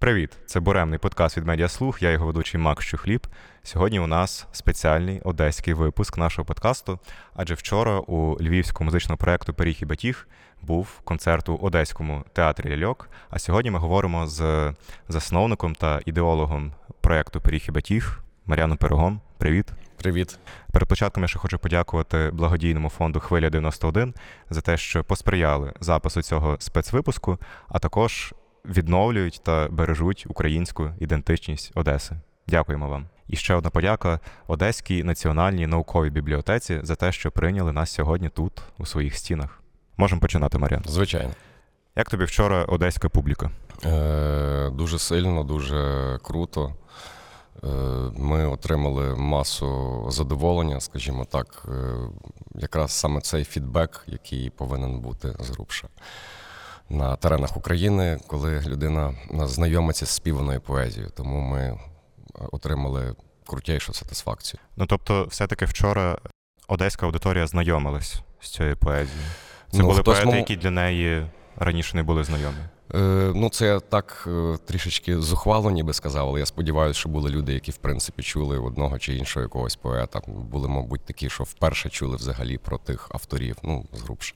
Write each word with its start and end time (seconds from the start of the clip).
Привіт! 0.00 0.38
Це 0.46 0.60
буремний 0.60 0.98
подкаст 0.98 1.36
від 1.36 1.46
Медіаслух. 1.46 2.02
Я 2.02 2.10
його 2.10 2.26
ведучий 2.26 2.60
Макс 2.60 2.86
Чухліб. 2.86 3.26
Сьогодні 3.62 4.00
у 4.00 4.06
нас 4.06 4.46
спеціальний 4.52 5.20
одеський 5.20 5.74
випуск 5.74 6.18
нашого 6.18 6.46
подкасту. 6.46 6.98
Адже 7.34 7.54
вчора 7.54 7.98
у 7.98 8.36
львівському 8.40 8.84
музичному 8.84 9.16
проєкту 9.16 9.54
Пиріг 9.54 9.78
і 9.82 9.84
Батіг 9.84 10.28
був 10.62 11.00
концерт 11.04 11.48
у 11.48 11.56
Одеському 11.56 12.24
театрі 12.32 12.70
Ляльок. 12.70 13.08
А 13.30 13.38
сьогодні 13.38 13.70
ми 13.70 13.78
говоримо 13.78 14.26
з 14.26 14.72
засновником 15.08 15.74
та 15.74 16.00
ідеологом 16.06 16.72
проєкту 17.00 17.40
Пиріг 17.40 17.64
і 17.68 17.72
Батіг 17.72 18.20
Мар'яном 18.46 18.76
Пирогом. 18.76 19.20
Привіт! 19.38 19.66
Привіт. 19.96 20.38
Перед 20.72 20.88
початком 20.88 21.22
я 21.22 21.28
ще 21.28 21.38
хочу 21.38 21.58
подякувати 21.58 22.30
благодійному 22.32 22.88
фонду 22.88 23.20
Хвиля 23.20 23.50
91 23.50 24.14
за 24.50 24.60
те, 24.60 24.76
що 24.76 25.04
посприяли 25.04 25.72
запису 25.80 26.22
цього 26.22 26.56
спецвипуску, 26.60 27.38
а 27.68 27.78
також 27.78 28.34
відновлюють 28.64 29.40
та 29.44 29.68
бережуть 29.68 30.26
українську 30.28 30.90
ідентичність 30.98 31.72
Одеси. 31.74 32.14
Дякуємо 32.48 32.88
вам. 32.88 33.06
І 33.28 33.36
ще 33.36 33.54
одна 33.54 33.70
подяка 33.70 34.20
Одеській 34.46 35.04
національній 35.04 35.66
науковій 35.66 36.10
бібліотеці 36.10 36.80
за 36.82 36.94
те, 36.94 37.12
що 37.12 37.30
прийняли 37.30 37.72
нас 37.72 37.90
сьогодні 37.90 38.28
тут, 38.28 38.52
у 38.78 38.86
своїх 38.86 39.16
стінах. 39.16 39.62
Можемо 39.96 40.20
починати, 40.20 40.58
Мар'ян. 40.58 40.82
Звичайно. 40.86 41.30
Як 41.96 42.10
тобі 42.10 42.24
вчора 42.24 42.64
одеська 42.64 43.08
публіка? 43.08 43.50
Е, 43.84 44.70
Дуже 44.70 44.98
сильно, 44.98 45.44
дуже 45.44 46.18
круто. 46.22 46.74
Е, 47.64 47.66
Ми 48.16 48.46
отримали 48.46 49.14
масу 49.16 50.06
задоволення, 50.10 50.80
скажімо 50.80 51.24
так. 51.24 51.62
Е, 51.68 51.94
Якраз 52.54 52.92
саме 52.92 53.20
цей 53.20 53.44
фідбек, 53.44 54.04
який 54.06 54.50
повинен 54.50 55.00
бути 55.00 55.34
з 55.40 55.50
грубша. 55.50 55.88
На 56.90 57.16
теренах 57.16 57.56
України, 57.56 58.18
коли 58.26 58.60
людина 58.66 59.14
знайомиться 59.32 60.06
з 60.06 60.10
співаною 60.10 60.60
поезією. 60.60 61.12
Тому 61.16 61.40
ми 61.40 61.78
отримали 62.52 63.14
крутейшу 63.46 63.92
сатисфакцію. 63.92 64.60
Ну 64.76 64.86
тобто, 64.86 65.24
все-таки 65.24 65.64
вчора 65.64 66.18
одеська 66.68 67.06
аудиторія 67.06 67.46
знайомилась 67.46 68.20
з 68.40 68.50
цією 68.50 68.76
поезією. 68.76 69.22
Це 69.70 69.78
Ну, 69.78 69.84
були 69.86 70.02
поети, 70.02 70.26
мов- 70.26 70.36
які 70.36 70.56
для 70.56 70.70
неї 70.70 71.26
раніше 71.56 71.96
не 71.96 72.02
були 72.02 72.24
знайомі. 72.24 72.56
Е, 72.94 73.32
Ну, 73.34 73.48
це 73.50 73.66
я 73.66 73.80
так 73.80 74.24
е, 74.26 74.56
трішечки 74.66 75.18
зухвало, 75.18 75.70
ніби 75.70 75.92
сказав, 75.94 76.28
але 76.28 76.40
я 76.40 76.46
сподіваюся, 76.46 77.00
що 77.00 77.08
були 77.08 77.30
люди, 77.30 77.52
які 77.54 77.70
в 77.70 77.76
принципі 77.76 78.22
чули 78.22 78.58
одного 78.58 78.98
чи 78.98 79.14
іншого 79.16 79.42
якогось 79.42 79.76
поета. 79.76 80.20
Були, 80.26 80.68
мабуть, 80.68 81.04
такі, 81.04 81.30
що 81.30 81.44
вперше 81.44 81.88
чули 81.90 82.16
взагалі 82.16 82.58
про 82.58 82.78
тих 82.78 83.08
авторів. 83.14 83.56
Ну, 83.62 83.86
згрубше. 83.92 84.34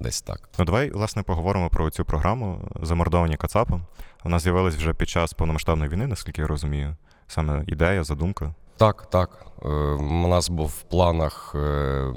Десь 0.00 0.22
так. 0.22 0.48
Ну, 0.58 0.64
давай, 0.64 0.90
власне, 0.90 1.22
поговоримо 1.22 1.70
про 1.70 1.90
цю 1.90 2.04
програму 2.04 2.60
замордовані 2.82 3.36
Кацапом. 3.36 3.82
Вона 4.24 4.38
з'явилась 4.38 4.74
вже 4.74 4.94
під 4.94 5.08
час 5.08 5.32
повномасштабної 5.32 5.90
війни, 5.90 6.06
наскільки 6.06 6.40
я 6.40 6.46
розумію. 6.46 6.96
Саме 7.26 7.64
ідея, 7.66 8.04
задумка. 8.04 8.54
Так, 8.76 9.10
так. 9.10 9.46
Е, 9.64 9.68
У 9.68 10.28
нас 10.28 10.48
був 10.48 10.66
в 10.68 10.82
планах 10.82 11.52
е, 11.54 12.12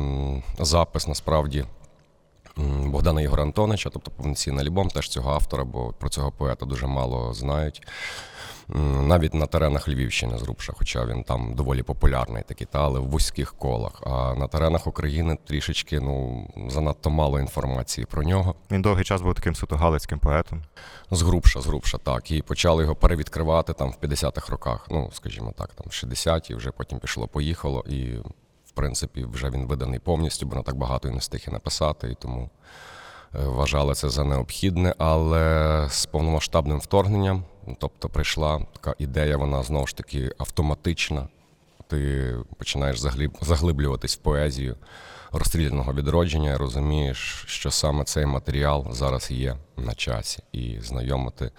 запис 0.60 1.08
насправді 1.08 1.66
Богдана 2.86 3.22
Ігора 3.22 3.44
Антонича, 3.44 3.90
тобто 3.90 4.12
повноцінний 4.12 4.66
альбом 4.66 4.88
теж 4.88 5.10
цього 5.10 5.32
автора, 5.32 5.64
бо 5.64 5.94
про 5.94 6.10
цього 6.10 6.32
поета 6.32 6.66
дуже 6.66 6.88
мало 6.88 7.34
знають. 7.34 7.88
Навіть 8.68 9.34
на 9.34 9.46
теренах 9.46 9.88
Львівщини 9.88 10.38
зрубша, 10.38 10.74
хоча 10.76 11.06
він 11.06 11.24
там 11.24 11.56
доволі 11.56 11.84
популярний 11.84 12.44
такий, 12.44 12.68
та, 12.72 12.80
але 12.80 13.00
в 13.00 13.08
вузьких 13.08 13.54
колах. 13.54 14.04
А 14.06 14.34
на 14.36 14.48
теренах 14.48 14.88
України 14.88 15.38
трішечки 15.46 16.00
ну, 16.00 16.48
занадто 16.70 17.10
мало 17.10 17.40
інформації 17.40 18.08
про 18.12 18.24
нього. 18.24 18.56
Він 18.72 18.82
довгий 18.82 19.06
час 19.06 19.22
був 19.22 19.34
таким 19.36 19.56
суто 19.56 19.76
галицьким 19.76 20.20
поетом. 20.20 20.64
Згрубша, 21.12 21.62
згрубша, 21.62 21.98
так. 21.98 22.32
І 22.32 22.42
почали 22.42 22.84
його 22.84 22.96
перевідкривати 22.96 23.74
там 23.74 23.92
в 23.92 24.06
50-х 24.06 24.50
роках. 24.50 24.88
Ну, 24.92 25.10
скажімо 25.14 25.54
так, 25.58 25.74
там 25.74 25.88
60-ті, 25.88 26.56
вже 26.56 26.72
потім 26.72 27.00
пішло-поїхало. 27.00 27.84
І, 27.88 28.04
в 28.66 28.72
принципі, 28.74 29.26
вже 29.26 29.50
він 29.50 29.66
виданий 29.66 30.00
повністю, 30.00 30.46
бо 30.46 30.56
не 30.56 30.64
так 30.64 30.76
багато 30.76 31.08
і 31.08 31.12
не 31.12 31.18
встиг 31.18 31.46
і 31.48 31.52
написати, 31.52 32.08
і 32.12 32.16
тому 32.16 32.50
вважали 33.34 33.94
це 33.94 34.10
за 34.10 34.24
необхідне. 34.24 34.96
Але 34.98 35.88
з 35.90 36.06
повномасштабним 36.06 36.80
вторгненням, 36.80 37.44
тобто 37.80 38.10
прийшла 38.10 38.66
така 38.74 38.96
ідея, 39.00 39.38
вона 39.38 39.64
знову 39.64 39.88
ж 39.88 39.96
таки 39.98 40.32
автоматична. 40.38 41.28
Ти 41.88 42.34
починаєш 42.58 43.00
заглиб- 43.00 43.44
заглиблюватись 43.44 44.16
в 44.16 44.20
поезію 44.20 44.76
розстріляного 45.32 45.94
відродження, 45.94 46.58
розумієш, 46.58 47.44
що 47.48 47.72
саме 47.72 48.04
цей 48.04 48.26
матеріал 48.26 48.88
зараз 48.92 49.32
є 49.32 49.58
на 49.78 49.94
часі, 49.94 50.44
і 50.52 50.80
знайомити 50.82 51.52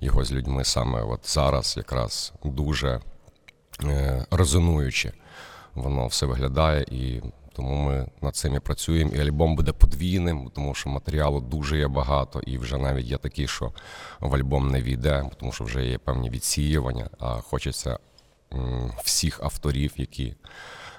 його 0.00 0.24
з 0.24 0.32
людьми 0.32 0.64
саме 0.64 1.02
от 1.02 1.20
зараз 1.34 1.74
якраз 1.76 2.32
дуже 2.44 3.00
е, 3.84 4.26
резонуюче 4.30 5.12
воно 5.74 6.06
все 6.06 6.26
виглядає, 6.26 6.84
і 6.90 7.20
тому 7.52 7.76
ми 7.76 8.06
над 8.20 8.36
цим 8.36 8.54
і 8.54 8.60
працюємо. 8.60 9.10
І 9.14 9.20
альбом 9.20 9.56
буде 9.56 9.72
подвійним, 9.72 10.50
тому 10.54 10.74
що 10.74 10.90
матеріалу 10.90 11.40
дуже 11.40 11.78
є 11.78 11.88
багато, 11.88 12.40
і 12.40 12.58
вже 12.58 12.78
навіть 12.78 13.06
є 13.06 13.16
такі, 13.16 13.48
що 13.48 13.72
в 14.20 14.34
альбом 14.34 14.70
не 14.70 14.82
війде, 14.82 15.30
тому 15.40 15.52
що 15.52 15.64
вже 15.64 15.86
є 15.86 15.98
певні 15.98 16.30
відсіювання, 16.30 17.10
а 17.18 17.40
хочеться 17.40 17.98
всіх 19.04 19.40
авторів, 19.42 19.92
які 19.96 20.34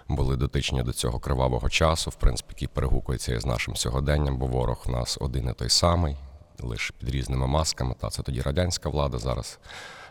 були 0.08 0.38
дотичні 0.38 0.84
до 0.84 0.94
цього 0.94 1.20
кривавого 1.20 1.70
часу, 1.70 2.10
в 2.10 2.16
принципі, 2.16 2.50
який 2.50 2.68
перегукується 2.68 3.34
із 3.34 3.46
нашим 3.46 3.76
сьогоденням, 3.76 4.38
бо 4.38 4.46
ворог 4.46 4.84
в 4.86 4.90
нас 4.90 5.18
один 5.22 5.50
і 5.50 5.54
той 5.54 5.70
самий, 5.70 6.16
лише 6.60 6.94
під 7.00 7.10
різними 7.10 7.48
масками. 7.48 7.96
Та 8.00 8.10
це 8.10 8.24
тоді 8.24 8.42
радянська 8.42 8.90
влада, 8.90 9.18
зараз 9.18 9.60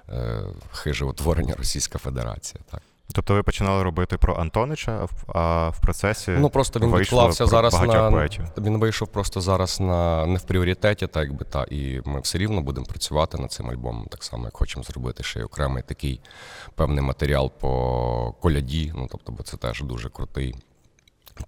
е, 0.09 0.43
хиже 0.73 1.05
утворення 1.05 1.55
Російська 1.55 1.99
Федерація. 1.99 2.65
Так. 2.71 2.83
Тобто 3.13 3.35
ви 3.35 3.43
починали 3.43 3.83
робити 3.83 4.19
про 4.19 4.35
Антонича, 4.35 5.09
а 5.29 5.69
в, 5.69 5.81
процесі. 5.81 6.31
Ну 6.31 6.51
просто 6.51 6.81
він 6.81 6.97
відклався 6.97 7.47
зараз 7.47 7.83
на 7.83 8.11
поетів. 8.11 8.45
він 8.59 8.79
вийшов 8.79 9.09
просто 9.09 9.41
зараз 9.41 9.81
на 9.81 10.27
не 10.27 10.39
в 10.39 10.43
пріоритеті, 10.43 11.07
так 11.07 11.23
якби 11.25 11.45
та 11.45 11.65
і 11.65 12.01
ми 12.05 12.21
все 12.21 12.39
рівно 12.39 12.63
будемо 12.63 12.87
працювати 12.87 13.39
над 13.39 13.53
цим 13.53 13.71
альбомом, 13.71 14.07
так 14.11 14.25
само 14.25 14.45
як 14.45 14.57
хочемо 14.57 14.83
зробити 14.83 15.23
ще 15.23 15.41
й 15.41 15.43
окремий 15.43 15.83
такий 15.83 16.21
певний 16.75 17.05
матеріал 17.05 17.53
по 17.61 18.35
коляді. 18.41 18.93
Ну 18.97 19.09
тобто, 19.11 19.33
бо 19.33 19.43
це 19.43 19.57
теж 19.57 19.83
дуже 19.83 20.09
крутий 20.09 20.55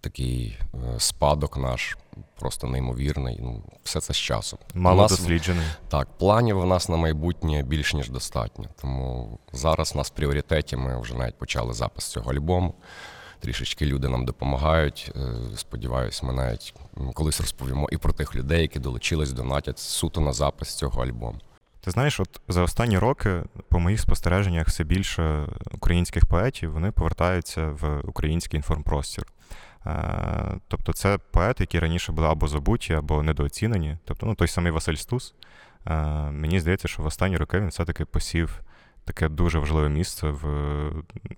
такий 0.00 0.59
е, 0.75 0.78
спадок 0.99 1.56
наш, 1.56 1.97
просто 2.39 2.67
неймовірний. 2.67 3.39
Ну, 3.43 3.62
все 3.83 4.00
це 4.00 4.15
з 4.15 4.17
часом. 4.17 4.59
Мало 4.75 5.03
нас- 5.03 5.11
досліджений. 5.11 5.67
Так, 5.89 6.09
планів 6.19 6.59
у 6.59 6.65
нас 6.65 6.89
на 6.89 6.97
майбутнє 6.97 7.62
більш 7.62 7.95
ніж 7.95 8.11
достатньо. 8.11 8.65
Тому 8.81 9.39
зараз 9.53 9.93
у 9.95 9.99
нас 9.99 10.09
в 10.11 10.15
пріоритеті 10.15 10.77
ми 10.77 11.00
вже 11.00 11.15
навіть 11.15 11.39
почали 11.39 11.72
запис 11.72 12.05
цього 12.06 12.33
альбому. 12.33 12.75
Трішечки 13.41 13.87
люди 13.87 14.09
нам 14.09 14.25
допомагають. 14.25 15.12
Е, 15.17 15.33
Сподіваюсь, 15.56 16.22
ми 16.22 16.33
навіть 16.33 16.75
колись 17.15 17.41
розповімо 17.41 17.89
і 17.93 17.97
про 17.97 18.12
тих 18.12 18.37
людей, 18.37 18.62
які 18.62 18.78
долучились, 18.78 19.33
донатять 19.33 19.78
суто 19.78 20.21
на 20.21 20.33
запис 20.33 20.75
цього 20.75 21.03
альбому. 21.03 21.39
Ти 21.81 21.91
знаєш, 21.91 22.21
от 22.21 22.41
за 22.49 22.62
останні 22.62 22.99
роки, 22.99 23.43
по 23.69 23.78
моїх 23.78 24.01
спостереженнях, 24.01 24.69
все 24.69 24.84
більше 24.84 25.47
українських 25.72 26.27
поетів 26.27 26.72
вони 26.72 26.91
повертаються 26.91 27.66
в 27.66 28.01
український 28.05 28.56
інформпростір. 28.56 29.27
Е, 29.87 30.59
Тобто 30.69 30.93
це 30.93 31.19
поети, 31.19 31.62
які 31.62 31.78
раніше 31.78 32.12
були 32.12 32.28
або 32.28 32.49
забуті, 32.49 32.95
або 32.95 33.22
недооцінені. 33.22 33.99
Тобто, 34.05 34.27
ну, 34.27 34.34
той 34.34 34.49
самий 34.49 34.72
Василь 34.72 34.95
Стус. 34.95 35.34
Е, 35.87 35.95
Мені 36.31 36.61
здається, 36.61 36.89
що 36.89 37.03
в 37.03 37.06
останні 37.06 37.37
роки 37.37 37.61
він 37.61 37.69
все-таки 37.69 38.05
посів 38.05 38.61
таке 39.05 39.28
дуже 39.28 39.59
важливе 39.59 39.89
місце 39.89 40.28
в 40.28 40.47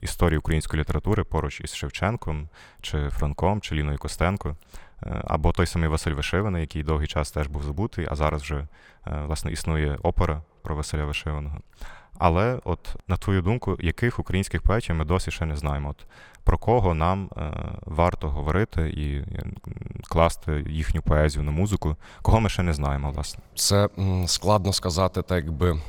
історії 0.00 0.38
української 0.38 0.80
літератури 0.80 1.24
поруч 1.24 1.60
із 1.60 1.74
Шевченком, 1.74 2.48
чи 2.80 3.08
Франком, 3.10 3.60
чи 3.60 3.74
Ліною 3.74 3.98
Костенко. 3.98 4.56
Е, 5.02 5.22
Або 5.24 5.52
той 5.52 5.66
самий 5.66 5.88
Василь 5.88 6.12
Вишиваний, 6.12 6.60
який 6.60 6.82
довгий 6.82 7.08
час 7.08 7.30
теж 7.30 7.46
був 7.46 7.62
забутий, 7.62 8.06
а 8.10 8.14
зараз 8.14 8.42
вже 8.42 8.66
власне 9.04 9.52
існує 9.52 9.98
опера 10.02 10.42
про 10.62 10.76
Василя 10.76 11.04
Вишиваного. 11.04 11.60
Але, 12.18 12.58
от 12.64 12.96
на 13.08 13.16
твою 13.16 13.42
думку, 13.42 13.76
яких 13.80 14.18
українських 14.18 14.62
поетів 14.62 14.94
ми 14.94 15.04
досі 15.04 15.30
ще 15.30 15.46
не 15.46 15.56
знаємо? 15.56 15.88
От 15.88 16.06
про 16.44 16.58
кого 16.58 16.94
нам 16.94 17.30
е, 17.36 17.52
варто 17.86 18.28
говорити 18.28 18.90
і 18.90 19.16
е, 19.16 19.42
класти 20.08 20.64
їхню 20.68 21.02
поезію 21.02 21.44
на 21.44 21.50
музику, 21.50 21.96
кого 22.22 22.40
ми 22.40 22.48
ще 22.48 22.62
не 22.62 22.72
знаємо, 22.72 23.10
власне. 23.10 23.42
Це 23.54 23.88
складно 24.26 24.72
сказати, 24.72 25.22
так 25.22 25.44
якби 25.44 25.80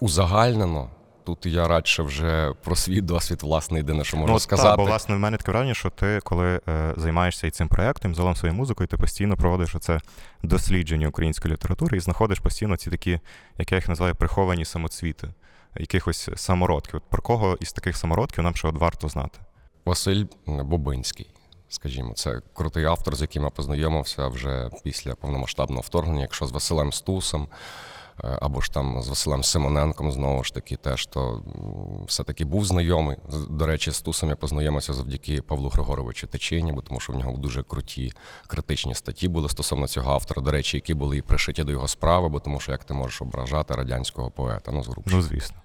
узагальнено. 0.00 0.90
Тут 1.24 1.46
я 1.46 1.68
радше 1.68 2.02
вже 2.02 2.52
про 2.64 2.76
свій 2.76 3.00
досвід, 3.00 3.42
власне, 3.42 3.78
єдине, 3.78 4.04
що 4.04 4.16
можу 4.16 4.32
ну, 4.32 4.38
сказати. 4.38 4.68
Та, 4.68 4.76
бо, 4.76 4.84
власне, 4.84 5.14
в 5.14 5.18
мене 5.18 5.36
таке 5.36 5.52
враження, 5.52 5.74
що 5.74 5.90
ти, 5.90 6.20
коли 6.24 6.60
е, 6.68 6.94
займаєшся 6.96 7.46
і 7.46 7.50
цим 7.50 7.68
проєктом, 7.68 8.14
загалом 8.14 8.36
своєю 8.36 8.58
музикою, 8.58 8.86
ти 8.86 8.96
постійно 8.96 9.36
проводиш 9.36 9.74
оце 9.74 10.00
дослідження 10.42 11.08
української 11.08 11.54
літератури 11.54 11.96
і 11.96 12.00
знаходиш 12.00 12.38
постійно 12.38 12.76
ці 12.76 12.90
такі, 12.90 13.20
як 13.58 13.72
я 13.72 13.78
їх 13.78 13.88
називаю, 13.88 14.14
приховані 14.14 14.64
самоцвіти, 14.64 15.28
якихось 15.76 16.28
самородків. 16.36 16.96
От 16.96 17.02
про 17.02 17.22
кого 17.22 17.56
із 17.60 17.72
таких 17.72 17.96
самородків 17.96 18.44
нам 18.44 18.54
ще 18.54 18.68
от 18.68 18.78
варто 18.78 19.08
знати? 19.08 19.38
Василь 19.84 20.24
Бобинський. 20.46 21.30
Скажімо, 21.68 22.12
це 22.14 22.40
крутий 22.52 22.84
автор, 22.84 23.16
з 23.16 23.20
яким 23.20 23.42
я 23.42 23.50
познайомився 23.50 24.28
вже 24.28 24.70
після 24.82 25.14
повномасштабного 25.14 25.82
вторгнення. 25.82 26.20
Якщо 26.20 26.46
з 26.46 26.52
Василем 26.52 26.92
Стусом, 26.92 27.48
е, 28.24 28.38
або 28.40 28.60
ж 28.60 28.72
там 28.72 29.02
з 29.02 29.08
Василем 29.08 29.44
Симоненком 29.44 30.12
знову 30.12 30.44
ж 30.44 30.54
таки, 30.54 30.76
теж 30.76 31.06
то 31.06 31.42
все-таки 32.06 32.44
був 32.44 32.64
знайомий. 32.64 33.16
До 33.50 33.66
речі, 33.66 33.90
з 33.90 34.00
Тусом 34.00 34.28
я 34.28 34.36
познайомився 34.36 34.92
завдяки 34.92 35.42
Павлу 35.42 35.68
Григоровичу 35.68 36.26
Течині, 36.26 36.72
бо 36.72 36.80
тому 36.80 37.00
що 37.00 37.12
в 37.12 37.16
нього 37.16 37.36
дуже 37.36 37.62
круті 37.62 38.12
критичні 38.46 38.94
статті 38.94 39.28
були 39.28 39.48
стосовно 39.48 39.88
цього 39.88 40.12
автора, 40.12 40.42
до 40.42 40.50
речі, 40.50 40.76
які 40.76 40.94
були 40.94 41.16
і 41.16 41.22
пришиті 41.22 41.64
до 41.64 41.72
його 41.72 41.88
справи, 41.88 42.28
бо 42.28 42.40
тому 42.40 42.60
що 42.60 42.72
як 42.72 42.84
ти 42.84 42.94
можеш 42.94 43.22
ображати 43.22 43.74
радянського 43.74 44.30
поета, 44.30 44.72
ну 44.72 44.82
згрубше. 44.82 45.16
Ну, 45.16 45.22
звісно. 45.22 45.56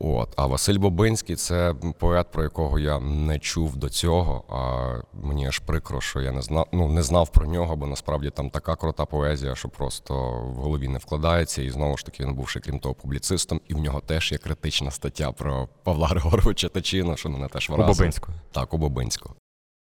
От, 0.00 0.28
а 0.36 0.46
Василь 0.46 0.78
Бобинський 0.78 1.36
це 1.36 1.74
поет, 1.98 2.30
про 2.30 2.42
якого 2.42 2.78
я 2.78 3.00
не 3.00 3.38
чув 3.38 3.76
до 3.76 3.88
цього. 3.88 4.44
А 4.48 5.26
мені 5.26 5.46
аж 5.46 5.58
прикро, 5.58 6.00
що 6.00 6.20
я 6.20 6.32
не 6.32 6.42
знав, 6.42 6.66
ну 6.72 6.88
не 6.88 7.02
знав 7.02 7.28
про 7.28 7.46
нього, 7.46 7.76
бо 7.76 7.86
насправді 7.86 8.30
там 8.30 8.50
така 8.50 8.76
крута 8.76 9.04
поезія, 9.04 9.54
що 9.54 9.68
просто 9.68 10.14
в 10.30 10.54
голові 10.54 10.88
не 10.88 10.98
вкладається. 10.98 11.62
І 11.62 11.70
знову 11.70 11.96
ж 11.96 12.06
таки 12.06 12.24
він 12.24 12.34
був 12.34 12.48
ще 12.48 12.60
крім 12.60 12.78
того 12.78 12.94
публіцистом, 12.94 13.60
і 13.68 13.74
в 13.74 13.78
нього 13.78 14.00
теж 14.00 14.32
є 14.32 14.38
критична 14.38 14.90
стаття 14.90 15.32
про 15.32 15.68
Павла 15.82 16.06
Григоровича 16.06 16.68
Тачина, 16.68 17.16
що 17.16 17.28
мене 17.28 17.48
теж 17.48 17.70
У 17.70 17.72
вразило. 17.72 17.94
Бобинського. 17.94 18.38
Так, 18.52 18.74
у 18.74 18.78
Бобинського. 18.78 19.34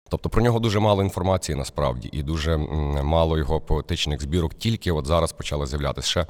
Тобто 0.08 0.28
про 0.28 0.42
нього 0.42 0.60
дуже 0.60 0.80
мало 0.80 1.02
інформації 1.02 1.58
насправді, 1.58 2.08
і 2.12 2.22
дуже 2.22 2.56
мало 3.02 3.38
його 3.38 3.60
поетичних 3.60 4.22
збірок. 4.22 4.54
Тільки 4.54 4.92
от 4.92 5.06
зараз 5.06 5.32
почали 5.32 5.66
з'являтися 5.66 6.08
ще. 6.08 6.26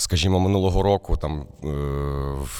Скажімо, 0.00 0.40
минулого 0.40 0.82
року, 0.82 1.16
там 1.16 1.46
е, 1.64 1.68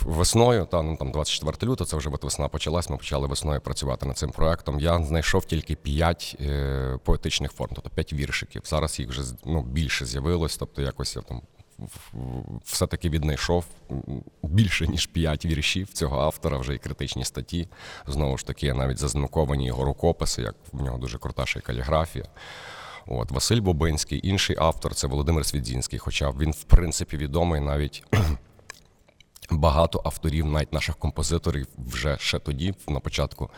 весною, 0.05 0.67
та 0.67 0.83
ну 0.83 0.97
там 0.97 1.13
24 1.13 1.73
лютого, 1.73 1.89
це 1.89 1.97
вже 1.97 2.11
от 2.11 2.25
весна 2.25 2.49
почалась. 2.49 2.91
Ми 2.91 2.97
почали 2.97 3.27
весною 3.27 3.61
працювати 3.61 4.07
над 4.07 4.19
цим 4.19 4.31
проектом. 4.31 4.81
Я 4.81 5.05
знайшов 5.05 5.45
тільки 5.45 5.77
5 5.77 6.37
е, 6.41 6.99
поетичних 7.05 7.53
форм, 7.53 7.73
тобто 7.75 7.91
5 7.91 8.13
віршиків. 8.13 8.63
Зараз 8.65 8.99
їх 8.99 9.09
вже 9.09 9.23
ну, 9.45 9.63
більше 9.63 10.07
з'явилось. 10.07 10.57
Тобто, 10.57 10.83
якось 10.83 11.17
я 11.17 11.23
там 11.23 11.43
все-таки 12.65 13.09
віднайшов 13.09 13.65
більше 14.43 14.89
ніж 14.89 15.07
5 15.07 15.47
віршів 15.47 15.93
цього 15.93 16.21
автора, 16.21 16.59
вже 16.59 16.75
і 16.75 16.79
критичні 16.79 17.25
статті. 17.25 17.69
Знову 18.07 18.39
ж 18.39 18.47
таки, 18.47 18.75
навіть 18.75 18.99
зазнамковані 18.99 19.67
його 19.67 19.85
рукописи, 19.85 20.43
як 20.43 20.55
в 20.73 20.83
нього 20.83 20.99
дуже 20.99 21.19
крута 21.19 21.47
ще 21.47 21.59
й 21.59 21.63
каліграфія. 21.63 22.25
От 23.11 23.31
Василь 23.31 23.61
Бобинський, 23.61 24.29
інший 24.29 24.57
автор 24.59 24.95
це 24.95 25.07
Володимир 25.07 25.47
Свідзінський, 25.47 25.99
хоча 25.99 26.31
він, 26.31 26.51
в 26.51 26.63
принципі, 26.63 27.17
відомий 27.17 27.61
навіть 27.61 28.05
багато 29.51 30.03
авторів, 30.05 30.47
навіть 30.47 30.73
наших 30.73 30.97
композиторів, 30.97 31.67
вже 31.79 32.17
ще 32.21 32.39
тоді, 32.39 32.75
на 32.89 33.01
початку 33.01 33.51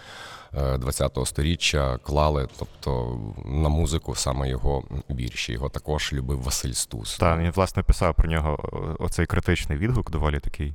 е, 0.54 0.76
20-го 0.76 1.26
сторіччя, 1.26 1.98
клали, 1.98 2.48
тобто 2.58 3.20
на 3.44 3.68
музику 3.68 4.14
саме 4.14 4.48
його 4.48 4.84
вірші. 5.10 5.52
Його 5.52 5.68
також 5.68 6.12
любив 6.12 6.42
Василь 6.42 6.72
Стус. 6.72 7.18
Так, 7.18 7.40
він 7.40 7.50
власне 7.50 7.82
писав 7.82 8.14
про 8.14 8.28
нього 8.28 8.58
оцей 8.98 9.26
критичний 9.26 9.78
відгук, 9.78 10.10
доволі 10.10 10.38
такий 10.38 10.68
е, 10.68 10.74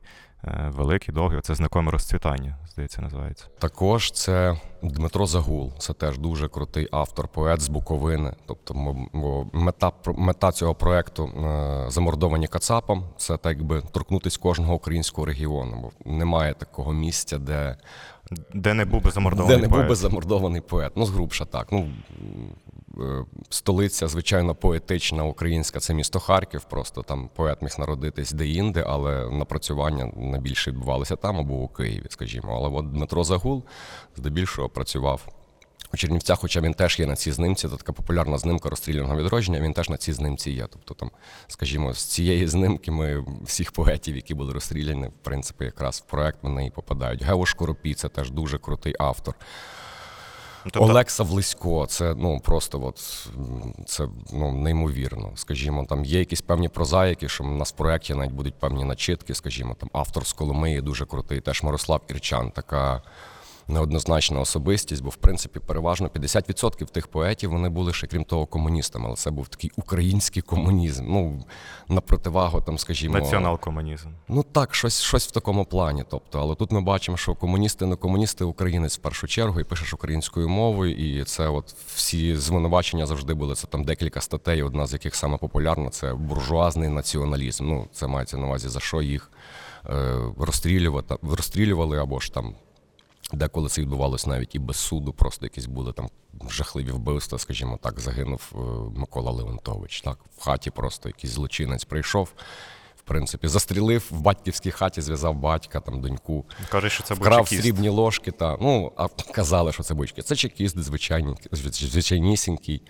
великий, 0.69 1.13
довгий. 1.13 1.39
Оце 1.39 1.55
знакоме 1.55 1.91
розцвітання, 1.91 2.57
здається, 2.69 3.01
називається. 3.01 3.45
Також 3.59 4.11
це 4.11 4.57
Дмитро 4.83 5.25
Загул, 5.25 5.73
це 5.77 5.93
теж 5.93 6.17
дуже 6.17 6.47
крутий 6.47 6.87
автор, 6.91 7.27
поет 7.27 7.61
з 7.61 7.67
Буковини. 7.67 8.33
Тобто, 8.45 8.73
мета, 9.53 9.91
мета 10.05 10.51
цього 10.51 10.75
проекту 10.75 11.25
е, 11.25 11.85
замордовані 11.87 12.47
Кацапом 12.47 13.03
це 13.17 13.37
так 13.37 13.63
би 13.63 13.81
торкнутись 13.91 14.37
кожного 14.37 14.73
українського 14.73 15.25
регіону. 15.25 15.79
Бо 15.81 16.11
немає 16.11 16.53
такого 16.53 16.93
місця, 16.93 17.37
де 17.37 17.77
Де 18.53 18.73
не 18.73 18.85
був 18.85 19.03
би 19.03 19.11
замордований 19.11 19.57
де 19.57 19.61
не 19.61 19.67
був 19.67 19.87
би 19.87 19.95
замордований 19.95 20.61
поет. 20.61 20.91
Ну, 20.95 21.05
згрубша 21.05 21.45
так. 21.45 21.67
Ну, 21.71 21.89
е, 22.99 23.25
столиця, 23.49 24.07
звичайно, 24.07 24.55
поетична 24.55 25.23
українська, 25.23 25.79
це 25.79 25.93
місто 25.93 26.19
Харків. 26.19 26.63
Просто 26.63 27.03
там 27.03 27.29
поет 27.35 27.61
міг 27.61 27.75
народитись 27.79 28.31
де-інде, 28.31 28.83
але 28.87 29.29
напрацювання 29.29 30.11
найбільше 30.17 30.71
відбувалося 30.71 31.15
там 31.15 31.37
або 31.37 31.53
у 31.53 31.67
Києві, 31.67 32.05
скажімо. 32.09 32.55
Але 32.55 32.69
от 32.69 32.91
Дмитро 32.91 33.23
Загул 33.23 33.63
здебільшого 34.15 34.69
працював. 34.69 35.36
У 35.93 35.97
Чернівцях, 35.97 36.39
хоча 36.39 36.61
він 36.61 36.73
теж 36.73 36.99
є 36.99 37.05
на 37.05 37.15
цій 37.15 37.31
знимці, 37.31 37.67
це 37.67 37.77
така 37.77 37.93
популярна 37.93 38.37
знимка 38.37 38.69
розстріляного 38.69 39.17
відродження, 39.17 39.59
він 39.59 39.73
теж 39.73 39.89
на 39.89 39.97
цій 39.97 40.13
знимці 40.13 40.51
є. 40.51 40.67
Тобто, 40.69 40.93
там, 40.93 41.11
скажімо, 41.47 41.93
з 41.93 42.03
цієї 42.05 42.47
знимки 42.47 42.91
ми 42.91 43.25
всіх 43.43 43.71
поетів, 43.71 44.15
які 44.15 44.33
були 44.33 44.53
розстріляні, 44.53 45.07
в 45.07 45.23
принципі, 45.23 45.65
якраз 45.65 46.03
в 46.07 46.09
проект 46.09 46.37
вони 46.41 46.65
і 46.65 46.69
попадають. 46.69 47.23
Гео 47.23 47.45
Шкоропі 47.45 47.93
це 47.93 48.09
теж 48.09 48.31
дуже 48.31 48.57
крутий 48.57 48.95
автор. 48.99 49.35
Ну, 50.65 50.71
тобто, 50.71 50.89
Олекса 50.89 51.23
Влисько, 51.23 51.85
це 51.85 52.15
ну 52.17 52.39
просто 52.39 52.83
от 52.83 53.27
це 53.85 54.07
ну 54.33 54.51
неймовірно. 54.51 55.31
Скажімо, 55.35 55.85
там 55.89 56.05
є 56.05 56.19
якісь 56.19 56.41
певні 56.41 56.69
прозаїки, 56.69 57.29
що 57.29 57.43
в 57.43 57.47
нас 57.47 57.73
в 57.73 57.75
проєкті 57.75 58.13
навіть 58.13 58.31
будуть 58.31 58.55
певні 58.55 58.83
начитки. 58.83 59.35
Скажімо, 59.35 59.75
там 59.79 59.89
автор 59.93 60.25
з 60.25 60.33
Коломиї 60.33 60.81
дуже 60.81 61.05
крутий, 61.05 61.41
теж 61.41 61.63
Мирослав 61.63 62.01
Ірчан, 62.07 62.51
така 62.51 63.01
неоднозначна 63.67 64.39
особистість, 64.39 65.03
бо 65.03 65.09
в 65.09 65.15
принципі 65.15 65.59
переважно 65.59 66.07
50% 66.07 66.85
тих 66.85 67.07
поетів 67.07 67.51
вони 67.51 67.69
були 67.69 67.93
ще 67.93 68.07
крім 68.07 68.23
того 68.23 68.45
комуністами, 68.45 69.05
але 69.07 69.15
це 69.15 69.31
був 69.31 69.47
такий 69.47 69.71
український 69.75 70.41
комунізм. 70.41 71.05
Ну 71.07 71.43
на 71.89 72.01
противагу 72.01 72.61
там, 72.61 72.77
скажімо, 72.77 73.17
націонал-комунізм. 73.19 74.07
Ну 74.27 74.43
так, 74.43 74.75
щось, 74.75 75.01
щось 75.01 75.27
в 75.27 75.31
такому 75.31 75.65
плані. 75.65 76.03
Тобто, 76.09 76.39
але 76.39 76.55
тут 76.55 76.71
ми 76.71 76.81
бачимо, 76.81 77.17
що 77.17 77.35
комуністи 77.35 77.85
не 77.85 77.95
комуністи, 77.95 78.43
українець 78.43 78.97
в 78.97 79.01
першу 79.01 79.27
чергу, 79.27 79.59
і 79.59 79.63
пишеш 79.63 79.93
українською 79.93 80.49
мовою, 80.49 80.93
і 80.93 81.23
це 81.23 81.47
от 81.47 81.75
всі 81.95 82.35
звинувачення 82.35 83.05
завжди 83.05 83.33
були. 83.33 83.55
Це 83.55 83.67
там 83.67 83.83
декілька 83.83 84.21
статей, 84.21 84.63
одна 84.63 84.87
з 84.87 84.93
яких 84.93 85.15
саме 85.15 85.37
популярна 85.37 85.89
це 85.89 86.13
буржуазний 86.13 86.89
націоналізм. 86.89 87.67
Ну, 87.67 87.87
це 87.91 88.07
мається 88.07 88.37
на 88.37 88.47
увазі, 88.47 88.69
за 88.69 88.79
що 88.79 89.01
їх 89.01 89.31
е, 89.85 90.17
розстрілювати, 90.39 91.15
розстрілювали 91.21 91.97
або 91.97 92.19
ж 92.19 92.33
там. 92.33 92.55
Деколи 93.33 93.69
це 93.69 93.81
відбувалося 93.81 94.29
навіть 94.29 94.55
і 94.55 94.59
без 94.59 94.75
суду, 94.77 95.13
просто 95.13 95.45
якісь 95.45 95.65
були 95.65 95.93
там 95.93 96.09
жахливі 96.49 96.91
вбивства, 96.91 97.39
скажімо 97.39 97.79
так, 97.83 97.99
загинув 97.99 98.41
е, 98.55 98.57
Микола 98.99 99.31
Леонтович. 99.31 100.01
Так, 100.01 100.17
в 100.37 100.43
хаті 100.43 100.71
просто 100.71 101.09
якийсь 101.09 101.33
злочинець 101.33 101.83
прийшов, 101.83 102.29
в 102.95 103.01
принципі, 103.01 103.47
застрілив 103.47 104.07
в 104.11 104.19
батьківській 104.21 104.71
хаті, 104.71 105.01
зв'язав 105.01 105.35
батька, 105.35 105.79
там 105.79 106.01
доньку, 106.01 106.45
Кажуть, 106.69 106.91
що 106.91 107.03
це 107.03 107.13
вкрав 107.13 107.43
чекіст. 107.45 107.61
срібні 107.61 107.89
ложки. 107.89 108.31
Та, 108.31 108.57
ну, 108.61 108.91
а 108.97 109.07
казали, 109.07 109.71
що 109.71 109.83
це 109.83 109.93
бучки. 109.93 110.21
Це 110.21 110.35
чекіст, 110.35 110.79
звичайний, 110.79 111.35
звичайнісінький 111.51 112.81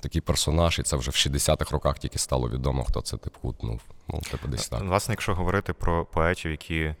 такий 0.00 0.20
персонаж, 0.20 0.78
і 0.78 0.82
це 0.82 0.96
вже 0.96 1.10
в 1.10 1.14
60-х 1.14 1.70
роках 1.72 1.98
тільки 1.98 2.18
стало 2.18 2.50
відомо, 2.50 2.84
хто 2.84 3.00
це 3.00 3.16
тип 3.16 3.36
хутнув. 3.42 3.80
Ну, 4.08 4.20
типу, 4.30 4.48
десь 4.48 4.68
так. 4.68 4.82
Власне, 4.82 5.12
якщо 5.12 5.34
говорити 5.34 5.72
про 5.72 6.04
поетів, 6.04 6.50
які 6.50 6.76
е, 6.78 6.96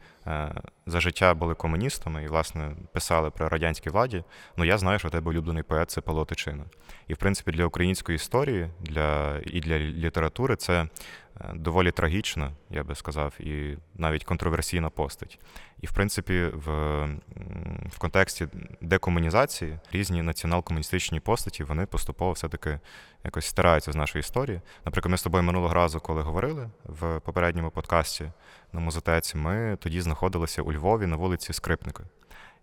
за 0.86 1.00
життя 1.00 1.34
були 1.34 1.54
комуністами 1.54 2.24
і, 2.24 2.26
власне, 2.26 2.70
писали 2.92 3.30
про 3.30 3.48
радянській 3.48 3.90
владі, 3.90 4.24
ну 4.56 4.64
я 4.64 4.78
знаю, 4.78 4.98
що 4.98 5.10
тебе 5.10 5.30
улюблений 5.30 5.62
поет 5.62 5.90
це 5.90 6.00
Павло 6.00 6.24
Тичина. 6.24 6.64
І, 7.08 7.14
в 7.14 7.16
принципі, 7.16 7.50
для 7.52 7.66
української 7.66 8.16
історії 8.16 8.70
для, 8.80 9.38
і 9.46 9.60
для 9.60 9.78
літератури 9.78 10.56
це 10.56 10.82
е, 10.82 10.88
доволі 11.54 11.90
трагічна, 11.90 12.52
я 12.70 12.84
би 12.84 12.94
сказав, 12.94 13.34
і 13.40 13.78
навіть 13.94 14.24
контроверсійна 14.24 14.90
постать. 14.90 15.38
І, 15.80 15.86
в 15.86 15.92
принципі, 15.92 16.44
в, 16.52 16.70
в 17.88 17.98
контексті 17.98 18.46
декомунізації 18.80 19.78
різні 19.92 20.22
націонал-комуністичні 20.22 21.20
постаті 21.20 21.64
вони 21.64 21.86
поступово 21.86 22.32
все-таки 22.32 22.80
якось 23.24 23.46
стираються 23.46 23.92
з 23.92 23.96
нашої 23.96 24.20
історії. 24.20 24.60
Наприклад, 24.84 25.10
ми 25.10 25.18
з 25.18 25.22
тобою 25.22 25.42
минулого 25.44 25.74
разу, 25.74 26.00
коли 26.00 26.22
говорили 26.22 26.70
в 26.84 27.20
попередньому 27.20 27.70
подкасті 27.70 28.30
на 28.72 28.80
музотеці, 28.80 29.36
ми 29.36 29.76
тоді 29.80 30.00
знаходилися 30.00 30.62
у 30.62 30.72
Львові 30.72 31.06
на 31.06 31.16
вулиці 31.16 31.52
Скрипника. 31.52 32.04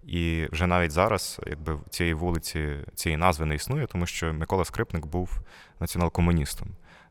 І 0.04 0.48
вже 0.52 0.68
навіть 0.68 0.92
зараз, 0.92 1.42
якби 1.48 1.78
цієї 1.90 2.14
вулиці, 2.14 2.76
цієї 2.96 3.18
назви 3.18 3.46
не 3.46 3.56
існує, 3.56 3.88
тому 3.88 4.06
що 4.06 4.34
Микола 4.34 4.66
Скрипник 4.66 5.06
був 5.06 5.40
націонал-комуністом. 5.80 6.68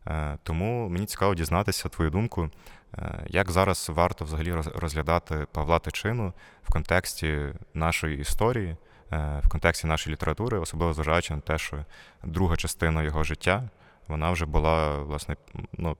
Е, 0.09 0.39
Тому 0.43 0.89
мені 0.89 1.07
цікаво 1.07 1.35
дізнатися 1.35 1.89
твою 1.89 2.11
думку, 2.11 2.51
е, 2.99 3.25
як 3.27 3.51
зараз 3.51 3.89
варто 3.95 4.25
взагалі 4.25 4.53
роз- 4.53 4.79
розглядати 4.79 5.47
Павла 5.53 5.79
Тичину 5.79 6.33
в 6.63 6.73
контексті 6.73 7.39
нашої 7.75 8.19
історії, 8.19 8.77
е, 9.13 9.41
в 9.45 9.49
контексті 9.49 9.87
нашої 9.87 10.15
літератури, 10.15 10.59
особливо 10.59 10.93
зважаючи 10.93 11.35
на 11.35 11.41
те, 11.41 11.59
що 11.59 11.85
друга 12.25 12.57
частина 12.57 13.03
його 13.03 13.25
життя 13.25 13.69
вона 14.09 14.31
вже 14.31 14.47
була 14.47 14.99
власне 14.99 15.37
ну, 15.79 15.97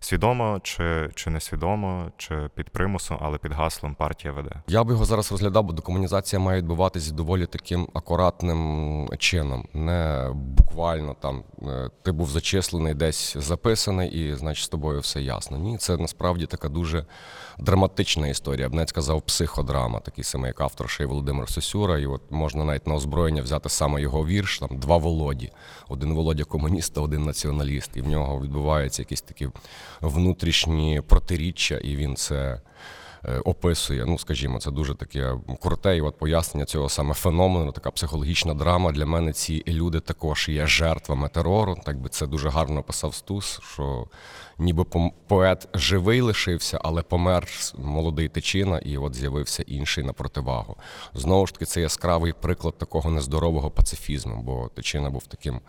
свідомо 0.00 0.60
чи, 0.62 1.10
чи 1.14 1.30
несвідомо, 1.30 2.12
чи 2.16 2.48
під 2.54 2.70
примусом, 2.70 3.18
але 3.20 3.38
під 3.38 3.52
гаслом 3.52 3.94
партія 3.94 4.34
веде. 4.34 4.62
Я 4.68 4.84
б 4.84 4.90
його 4.90 5.04
зараз 5.04 5.32
розглядав, 5.32 5.64
бо 5.64 5.72
декомунізація 5.72 6.40
має 6.40 6.58
відбуватися 6.58 7.14
доволі 7.14 7.46
таким 7.46 7.88
акуратним 7.94 9.08
чином. 9.18 9.68
Не 9.74 10.30
буквально 10.34 11.16
там 11.20 11.42
е, 11.62 11.90
ти 12.02 12.12
був 12.12 12.30
зачислений, 12.30 12.94
десь 12.94 13.36
записаний, 13.36 14.10
і 14.10 14.34
значить 14.34 14.64
з 14.64 14.68
тобою 14.68 15.00
все 15.00 15.22
ясно. 15.22 15.58
Ні, 15.58 15.78
це 15.78 15.96
насправді 15.96 16.46
така 16.46 16.68
дуже 16.68 17.06
драматична 17.58 18.28
історія. 18.28 18.62
Я 18.62 18.68
б 18.68 18.74
навіть 18.74 18.88
сказав 18.88 19.22
психодрама, 19.22 20.00
такий 20.00 20.24
самий 20.24 20.48
як 20.48 20.60
автор 20.60 20.90
ще 20.90 21.02
й 21.02 21.06
Володимир 21.06 21.48
Сосюра. 21.48 21.98
І 21.98 22.06
от 22.06 22.22
можна 22.30 22.64
навіть 22.64 22.86
на 22.86 22.94
озброєння 22.94 23.42
взяти 23.42 23.68
саме 23.68 24.00
його 24.00 24.26
вірш, 24.26 24.58
там 24.58 24.78
два 24.78 24.96
Володі. 24.96 25.52
Один 25.88 26.14
Володя 26.14 26.44
комуніст, 26.44 26.98
один 26.98 27.24
націоналіст. 27.24 27.96
І 27.96 28.00
в 28.00 28.08
нього 28.08 28.40
відбуваються 28.42 29.02
якісь 29.02 29.22
такі 29.22 29.48
внутрішні 30.00 31.02
протиріччя, 31.06 31.76
і 31.76 31.96
він 31.96 32.16
це 32.16 32.60
е, 33.24 33.38
описує. 33.38 34.04
Ну, 34.06 34.18
скажімо, 34.18 34.58
це 34.58 34.70
дуже 34.70 34.94
таке 34.94 35.34
круте, 35.60 35.96
і 35.96 36.00
от 36.00 36.18
пояснення 36.18 36.64
цього 36.64 36.88
саме 36.88 37.14
феномену, 37.14 37.72
така 37.72 37.90
психологічна 37.90 38.54
драма. 38.54 38.92
Для 38.92 39.06
мене 39.06 39.32
ці 39.32 39.62
люди 39.66 40.00
також 40.00 40.48
є 40.48 40.66
жертвами 40.66 41.28
терору. 41.28 41.76
Так 41.84 42.00
би 42.00 42.08
це 42.08 42.26
дуже 42.26 42.48
гарно 42.48 42.80
описав 42.80 43.14
Стус, 43.14 43.60
що 43.72 44.06
ніби 44.58 44.84
поет 45.28 45.68
живий 45.74 46.20
лишився, 46.20 46.78
але 46.82 47.02
помер 47.02 47.48
молодий 47.78 48.28
тичина, 48.28 48.78
і 48.78 48.98
от 48.98 49.14
з'явився 49.14 49.62
інший 49.62 50.04
на 50.04 50.12
противагу. 50.12 50.76
Знову 51.14 51.46
ж 51.46 51.52
таки, 51.52 51.64
це 51.64 51.80
яскравий 51.80 52.32
приклад 52.32 52.78
такого 52.78 53.10
нездорового 53.10 53.70
пацифізму, 53.70 54.42
бо 54.42 54.68
тичина 54.68 55.10
був 55.10 55.26
таким 55.26 55.60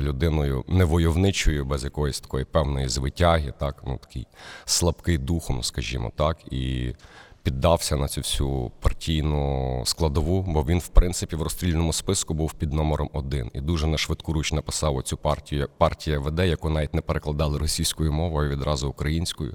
людиною 0.00 0.64
невойовничою, 0.68 1.64
без 1.64 1.84
якоїсь 1.84 2.20
такої 2.20 2.44
певної 2.44 2.88
звитяги, 2.88 3.52
так, 3.58 3.82
ну 3.86 3.98
такий 3.98 4.26
слабкий 4.64 5.18
духом, 5.18 5.62
скажімо 5.62 6.12
так, 6.16 6.52
і 6.52 6.94
піддався 7.42 7.96
на 7.96 8.08
цю 8.08 8.20
всю 8.20 8.72
партійну 8.80 9.82
складову, 9.86 10.44
бо 10.48 10.62
він, 10.62 10.78
в 10.78 10.88
принципі, 10.88 11.36
в 11.36 11.42
розстрільному 11.42 11.92
списку 11.92 12.34
був 12.34 12.52
під 12.52 12.72
номером 12.72 13.10
один 13.12 13.50
і 13.54 13.60
дуже 13.60 13.86
на 13.86 13.98
швидкоруч 13.98 14.52
написав 14.52 14.96
оцю 14.96 15.16
партію, 15.16 15.68
партія 15.78 16.18
веде, 16.18 16.48
яку 16.48 16.70
навіть 16.70 16.94
не 16.94 17.00
перекладали 17.00 17.58
російською 17.58 18.12
мовою, 18.12 18.50
відразу 18.50 18.88
українською. 18.88 19.54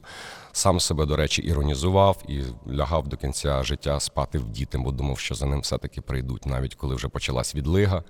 Сам 0.51 0.79
себе, 0.79 1.05
до 1.05 1.15
речі, 1.15 1.41
іронізував 1.41 2.23
і 2.27 2.41
лягав 2.73 3.07
до 3.07 3.17
кінця 3.17 3.63
життя 3.63 3.99
спати 3.99 4.37
в 4.37 4.49
діти, 4.49 4.77
бо 4.77 4.91
думав, 4.91 5.19
що 5.19 5.35
за 5.35 5.45
ним 5.45 5.59
все-таки 5.59 6.01
прийдуть. 6.01 6.45
Навіть 6.45 6.75
коли 6.75 6.95
вже 6.95 7.07
почалась 7.07 7.55
відлига, 7.55 8.03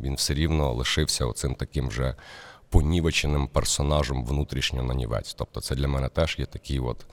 він 0.00 0.14
все 0.14 0.34
рівно 0.34 0.72
лишився 0.72 1.26
оцим 1.26 1.54
таким 1.54 1.88
вже 1.88 2.14
понівеченим 2.68 3.46
персонажем 3.48 4.24
внутрішньо 4.24 4.82
нанівець. 4.82 5.34
Тобто 5.34 5.60
це 5.60 5.74
для 5.74 5.88
мене 5.88 6.08
теж 6.08 6.36
є 6.38 6.46
такий 6.46 6.80
от. 6.80 7.06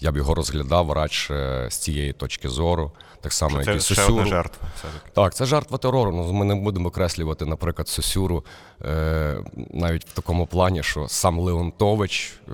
Я 0.00 0.12
б 0.12 0.16
його 0.16 0.34
розглядав 0.34 0.92
радше 0.92 1.66
з 1.70 1.76
цієї 1.76 2.12
точки 2.12 2.48
зору, 2.48 2.92
так 3.20 3.32
само, 3.32 3.56
як 3.56 3.64
Це 3.64 3.76
і 3.76 3.80
ще 3.80 3.94
Сосюру. 3.94 4.14
одна 4.14 4.26
жертва. 4.26 4.68
Так, 5.12 5.34
це 5.34 5.44
жертва 5.44 5.78
терору. 5.78 6.12
Ну, 6.12 6.32
ми 6.32 6.44
не 6.44 6.54
будемо 6.54 6.88
окреслювати, 6.88 7.46
наприклад, 7.46 7.88
Сосюру 7.88 8.44
е, 8.84 9.44
навіть 9.70 10.04
в 10.04 10.12
такому 10.12 10.46
плані, 10.46 10.82
що 10.82 11.08
сам 11.08 11.38
Леонтович 11.38 12.34
е, 12.48 12.52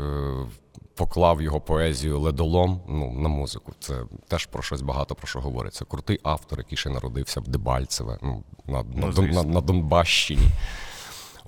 поклав 0.99 1.43
його 1.43 1.61
поезію 1.61 2.21
ледолом 2.21 2.81
ну, 2.89 3.13
на 3.13 3.29
музику. 3.29 3.73
Це 3.81 4.03
теж 4.29 4.47
про 4.47 4.63
щось 4.63 4.83
багато 4.83 5.15
про 5.15 5.27
що 5.27 5.41
говорить. 5.41 5.75
Це 5.75 5.85
крутий 5.85 6.21
автор, 6.23 6.59
який 6.59 6.79
ще 6.79 6.91
народився 6.91 7.41
в 7.41 7.49
Дебальцеве, 7.49 8.19
ну, 8.23 8.43
на, 8.67 8.83
на, 8.83 8.85
Ну, 8.95 9.13
Дон- 9.13 9.33
на, 9.33 9.43
на 9.43 9.61
Донбащині. 9.61 10.47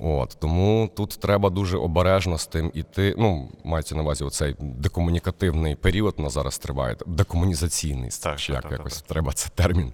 От, 0.02 0.36
тому 0.40 0.90
тут 0.96 1.18
треба 1.20 1.50
дуже 1.50 1.78
обережно 1.78 2.38
з 2.38 2.46
тим 2.46 2.70
іти. 2.74 3.14
Ну, 3.18 3.48
мається 3.64 3.94
на 3.94 4.02
увазі 4.02 4.24
оцей 4.24 4.56
декомунікативний 4.60 5.74
період 5.74 6.14
у 6.18 6.22
нас 6.22 6.32
зараз 6.32 6.58
триває, 6.58 6.96
декомунізаційний, 7.06 8.10
Так, 8.22 8.38
чи 8.38 8.52
так, 8.52 8.54
як 8.54 8.70
так, 8.70 8.72
якось 8.72 8.98
так. 8.98 9.08
треба 9.08 9.32
це 9.32 9.48
термін 9.54 9.92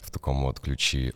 в 0.00 0.10
такому 0.10 0.48
от 0.48 0.58
ключі 0.58 1.12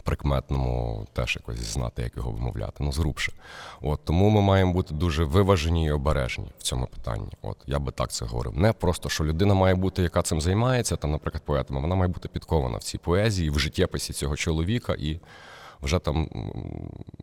прикметному 0.00 1.06
теж 1.12 1.36
якось 1.36 1.58
знати, 1.58 2.02
як 2.02 2.16
його 2.16 2.30
вимовляти. 2.30 2.74
Ну, 2.80 2.92
зрубше. 2.92 3.32
От, 3.80 4.00
тому 4.04 4.30
ми 4.30 4.40
маємо 4.40 4.72
бути 4.72 4.94
дуже 4.94 5.24
виважені 5.24 5.86
і 5.86 5.90
обережні 5.90 6.52
в 6.58 6.62
цьому 6.62 6.86
питанні. 6.86 7.32
От, 7.42 7.56
я 7.66 7.78
би 7.78 7.92
так 7.92 8.10
це 8.10 8.24
говорив. 8.24 8.58
Не 8.58 8.72
просто, 8.72 9.08
що 9.08 9.24
людина 9.24 9.54
має 9.54 9.74
бути, 9.74 10.02
яка 10.02 10.22
цим 10.22 10.40
займається, 10.40 10.96
там, 10.96 11.10
наприклад, 11.10 11.42
поетом, 11.44 11.78
а 11.78 11.80
вона 11.80 11.94
має 11.94 12.08
бути 12.08 12.28
підкована 12.28 12.78
в 12.78 12.82
цій 12.82 12.98
поезії, 12.98 13.50
в 13.50 13.58
життєписі 13.58 14.12
цього 14.12 14.36
чоловіка 14.36 14.94
і 14.98 15.20
вже 15.82 15.98
там 15.98 16.28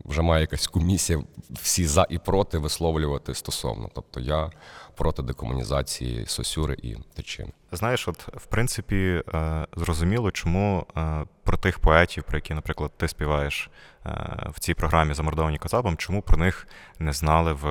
вже 0.06 0.22
має 0.22 0.42
якась 0.42 0.68
комісія 0.68 1.24
всі 1.50 1.88
за 1.88 2.08
і 2.10 2.18
проти 2.18 2.58
висловлювати 2.58 3.34
стосовно. 3.34 3.90
Тобто 3.94 4.20
я 4.20 4.52
проти 4.96 5.24
декомунізації 5.24 6.26
Сосюри 6.26 6.78
і 6.84 6.96
Тичини. 7.16 7.52
Знаєш, 7.72 8.08
от 8.08 8.28
в 8.28 8.46
принципі 8.46 9.24
е, 9.36 9.66
зрозуміло, 9.76 10.32
чому 10.32 10.86
е, 10.98 11.26
про 11.44 11.58
тих 11.58 11.80
поетів, 11.80 12.24
про 12.24 12.38
які, 12.38 12.54
наприклад, 12.54 12.92
ти 12.98 13.08
співаєш 13.08 13.70
е, 14.06 14.10
в 14.50 14.60
цій 14.60 14.74
програмі 14.74 15.14
Замордовані 15.14 15.58
Кацапом, 15.58 15.98
чому 15.98 16.22
про 16.22 16.38
них 16.38 16.68
не 17.00 17.14
знали 17.14 17.54
в 17.54 17.66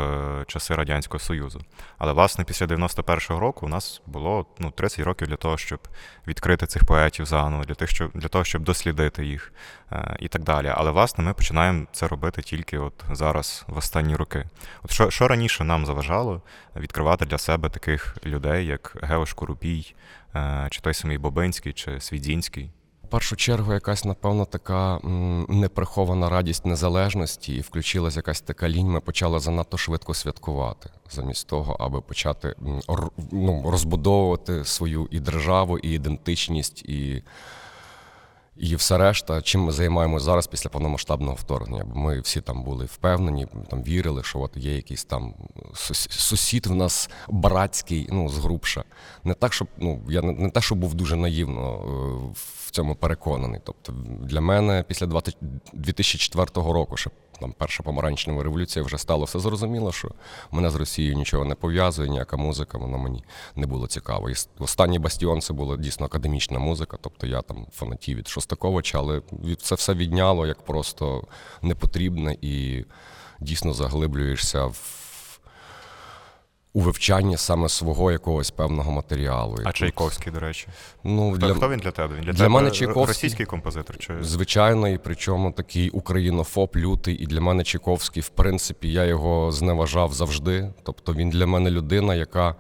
часи 0.47 0.75
Радянського 0.75 1.19
Союзу. 1.19 1.61
Але 1.99 2.12
власне 2.12 2.45
після 2.45 2.66
91-го 2.66 3.40
року 3.40 3.66
у 3.66 3.69
нас 3.69 4.02
було 4.07 4.47
ну, 4.59 4.71
30 4.71 5.00
років 5.00 5.28
для 5.28 5.37
того, 5.37 5.59
щоб 5.59 5.78
відкрити 6.26 6.66
цих 6.66 6.85
поетів 6.85 7.26
заново, 7.26 7.64
для 7.64 7.75
тих, 7.75 7.90
щоб 7.90 8.11
для 8.14 8.28
того, 8.28 8.45
щоб 8.45 8.62
дослідити 8.62 9.26
їх 9.26 9.52
і 10.19 10.28
так 10.28 10.43
далі. 10.43 10.73
Але 10.76 10.90
власне 10.90 11.25
ми 11.25 11.35
починаємо 11.35 11.87
це 11.93 12.09
робити 12.09 12.43
тільки 12.43 12.78
от 12.78 13.04
зараз, 13.12 13.64
в 13.69 13.78
останні 13.78 14.16
роки. 14.16 14.45
От 14.83 14.90
що, 14.90 15.11
що 15.11 15.28
раніше 15.28 15.64
нам 15.64 15.87
заважало 15.87 16.43
відкривати 16.76 17.13
для 17.16 17.38
себе 17.38 17.68
таких 17.68 18.16
людей, 18.26 18.66
як 18.66 18.97
Геош 19.02 19.33
Курупій, 19.33 19.94
е, 20.35 20.66
чи 20.71 20.80
той 20.80 20.94
самий 20.94 21.18
Бобинський, 21.18 21.73
чи 21.73 22.00
Свідзінський? 22.00 22.71
В 23.04 23.06
першу 23.09 23.37
чергу, 23.37 23.73
якась, 23.73 24.04
напевно, 24.04 24.44
така 24.44 24.99
неприхована 25.49 26.28
радість 26.28 26.66
незалежності, 26.66 27.54
і 27.56 27.61
включилась 27.61 28.16
якась 28.16 28.40
така 28.40 28.68
лінь. 28.68 28.90
Ми 28.90 29.00
почали 29.00 29.40
занадто 29.40 29.76
швидко 29.76 30.14
святкувати, 30.14 30.90
замість 31.11 31.49
того, 31.49 31.76
аби 31.80 32.00
почати 32.00 32.54
ну, 33.33 33.62
розбудовувати 33.71 34.64
свою 34.64 35.09
і 35.11 35.21
державу, 35.21 35.78
і 35.78 35.90
ідентичність, 35.90 36.83
і, 36.83 37.23
і 38.56 38.76
все 38.76 38.99
решта, 38.99 39.42
чим 39.42 39.61
ми 39.61 39.73
займаємося 39.73 40.25
зараз 40.25 40.46
після 40.46 40.70
повномасштабного 40.70 41.34
вторгнення. 41.34 41.84
Ми 41.94 42.20
всі 42.20 42.40
там 42.40 42.64
були 42.64 42.84
впевнені, 42.84 43.46
там 43.70 43.82
вірили, 43.82 44.23
що 44.23 44.40
от 44.40 44.56
є 44.56 44.76
якийсь 44.76 45.04
там 45.04 45.34
сусід 46.11 46.66
в 46.66 46.75
нас 46.75 47.11
братський, 47.28 48.08
ну, 48.12 48.28
згрубша. 48.28 48.84
Не 49.25 49.34
так, 49.34 49.52
щоб 49.52 49.68
ну, 49.78 50.02
я 50.08 50.23
не, 50.23 50.32
не 50.32 50.50
те, 50.50 50.61
що 50.61 50.75
був 50.75 50.94
дуже 50.94 51.16
наївно 51.16 51.75
е, 51.75 52.32
в 52.34 52.70
цьому 52.70 52.94
переконаний. 52.94 53.61
Тобто 53.64 53.92
для 54.20 54.40
мене 54.40 54.84
після 54.88 55.06
20 55.06 55.37
2004 55.73 56.49
року, 56.54 56.96
ще 56.96 57.11
там 57.40 57.54
перша 57.58 57.82
помаранчева 57.82 58.42
революція, 58.42 58.84
вже 58.84 58.98
стало 58.98 59.24
все 59.24 59.38
зрозуміло, 59.38 59.92
що 59.92 60.10
мене 60.50 60.70
з 60.70 60.74
Росією 60.74 61.14
нічого 61.14 61.44
не 61.44 61.54
пов'язує, 61.54 62.08
ніяка 62.08 62.36
музика, 62.36 62.78
воно 62.78 62.98
мені 62.98 63.24
не 63.56 63.66
було 63.66 63.86
цікаво. 63.86 64.30
І 64.30 64.34
останній 64.58 64.98
бастіон 64.98 65.40
це 65.40 65.52
була 65.52 65.76
дійсно 65.76 66.06
академічна 66.06 66.58
музика, 66.58 66.98
тобто 67.00 67.26
я 67.26 67.42
там 67.42 67.66
фанатів 67.72 68.18
від 68.18 68.28
Шостаковича, 68.28 68.98
але 68.98 69.22
це 69.62 69.74
все 69.74 69.94
відняло 69.94 70.46
як 70.46 70.62
просто 70.62 71.24
непотрібне 71.62 72.36
і 72.40 72.84
дійсно 73.40 73.72
заглиблюєшся 73.72 74.64
в. 74.64 75.03
У 76.76 76.81
вивчанні 76.81 77.37
саме 77.37 77.69
свого 77.69 78.12
якогось 78.12 78.50
певного 78.50 78.93
матеріалу. 78.93 79.59
А 79.64 79.73
Чайковський, 79.73 80.33
до 80.33 80.40
речі. 80.40 80.66
Ну, 81.04 81.37
для, 81.37 81.54
хто 81.54 81.69
він 81.69 81.78
для 81.78 81.90
тебе? 81.90 82.14
Він 82.14 82.23
для, 82.25 82.33
для 82.33 82.38
тебе 82.38 82.49
мене 82.49 82.71
Чайковський- 82.71 83.07
російський 83.07 83.47
композитор? 83.47 83.99
Чи... 83.99 84.14
Звичайно, 84.21 84.88
і 84.88 84.99
причому 84.99 85.50
такий 85.52 85.90
українофоб 85.90 86.71
лютий. 86.76 87.14
І 87.14 87.26
для 87.26 87.40
мене 87.40 87.64
Чайковський, 87.64 88.23
в 88.23 88.28
принципі, 88.28 88.93
я 88.93 89.04
його 89.04 89.52
зневажав 89.52 90.12
завжди. 90.12 90.71
Тобто 90.83 91.14
він 91.14 91.31
для 91.31 91.47
мене 91.47 91.71
людина, 91.71 92.14
яка 92.14 92.54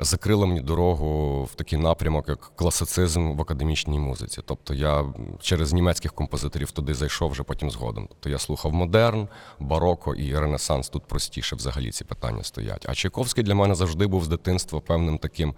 закрила 0.00 0.46
мені 0.46 0.60
дорогу 0.60 1.42
в 1.44 1.54
такий 1.54 1.78
напрямок, 1.78 2.28
як 2.28 2.52
класицизм 2.56 3.32
в 3.32 3.40
академічній 3.40 3.98
музиці. 3.98 4.40
Тобто 4.46 4.74
я 4.74 5.04
через 5.40 5.72
німецьких 5.72 6.12
композиторів 6.12 6.70
туди 6.70 6.94
зайшов 6.94 7.30
вже 7.30 7.42
потім 7.42 7.70
згодом. 7.70 8.06
Тобто 8.08 8.28
я 8.28 8.38
слухав 8.38 8.72
модерн, 8.72 9.28
бароко 9.58 10.14
і 10.14 10.38
ренесанс. 10.38 10.88
Тут 10.88 11.04
простіше 11.06 11.56
взагалі 11.56 11.90
ці 11.90 12.04
питання 12.04 12.44
стоять. 12.44 12.86
А 12.88 12.94
Чайковський 12.94 13.44
для 13.44 13.54
мене 13.54 13.74
завжди 13.74 14.06
був 14.06 14.24
з 14.24 14.28
дитинства 14.28 14.80
певним 14.80 15.18
таким 15.18 15.54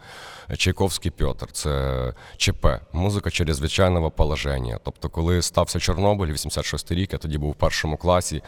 Чайковський 0.56 1.10
Пьотр. 1.10 1.52
Це 1.52 2.14
ЧП, 2.36 2.66
музика 2.92 3.30
чрезвичайного 3.30 4.10
положення. 4.10 4.78
Тобто, 4.84 5.08
коли 5.08 5.42
стався 5.42 5.80
Чорнобиль, 5.80 6.32
86 6.32 6.92
рік, 6.92 7.12
я 7.12 7.18
тоді 7.18 7.38
був 7.38 7.50
у 7.50 7.54
першому 7.54 7.96
класі. 7.96 8.42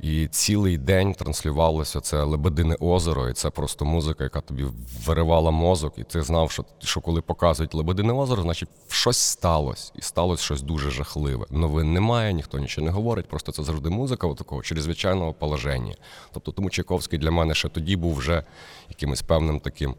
І 0.00 0.26
цілий 0.26 0.78
день 0.78 1.14
транслювалося 1.14 2.00
це 2.00 2.22
Лебедине 2.22 2.76
озеро, 2.80 3.28
і 3.28 3.32
це 3.32 3.50
просто 3.50 3.84
музика, 3.84 4.24
яка 4.24 4.40
тобі 4.40 4.64
виривала 5.06 5.50
мозок, 5.50 5.94
і 5.96 6.04
ти 6.04 6.22
знав, 6.22 6.50
що, 6.50 6.64
що 6.78 7.00
коли 7.00 7.20
показують 7.20 7.74
Лебедине 7.74 8.12
озеро, 8.12 8.42
значить 8.42 8.68
щось 8.88 9.18
сталося, 9.18 9.92
і 9.94 10.02
сталося 10.02 10.44
щось 10.44 10.62
дуже 10.62 10.90
жахливе. 10.90 11.46
Новин 11.50 11.92
немає, 11.92 12.32
ніхто 12.32 12.58
нічого 12.58 12.84
не 12.84 12.90
говорить, 12.92 13.28
просто 13.28 13.52
це 13.52 13.62
завжди 13.62 13.90
музика 13.90 14.34
такого 14.34 14.62
чрезвичайного 14.62 15.32
положення. 15.32 15.94
Тобто 16.32 16.52
тому 16.52 16.70
Чайковський 16.70 17.18
для 17.18 17.30
мене 17.30 17.54
ще 17.54 17.68
тоді 17.68 17.96
був 17.96 18.14
вже 18.14 18.42
якимось 18.88 19.22
певним 19.22 19.60
таким. 19.60 19.94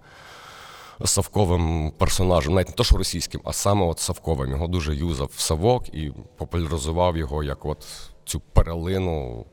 Савковим 1.05 1.91
персонажем, 1.97 2.53
навіть 2.53 2.67
не 2.67 2.73
то, 2.73 2.83
що 2.83 2.97
російським, 2.97 3.41
а 3.43 3.53
саме 3.53 3.85
от 3.85 3.99
Савковим. 3.99 4.51
Його 4.51 4.67
дуже 4.67 4.95
юзав 4.95 5.31
Савок 5.37 5.89
і 5.89 6.11
популяризував 6.37 7.17
його 7.17 7.43
як 7.43 7.65
от 7.65 7.87
цю 8.25 8.39
перелину 8.39 9.45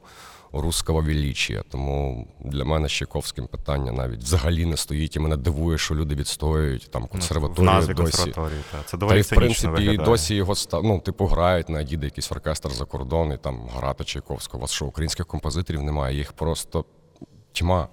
руского 0.52 1.00
величія. 1.00 1.62
Тому 1.70 2.28
для 2.44 2.64
мене 2.64 2.88
з 2.88 2.92
Чайковським 2.92 3.46
питання 3.46 3.92
навіть 3.92 4.20
взагалі 4.22 4.66
не 4.66 4.76
стоїть. 4.76 5.16
І 5.16 5.20
мене 5.20 5.36
дивує, 5.36 5.78
що 5.78 5.94
люди 5.94 6.14
відстоюють 6.14 6.90
там 6.90 7.02
Ну, 7.02 7.06
в 7.06 7.10
консерваторію 7.10 7.70
назві 7.72 7.94
досі. 7.94 8.30
та. 8.30 8.50
Це 8.84 8.90
Та 8.90 8.96
доволі 8.96 9.18
й 9.18 9.22
в 9.22 9.28
принципі 9.28 9.72
виглядає. 9.72 9.98
досі 9.98 10.34
його 10.34 10.54
ну, 10.72 11.00
типу 11.00 11.26
грають 11.26 11.68
на 11.68 11.80
їде 11.80 12.06
якийсь 12.06 12.32
оркестр 12.32 12.70
за 12.70 12.84
кордон 12.84 13.32
і 13.32 13.36
там 13.36 13.68
грати 13.76 14.04
Чайковського. 14.04 14.58
У 14.58 14.60
вас 14.62 14.70
що 14.72 14.86
українських 14.86 15.26
композиторів 15.26 15.82
немає, 15.82 16.16
їх 16.16 16.32
просто 16.32 16.84
тьма. 17.52 17.88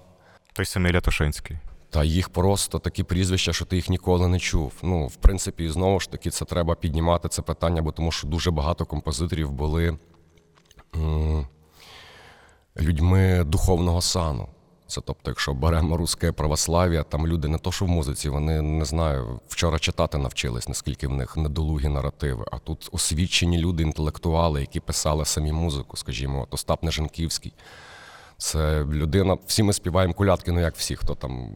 Той 0.53 0.65
самий 0.65 0.93
Лятошинський. 0.93 1.57
Та 1.89 2.03
їх 2.03 2.29
просто 2.29 2.79
такі 2.79 3.03
прізвища, 3.03 3.53
що 3.53 3.65
ти 3.65 3.75
їх 3.75 3.89
ніколи 3.89 4.27
не 4.27 4.39
чув. 4.39 4.73
Ну, 4.83 5.07
в 5.07 5.15
принципі, 5.15 5.69
знову 5.69 5.99
ж 5.99 6.11
таки, 6.11 6.29
це 6.29 6.45
треба 6.45 6.75
піднімати 6.75 7.29
це 7.29 7.41
питання, 7.41 7.81
бо 7.81 7.91
тому 7.91 8.11
що 8.11 8.27
дуже 8.27 8.51
багато 8.51 8.85
композиторів 8.85 9.51
були 9.51 9.97
м, 10.95 11.47
людьми 12.79 13.43
духовного 13.43 14.01
сану. 14.01 14.47
Це 14.87 15.01
тобто, 15.01 15.31
якщо 15.31 15.53
беремо 15.53 15.97
русське 15.97 16.31
православ'я, 16.31 17.03
там 17.03 17.27
люди 17.27 17.47
не 17.47 17.57
то, 17.57 17.71
що 17.71 17.85
в 17.85 17.87
музиці, 17.87 18.29
вони 18.29 18.61
не 18.61 18.85
знаю, 18.85 19.39
вчора 19.47 19.79
читати 19.79 20.17
навчились, 20.17 20.67
наскільки 20.67 21.07
в 21.07 21.11
них 21.11 21.37
недолугі 21.37 21.87
наративи. 21.87 22.45
А 22.51 22.57
тут 22.57 22.89
освічені 22.91 23.57
люди, 23.57 23.83
інтелектуали, 23.83 24.61
які 24.61 24.79
писали 24.79 25.25
самі 25.25 25.51
музику, 25.51 25.97
скажімо, 25.97 26.41
от 26.43 26.53
Остап 26.53 26.83
Нежанківський. 26.83 27.53
Це 28.37 28.85
людина, 28.85 29.37
всі 29.45 29.63
ми 29.63 29.73
співаємо 29.73 30.13
колядки, 30.13 30.51
ну 30.51 30.59
як 30.59 30.75
всі, 30.75 30.95
хто 30.95 31.15
там 31.15 31.49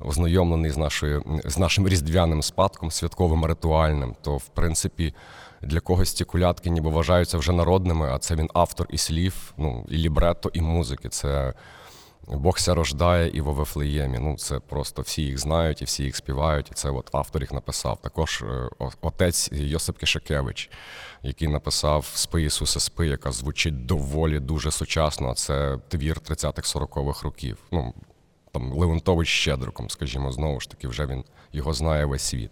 ознайомлений 0.00 0.70
з, 0.70 0.76
нашою, 0.76 1.40
з 1.44 1.58
нашим 1.58 1.88
різдвяним 1.88 2.42
спадком, 2.42 2.90
святковим 2.90 3.44
ритуальним, 3.44 4.16
то 4.22 4.36
в 4.36 4.48
принципі 4.48 5.14
для 5.62 5.80
когось 5.80 6.12
ці 6.12 6.24
колядки 6.24 6.70
ніби 6.70 6.90
вважаються 6.90 7.38
вже 7.38 7.52
народними, 7.52 8.10
а 8.12 8.18
це 8.18 8.34
він 8.34 8.48
автор 8.54 8.86
і 8.90 8.98
слів, 8.98 9.54
ну, 9.56 9.86
і 9.88 9.96
лібретто, 9.96 10.50
і 10.52 10.60
музики. 10.60 11.08
Це 11.08 11.54
Бог 12.32 12.58
ся 12.58 12.74
рождає 12.74 13.30
і 13.30 13.40
во 13.40 13.52
Вифлеємі. 13.52 14.18
Ну, 14.18 14.36
це 14.36 14.58
просто 14.58 15.02
всі 15.02 15.22
їх 15.22 15.38
знають 15.38 15.82
і 15.82 15.84
всі 15.84 16.04
їх 16.04 16.16
співають. 16.16 16.70
І 16.70 16.74
це 16.74 16.90
от 16.90 17.10
автор 17.12 17.42
їх 17.42 17.52
написав. 17.52 18.00
Також 18.02 18.42
е, 18.42 18.68
отець 19.00 19.48
Йосип 19.52 19.98
Кишакевич, 19.98 20.70
який 21.22 21.48
написав 21.48 22.04
Спи 22.14 22.42
Ісусе 22.42 22.80
спи, 22.80 23.06
яка 23.06 23.32
звучить 23.32 23.86
доволі 23.86 24.40
дуже 24.40 24.70
сучасно. 24.70 25.34
Це 25.34 25.78
твір 25.88 26.16
30-х-40-х 26.16 27.22
років. 27.22 27.58
Ну, 27.72 27.94
там 28.52 28.72
Леонтович 28.72 29.28
Щедриком, 29.28 29.90
скажімо, 29.90 30.32
знову 30.32 30.60
ж 30.60 30.70
таки, 30.70 30.88
вже 30.88 31.06
він 31.06 31.24
його 31.52 31.72
знає 31.72 32.04
весь 32.04 32.22
світ. 32.22 32.50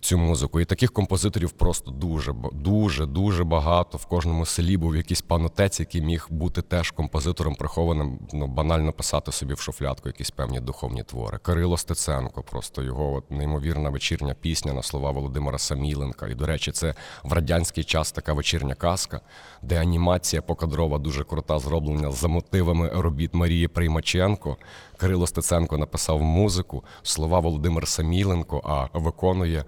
Цю 0.00 0.18
музику. 0.18 0.60
І 0.60 0.64
таких 0.64 0.92
композиторів 0.92 1.50
просто 1.50 1.90
дуже, 1.90 2.34
дуже, 2.52 3.06
дуже 3.06 3.44
багато. 3.44 3.98
В 3.98 4.06
кожному 4.06 4.46
селі 4.46 4.76
був 4.76 4.96
якийсь 4.96 5.20
пан 5.20 5.44
отець, 5.44 5.80
який 5.80 6.02
міг 6.02 6.26
бути 6.30 6.62
теж 6.62 6.90
композитором, 6.90 7.54
прихованим, 7.54 8.18
ну, 8.32 8.46
банально 8.46 8.92
писати 8.92 9.32
собі 9.32 9.54
в 9.54 9.60
шуфлядку 9.60 10.08
якісь 10.08 10.30
певні 10.30 10.60
духовні 10.60 11.02
твори. 11.02 11.38
Кирило 11.38 11.76
Стеценко, 11.76 12.42
просто 12.42 12.82
його 12.82 13.14
от, 13.14 13.30
неймовірна 13.30 13.90
вечірня 13.90 14.34
пісня 14.40 14.72
на 14.72 14.82
слова 14.82 15.10
Володимира 15.10 15.58
Саміленка. 15.58 16.28
І, 16.28 16.34
до 16.34 16.46
речі, 16.46 16.72
це 16.72 16.94
в 17.24 17.32
радянський 17.32 17.84
час 17.84 18.12
така 18.12 18.32
вечірня 18.32 18.74
казка, 18.74 19.20
де 19.62 19.80
анімація 19.80 20.42
покадрова 20.42 20.98
дуже 20.98 21.24
крута, 21.24 21.58
зроблена 21.58 22.12
за 22.12 22.28
мотивами 22.28 22.88
робіт 22.94 23.34
Марії 23.34 23.68
Приймаченко. 23.68 24.56
Кирило 24.98 25.26
Стеценко 25.26 25.78
написав 25.78 26.22
музику, 26.22 26.84
слова 27.02 27.40
Володимир 27.40 27.88
Саміленко, 27.88 28.62
а 28.64 28.98
виконує 28.98 29.64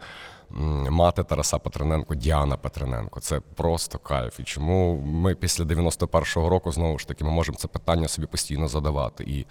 мати 0.90 1.25
Тараса 1.25 1.58
Петрененко 1.58 2.14
Діана 2.14 2.56
Петрененко. 2.56 3.20
Це 3.20 3.40
просто 3.40 3.99
кайф. 3.99 4.40
І 4.40 4.44
чому 4.44 4.96
ми 4.96 5.34
після 5.34 5.64
91-го 5.64 6.49
року 6.49 6.72
знову 6.72 6.99
ж 6.99 7.08
таки 7.08 7.25
ми 7.25 7.30
можемо 7.30 7.58
це 7.58 7.68
питання 7.68 8.08
собі 8.08 8.26
постійно 8.26 8.68
задавати. 8.68 9.25
І 9.25 9.46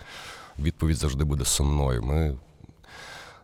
відповідь 0.60 0.98
завжди 0.98 1.24
буде 1.24 1.46
сумною. 1.46 2.04
Ми 2.04 2.38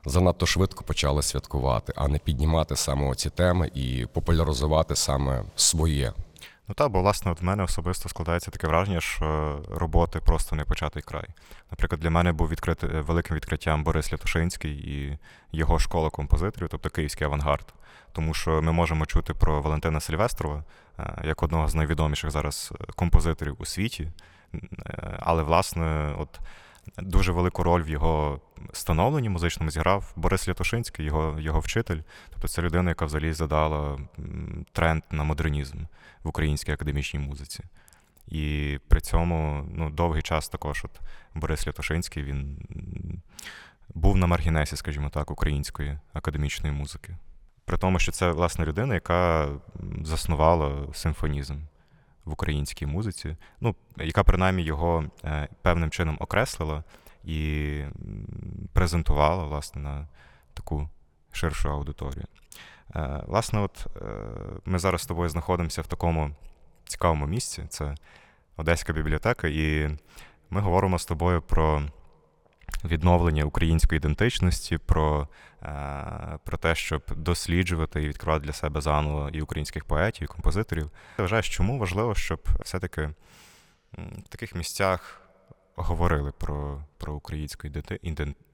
занадто 0.05 0.45
швидко 0.45 0.83
почали 0.83 1.21
святкувати, 1.23 1.93
а 1.95 2.07
не 2.07 2.17
піднімати 2.17 2.75
саме 2.75 3.09
оці 3.09 3.29
теми 3.29 3.71
і 3.73 4.05
популяризувати 4.13 4.95
саме 4.95 5.43
своє. 5.55 6.13
Ну 6.67 6.75
так, 6.75 6.91
бо 6.91 7.01
власне 7.01 7.31
от 7.31 7.41
в 7.41 7.43
мене 7.43 7.63
особисто 7.63 8.09
складається 8.09 8.51
таке 8.51 8.67
враження, 8.67 9.01
що 9.01 9.59
роботи 9.69 10.19
просто 10.19 10.55
не 10.55 10.65
початий 10.65 11.03
край. 11.03 11.27
Наприклад, 11.71 12.01
для 12.01 12.09
мене 12.09 12.31
був 12.31 12.49
відкрит, 12.49 12.83
великим 12.83 13.35
відкриттям 13.35 13.83
Борис 13.83 14.13
Лятошинський 14.13 14.71
і 14.71 15.17
його 15.51 15.79
школа 15.79 16.09
композиторів, 16.09 16.69
тобто 16.71 16.89
Київський 16.89 17.27
авангард. 17.27 17.73
Тому 18.11 18.33
що 18.33 18.61
ми 18.61 18.71
можемо 18.71 19.05
чути 19.05 19.33
про 19.33 19.61
Валентина 19.61 19.99
Сильвестрова 19.99 20.63
е, 20.99 21.21
як 21.23 21.43
одного 21.43 21.67
з 21.67 21.75
найвідоміших 21.75 22.31
зараз 22.31 22.73
е, 22.81 22.85
композиторів 22.95 23.55
у 23.59 23.65
світі. 23.65 24.11
Е, 24.53 25.19
Але, 25.19 25.43
власне, 25.43 26.15
от 26.17 26.39
дуже 26.97 27.31
велику 27.31 27.63
роль 27.63 27.83
в 27.83 27.89
його 27.89 28.41
становленні 28.73 29.29
музичному 29.29 29.71
зіграв 29.71 30.13
Борис 30.15 30.47
Лятошинський, 30.47 31.05
його, 31.05 31.39
його 31.39 31.59
вчитель. 31.59 31.99
Тобто 32.29 32.47
це 32.47 32.61
людина, 32.61 32.91
яка 32.91 33.05
взагалі 33.05 33.33
задала 33.33 33.99
тренд 34.71 35.03
на 35.11 35.23
модернізм 35.23 35.77
в 36.23 36.27
українській 36.27 36.71
академічній 36.71 37.19
музиці. 37.19 37.63
І 38.27 38.77
при 38.87 39.01
цьому 39.01 39.67
ну, 39.75 39.89
довгий 39.89 40.21
час 40.21 40.49
також 40.49 40.85
от 40.85 40.99
Борис 41.35 41.67
Лятошинський 41.67 42.23
він 42.23 42.57
був 43.89 44.17
на 44.17 44.27
маргінесі, 44.27 44.75
скажімо 44.75 45.09
так, 45.09 45.31
української 45.31 45.99
академічної 46.13 46.75
музики. 46.75 47.17
При 47.65 47.77
тому, 47.77 47.99
що 47.99 48.11
це 48.11 48.31
власне 48.31 48.65
людина, 48.65 48.93
яка 48.93 49.49
заснувала 50.03 50.93
симфонізм 50.93 51.55
в 52.25 52.31
українській 52.31 52.85
музиці, 52.85 53.37
ну, 53.61 53.75
яка 53.97 54.23
принаймні 54.23 54.63
його 54.63 55.03
е, 55.23 55.47
певним 55.61 55.89
чином 55.89 56.17
окреслила 56.19 56.83
і 57.23 57.81
презентувала 58.73 59.43
власне 59.43 59.81
на 59.81 60.07
таку 60.53 60.89
ширшу 61.31 61.69
аудиторію. 61.71 62.25
Е, 62.95 63.23
Власне, 63.27 63.59
от 63.59 63.87
е, 64.01 64.01
ми 64.65 64.79
зараз 64.79 65.01
з 65.01 65.05
тобою 65.05 65.29
знаходимося 65.29 65.81
в 65.81 65.87
такому 65.87 66.31
цікавому 66.85 67.27
місці. 67.27 67.63
Це 67.69 67.95
Одеська 68.57 68.93
бібліотека, 68.93 69.47
і 69.47 69.89
ми 70.49 70.61
говоримо 70.61 70.99
з 70.99 71.05
тобою 71.05 71.41
про 71.41 71.83
відновлення 72.85 73.43
української 73.43 73.97
ідентичності, 73.97 74.77
про, 74.77 75.27
е, 75.63 76.39
про 76.43 76.57
те, 76.57 76.75
щоб 76.75 77.01
досліджувати 77.15 78.03
і 78.03 78.07
відкривати 78.07 78.45
для 78.45 78.53
себе 78.53 78.81
заново 78.81 79.29
і 79.29 79.41
українських 79.41 79.85
поетів, 79.85 80.23
і 80.23 80.27
композиторів. 80.27 80.91
Ти 81.15 81.23
вважаєш, 81.23 81.49
чому 81.49 81.79
важливо, 81.79 82.15
щоб 82.15 82.39
все-таки 82.59 83.09
в 83.97 84.27
таких 84.29 84.55
місцях 84.55 85.21
говорили 85.75 86.31
про, 86.31 86.83
про 86.97 87.13
українську 87.13 87.67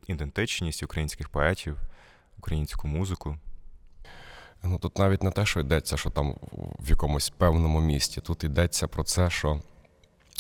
ідентичність 0.08 0.84
українських 0.84 1.30
поетів, 1.30 1.78
українську 2.38 2.88
музику? 2.88 3.38
Ну 4.63 4.78
тут 4.78 4.97
навіть 4.97 5.24
не 5.24 5.32
те, 5.32 5.45
що 5.45 5.60
йдеться, 5.60 5.97
що 5.97 6.10
там 6.10 6.36
в 6.80 6.89
якомусь 6.89 7.30
певному 7.30 7.82
місті. 7.82 8.21
Тут 8.21 8.43
йдеться 8.43 8.88
про 8.88 9.04
це, 9.04 9.30
що 9.30 9.62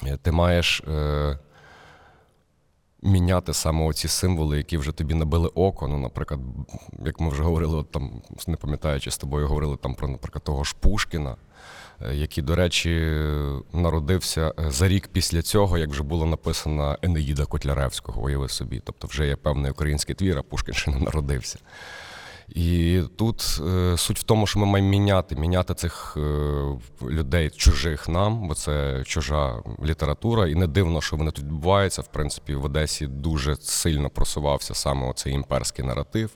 е, 0.05 0.17
ти 0.17 0.31
маєш 0.31 0.81
е, 0.81 1.39
міняти 3.01 3.53
саме 3.53 3.85
оці 3.85 4.07
символи, 4.07 4.57
які 4.57 4.77
вже 4.77 4.91
тобі 4.91 5.13
набили 5.13 5.47
око. 5.47 5.87
Ну, 5.87 5.97
наприклад, 5.97 6.39
як 7.05 7.19
ми 7.19 7.29
вже 7.29 7.43
говорили, 7.43 7.77
от 7.77 7.91
там, 7.91 8.21
не 8.47 8.55
пам'ятаючи 8.55 9.11
з 9.11 9.17
тобою, 9.17 9.47
говорили 9.47 9.77
там 9.77 9.95
про, 9.95 10.07
наприклад, 10.07 10.43
того 10.43 10.63
ж 10.63 10.75
Пушкіна, 10.79 11.35
е, 12.01 12.15
який, 12.15 12.43
до 12.43 12.55
речі, 12.55 13.17
народився 13.73 14.53
е, 14.59 14.71
за 14.71 14.87
рік 14.87 15.07
після 15.07 15.41
цього, 15.41 15.77
як 15.77 15.89
вже 15.89 16.03
була 16.03 16.25
написана 16.25 16.97
Енеїда 17.01 17.45
Котляревського, 17.45 18.21
уяви 18.21 18.49
собі. 18.49 18.81
Тобто 18.83 19.07
вже 19.07 19.27
є 19.27 19.35
певний 19.35 19.71
український 19.71 20.15
твір, 20.15 20.37
а 20.37 20.41
Пушкін 20.41 20.73
ще 20.73 20.91
не 20.91 20.99
народився. 20.99 21.59
І 22.55 23.01
тут 23.15 23.61
е, 23.67 23.97
суть 23.97 24.19
в 24.19 24.23
тому, 24.23 24.47
що 24.47 24.59
ми 24.59 24.65
маємо 24.65 24.89
міняти, 24.89 25.35
міняти 25.35 25.73
цих 25.73 26.17
е, 26.17 26.21
людей 27.01 27.49
чужих 27.49 28.09
нам, 28.09 28.47
бо 28.47 28.55
це 28.55 29.03
чужа 29.05 29.55
література, 29.83 30.47
і 30.47 30.55
не 30.55 30.67
дивно, 30.67 31.01
що 31.01 31.15
вони 31.15 31.31
тут 31.31 31.45
відбуваються. 31.45 32.01
В 32.01 32.07
принципі, 32.07 32.55
в 32.55 32.65
Одесі 32.65 33.07
дуже 33.07 33.55
сильно 33.55 34.09
просувався 34.09 34.73
саме 34.73 35.09
оцей 35.09 35.33
імперський 35.33 35.85
наратив. 35.85 36.29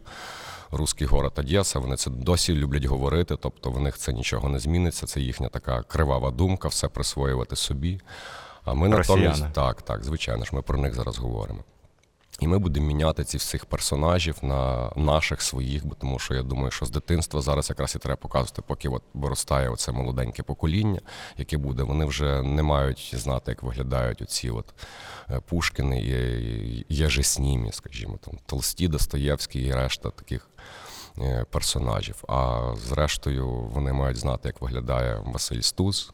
Руський 0.72 1.08
город 1.08 1.34
Одеса, 1.36 1.80
вони 1.80 1.96
це 1.96 2.10
досі 2.10 2.54
люблять 2.54 2.86
говорити, 2.86 3.38
тобто 3.42 3.72
в 3.72 3.80
них 3.80 3.98
це 3.98 4.14
нічого 4.14 4.50
не 4.50 4.60
зміниться, 4.60 5.06
це 5.06 5.22
їхня 5.22 5.50
така 5.50 5.82
кривава 5.82 6.32
думка, 6.32 6.68
все 6.68 6.88
присвоювати 6.88 7.56
собі. 7.56 8.00
А 8.64 8.74
ми 8.74 8.88
натомість 8.88 9.54
так, 9.54 9.82
так, 9.82 10.04
звичайно 10.04 10.46
ж, 10.46 10.56
ми 10.56 10.62
про 10.62 10.78
них 10.78 10.94
зараз 10.96 11.18
говоримо. 11.18 11.60
І 12.40 12.48
ми 12.48 12.60
будемо 12.60 12.88
міняти 12.88 13.24
ці 13.24 13.38
всіх 13.38 13.66
персонажів 13.66 14.36
на 14.42 14.92
наших 14.96 15.42
своїх, 15.42 15.86
бо 15.86 15.96
тому 15.96 16.20
що 16.20 16.34
я 16.34 16.44
думаю, 16.44 16.72
що 16.72 16.86
з 16.86 16.92
дитинства 16.92 17.42
зараз 17.42 17.70
якраз 17.70 17.96
і 17.96 18.00
треба 18.00 18.16
показувати, 18.16 18.62
поки 18.68 18.90
от 18.90 19.04
виростає 19.14 19.70
оце 19.70 19.92
молоденьке 19.92 20.44
покоління, 20.44 21.02
яке 21.38 21.58
буде. 21.58 21.84
Вони 21.84 22.06
вже 22.06 22.42
не 22.42 22.64
мають 22.64 23.14
знати, 23.18 23.52
як 23.52 23.64
виглядають 23.64 24.22
оці 24.22 24.50
от 24.50 24.74
е, 25.30 25.40
Пушкіни 25.40 26.02
і 26.02 26.86
Єжи 26.90 27.24
Снімі, 27.24 27.72
скажімо, 27.72 28.18
там 28.22 28.34
Толсті, 28.46 28.88
Достоєвський 28.88 29.66
і 29.66 29.74
решта 29.74 30.10
таких 30.10 30.50
е, 31.18 31.46
персонажів. 31.52 32.24
А 32.28 32.72
зрештою 32.78 33.50
вони 33.50 33.94
мають 33.94 34.18
знати, 34.18 34.48
як 34.48 34.62
виглядає 34.62 35.22
Василь 35.26 35.62
Стус, 35.62 36.12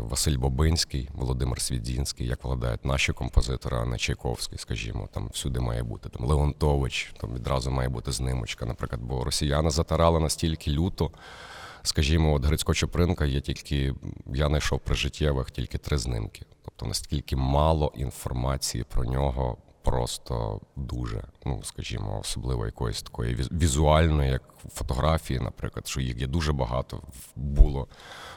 Василь 0.00 0.38
Бобинський, 0.38 1.08
Володимир 1.14 1.60
Свідзінський, 1.60 2.26
як 2.26 2.44
виглядають 2.44 2.84
наші 2.84 3.12
композитори, 3.12 3.76
а 3.76 3.98
Чайковський, 3.98 4.58
скажімо, 4.58 5.08
там 5.12 5.28
всюди 5.32 5.60
має 5.60 5.82
бути 5.82 6.08
там 6.08 6.26
Леонтович, 6.26 7.14
там 7.20 7.34
відразу 7.34 7.70
має 7.70 7.88
бути 7.88 8.12
знимочка, 8.12 8.66
наприклад, 8.66 9.02
бо 9.02 9.24
росіяни 9.24 9.70
затарали 9.70 10.20
настільки 10.20 10.70
люто 10.70 11.10
Скажімо, 11.82 12.34
от 12.34 12.44
Грицько 12.44 12.74
Чупринка 12.74 13.24
є 13.26 13.40
тільки, 13.40 13.94
я 14.34 14.48
знайшов 14.48 14.80
при 14.80 14.94
життєвих 14.94 15.50
тільки 15.50 15.78
три 15.78 15.98
знимки. 15.98 16.42
Тобто 16.64 16.86
наскільки 16.86 17.36
мало 17.36 17.92
інформації 17.96 18.84
про 18.88 19.04
нього, 19.04 19.56
просто 19.90 20.60
дуже, 20.76 21.22
ну 21.44 21.60
скажімо, 21.64 22.18
особливо 22.20 22.66
якоїсь 22.66 23.02
такої 23.02 23.34
віз- 23.36 23.58
візуальної, 23.58 24.30
як 24.30 24.42
фотографії, 24.74 25.40
наприклад, 25.40 25.86
що 25.88 26.00
їх 26.00 26.16
є 26.16 26.26
дуже 26.26 26.52
багато 26.52 27.02
було 27.36 27.86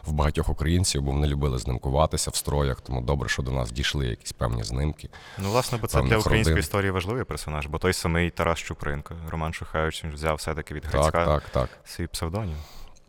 в 0.03 0.11
багатьох 0.11 0.49
українців, 0.49 1.01
бо 1.01 1.11
вони 1.11 1.27
любили 1.27 1.57
знимкуватися 1.57 2.31
в 2.31 2.35
строях, 2.35 2.81
тому 2.81 3.01
добре, 3.01 3.29
що 3.29 3.43
до 3.43 3.51
нас 3.51 3.71
дійшли 3.71 4.07
якісь 4.07 4.31
певні 4.31 4.63
знимки. 4.63 5.09
Ну, 5.37 5.49
власне, 5.51 5.77
бо 5.81 5.87
це 5.87 6.01
для 6.01 6.17
української 6.17 6.53
родин. 6.53 6.57
історії 6.59 6.91
важливий 6.91 7.23
персонаж, 7.23 7.67
бо 7.67 7.77
той 7.77 7.93
самий 7.93 8.29
Тарас 8.29 8.59
Чупринко, 8.59 9.15
Роман 9.29 9.53
Шухевич, 9.53 10.03
взяв 10.05 10.35
все-таки 10.35 10.73
від 10.73 10.85
Грицька 10.85 11.11
Так, 11.11 11.25
так, 11.25 11.43
так. 11.49 11.69
свій 11.85 12.07
псевдонім. 12.07 12.57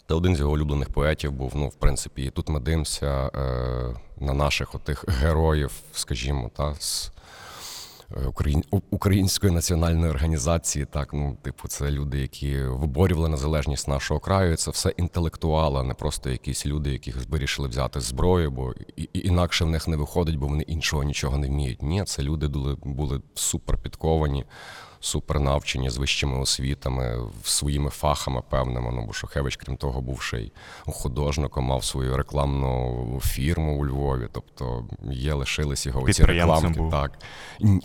Та 0.06 0.14
один 0.14 0.36
з 0.36 0.38
його 0.40 0.52
улюблених 0.52 0.90
поетів 0.92 1.32
був. 1.32 1.52
Ну, 1.54 1.68
в 1.68 1.74
принципі, 1.74 2.22
і 2.24 2.30
тут 2.30 2.48
ми 2.48 2.60
дивимося 2.60 3.30
е, 3.34 3.94
на 4.24 4.32
наших 4.32 4.74
отих 4.74 5.04
героїв, 5.08 5.72
скажімо, 5.92 6.50
та 6.56 6.74
з 6.74 7.11
української 8.90 9.52
національної 9.52 10.10
організації. 10.10 10.86
Так, 10.90 11.12
ну, 11.12 11.36
типу, 11.42 11.68
це 11.68 11.90
люди, 11.90 12.18
які 12.18 12.62
виборювали 12.62 13.28
незалежність 13.28 13.88
нашого 13.88 14.20
краю. 14.20 14.56
Це 14.56 14.70
все 14.70 14.90
інтелектуали, 14.96 15.80
а 15.80 15.82
не 15.82 15.94
просто 15.94 16.30
якісь 16.30 16.66
люди, 16.66 16.92
яких 16.92 17.28
вирішили 17.28 17.68
взяти 17.68 18.00
зброю, 18.00 18.50
бо 18.50 18.74
і, 18.96 19.02
і 19.12 19.26
інакше 19.26 19.64
в 19.64 19.68
них 19.68 19.88
не 19.88 19.96
виходить, 19.96 20.36
бо 20.36 20.46
вони 20.46 20.62
іншого 20.62 21.02
нічого 21.02 21.38
не 21.38 21.46
вміють. 21.48 21.82
Ні, 21.82 22.04
це 22.04 22.22
люди 22.22 22.48
були, 22.48 22.76
були 22.84 23.20
супер 23.34 23.78
підковані 23.78 24.44
супер 25.02 25.40
навчені 25.40 25.90
з 25.90 25.96
вищими 25.96 26.38
освітами, 26.38 27.18
своїми 27.44 27.90
фахами 27.90 28.42
певними. 28.48 28.90
Ну, 28.92 29.06
бо 29.06 29.12
Шухевич, 29.12 29.56
крім 29.56 29.76
того, 29.76 30.00
був 30.00 30.22
ще 30.22 30.40
й 30.40 30.52
художником, 30.86 31.64
мав 31.64 31.84
свою 31.84 32.16
рекламну 32.16 33.20
фірму 33.24 33.78
у 33.78 33.86
Львові. 33.86 34.28
Тобто 34.32 34.84
є, 35.10 35.34
лишились 35.34 35.86
його 35.86 36.12
ці 36.12 36.24
рекламки. 36.24 36.80
був. 36.80 36.90
Так. 36.90 37.18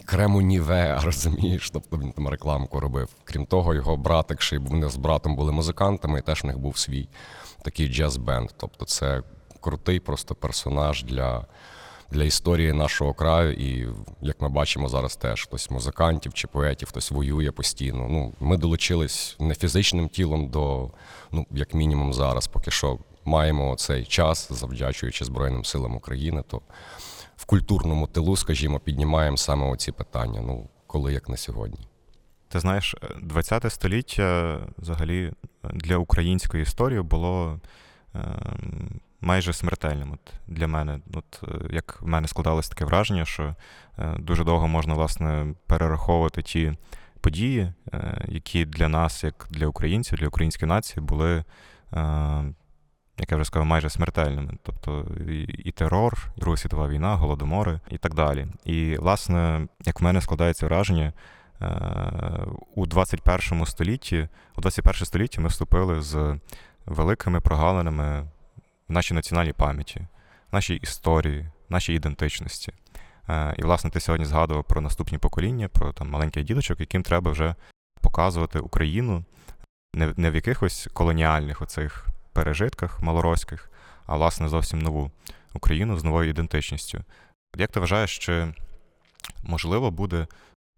Крему 0.05 0.41
Nivea, 0.41 0.99
розумієш? 1.03 1.69
Тобто 1.69 1.97
він 1.97 2.11
там 2.11 2.27
рекламку 2.27 2.79
робив. 2.79 3.09
Крім 3.23 3.45
того, 3.45 3.73
його 3.73 3.97
братик 3.97 4.41
ще 4.41 4.55
й 4.55 4.59
вони 4.59 4.89
з 4.89 4.95
братом 4.95 5.35
були 5.35 5.51
музикантами, 5.51 6.19
і 6.19 6.21
теж 6.21 6.43
в 6.43 6.47
них 6.47 6.57
був 6.57 6.77
свій 6.77 7.09
такий 7.63 7.89
джаз-бенд. 7.89 8.49
Тобто 8.57 8.85
це 8.85 9.23
крутий 9.61 9.99
просто 9.99 10.35
персонаж 10.35 11.03
для 11.03 11.45
для 12.11 12.23
історії 12.23 12.73
нашого 12.73 13.13
краю, 13.13 13.53
і 13.53 13.87
як 14.21 14.41
ми 14.41 14.49
бачимо 14.49 14.89
зараз, 14.89 15.15
теж 15.15 15.43
хтось 15.43 15.71
музикантів 15.71 16.33
чи 16.33 16.47
поетів, 16.47 16.87
хтось 16.87 17.11
воює 17.11 17.51
постійно. 17.51 18.07
Ну, 18.09 18.33
ми 18.39 18.57
долучились 18.57 19.35
не 19.39 19.55
фізичним 19.55 20.09
тілом 20.09 20.49
до, 20.49 20.91
ну 21.31 21.45
як 21.51 21.73
мінімум, 21.73 22.13
зараз, 22.13 22.47
поки 22.47 22.71
що 22.71 22.99
маємо 23.25 23.75
цей 23.75 24.05
час, 24.05 24.51
завдячуючи 24.51 25.25
Збройним 25.25 25.65
силам 25.65 25.95
України, 25.95 26.43
то 26.47 26.61
в 27.35 27.45
культурному 27.45 28.07
тилу, 28.07 28.35
скажімо, 28.35 28.79
піднімаємо 28.79 29.37
саме 29.37 29.69
оці 29.69 29.91
питання. 29.91 30.41
Ну, 30.41 30.69
коли 30.87 31.13
як 31.13 31.29
не 31.29 31.37
сьогодні. 31.37 31.87
Ти 32.49 32.59
знаєш, 32.59 32.95
20 33.21 33.73
століття 33.73 34.59
взагалі 34.77 35.31
для 35.73 35.97
української 35.97 36.63
історії 36.63 37.01
було 37.01 37.59
е, 38.15 38.19
майже 39.21 39.53
смертельним. 39.53 40.11
От 40.13 40.33
для 40.47 40.67
мене, 40.67 40.99
от 41.13 41.43
е, 41.43 41.67
як 41.69 42.01
в 42.01 42.07
мене 42.07 42.27
складалось 42.27 42.69
таке 42.69 42.85
враження, 42.85 43.25
що 43.25 43.55
е, 43.99 44.15
дуже 44.19 44.43
довго 44.43 44.67
можна 44.67 44.93
власне 44.93 45.53
перераховувати 45.67 46.41
ті 46.41 46.73
події, 47.21 47.73
е, 47.93 48.25
які 48.27 48.65
для 48.65 48.87
нас, 48.87 49.23
як 49.23 49.47
для 49.49 49.67
українців, 49.67 50.17
для 50.17 50.27
української 50.27 50.69
нації, 50.69 51.03
були. 51.03 51.43
Як 53.19 53.31
я 53.31 53.37
вже 53.37 53.45
сказав, 53.45 53.65
майже 53.65 53.89
смертельними. 53.89 54.53
Тобто 54.63 55.05
і, 55.57 55.71
терор, 55.71 56.31
і 56.37 56.39
Друга 56.39 56.57
світова 56.57 56.87
війна, 56.87 57.15
голодомори 57.15 57.79
і 57.89 57.97
так 57.97 58.13
далі. 58.13 58.47
І, 58.65 58.97
власне, 58.97 59.67
як 59.85 60.01
в 60.01 60.03
мене 60.03 60.21
складається 60.21 60.65
враження, 60.65 61.13
у 62.75 62.85
21 62.85 63.65
столітті, 63.65 64.27
у 64.57 64.61
21 64.61 65.05
столітті 65.05 65.41
ми 65.41 65.47
вступили 65.47 66.01
з 66.01 66.39
великими 66.85 67.41
прогалинами 67.41 68.27
в 68.89 68.93
нашій 68.93 69.13
національній 69.13 69.53
пам'яті, 69.53 69.99
в 70.51 70.55
нашій 70.55 70.75
історії, 70.75 71.49
в 71.69 71.71
нашій 71.71 71.93
ідентичності. 71.93 72.73
Е, 73.29 73.55
І, 73.57 73.61
власне, 73.61 73.89
ти 73.89 73.99
сьогодні 73.99 74.25
згадував 74.25 74.63
про 74.63 74.81
наступні 74.81 75.17
покоління, 75.17 75.67
про 75.67 75.93
там 75.93 76.09
маленьких 76.09 76.43
діточок, 76.43 76.79
яким 76.79 77.03
треба 77.03 77.31
вже 77.31 77.55
показувати 78.01 78.59
Україну 78.59 79.23
не, 79.93 80.31
в 80.31 80.35
якихось 80.35 80.89
колоніальних 80.93 81.61
оцих 81.61 82.07
пережитках 82.33 83.01
малороських, 83.01 83.71
а 84.05 84.15
власне 84.15 84.49
зовсім 84.49 84.79
нову 84.79 85.11
Україну 85.53 85.99
з 85.99 86.03
новою 86.03 86.29
ідентичністю. 86.29 87.03
Як 87.57 87.71
ти 87.71 87.79
вважаєш, 87.79 88.17
чи 88.17 88.53
можливо 89.43 89.91
буде 89.91 90.27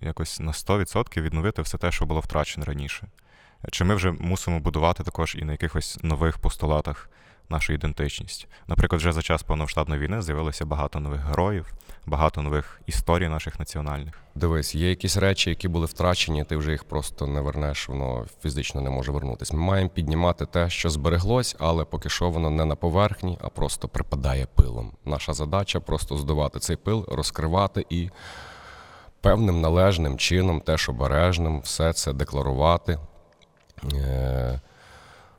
якось 0.01 0.39
на 0.39 0.51
100% 0.51 1.21
відновити 1.21 1.61
все 1.61 1.77
те, 1.77 1.91
що 1.91 2.05
було 2.05 2.19
втрачено 2.19 2.65
раніше? 2.65 3.07
Чи 3.71 3.83
ми 3.83 3.95
вже 3.95 4.11
мусимо 4.11 4.59
будувати 4.59 5.03
також 5.03 5.35
і 5.35 5.45
на 5.45 5.51
якихось 5.51 5.99
нових 6.03 6.37
постулатах 6.37 7.09
нашу 7.49 7.73
ідентичність? 7.73 8.47
Наприклад, 8.67 9.01
вже 9.01 9.12
за 9.12 9.21
час 9.21 9.43
повномасштабної 9.43 10.01
війни 10.01 10.21
з'явилося 10.21 10.65
багато 10.65 10.99
нових 10.99 11.21
героїв, 11.21 11.73
багато 12.05 12.41
нових 12.41 12.81
історій 12.85 13.27
наших 13.27 13.59
національних. 13.59 14.13
Дивись, 14.35 14.75
є 14.75 14.89
якісь 14.89 15.17
речі, 15.17 15.49
які 15.49 15.67
були 15.67 15.85
втрачені, 15.85 16.43
ти 16.43 16.55
вже 16.55 16.71
їх 16.71 16.83
просто 16.83 17.27
не 17.27 17.41
вернеш, 17.41 17.89
воно 17.89 18.25
фізично 18.41 18.81
не 18.81 18.89
може 18.89 19.12
вернутися. 19.12 19.55
Ми 19.55 19.63
маємо 19.63 19.89
піднімати 19.89 20.45
те, 20.45 20.69
що 20.69 20.89
збереглось, 20.89 21.55
але 21.59 21.85
поки 21.85 22.09
що 22.09 22.29
воно 22.29 22.49
не 22.49 22.65
на 22.65 22.75
поверхні, 22.75 23.38
а 23.41 23.49
просто 23.49 23.88
припадає 23.88 24.47
пилом. 24.55 24.91
Наша 25.05 25.33
задача 25.33 25.79
просто 25.79 26.17
здувати 26.17 26.59
цей 26.59 26.75
пил, 26.75 27.05
розкривати 27.07 27.85
і 27.89 28.09
певним 29.21 29.62
належним 29.62 30.17
чином, 30.17 30.62
теж 30.62 30.89
обережним, 30.89 31.62
все 31.62 31.93
це 31.93 32.13
декларувати 32.13 32.99
е, 33.93 34.62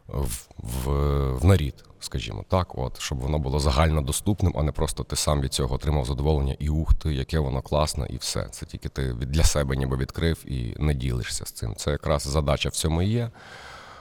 в, 0.09 0.49
в, 0.59 0.91
в 1.39 1.45
нарід, 1.45 1.85
скажімо 2.01 2.45
так, 2.49 2.79
от, 2.79 3.01
щоб 3.01 3.19
воно 3.19 3.39
було 3.39 3.59
загальнодоступним, 3.61 4.55
а 4.57 4.63
не 4.63 4.73
просто 4.73 5.05
ти 5.05 5.17
сам 5.17 5.41
від 5.41 5.53
цього 5.55 5.75
отримав 5.75 6.05
задоволення 6.05 6.57
і 6.59 6.69
ух 6.69 6.95
ти, 6.95 7.15
яке 7.15 7.39
воно 7.39 7.63
класне, 7.63 8.07
і 8.11 8.17
все. 8.17 8.45
Це 8.51 8.67
тільки 8.67 8.89
ти 8.89 9.13
від- 9.13 9.31
для 9.31 9.45
себе 9.45 9.77
ніби 9.77 9.97
відкрив 9.97 10.43
і 10.53 10.75
не 10.79 10.95
ділишся 10.95 11.47
з 11.47 11.53
цим. 11.53 11.75
Це 11.77 11.91
якраз 11.91 12.23
задача 12.23 12.69
в 12.69 12.73
цьому 12.73 13.03
є. 13.03 13.31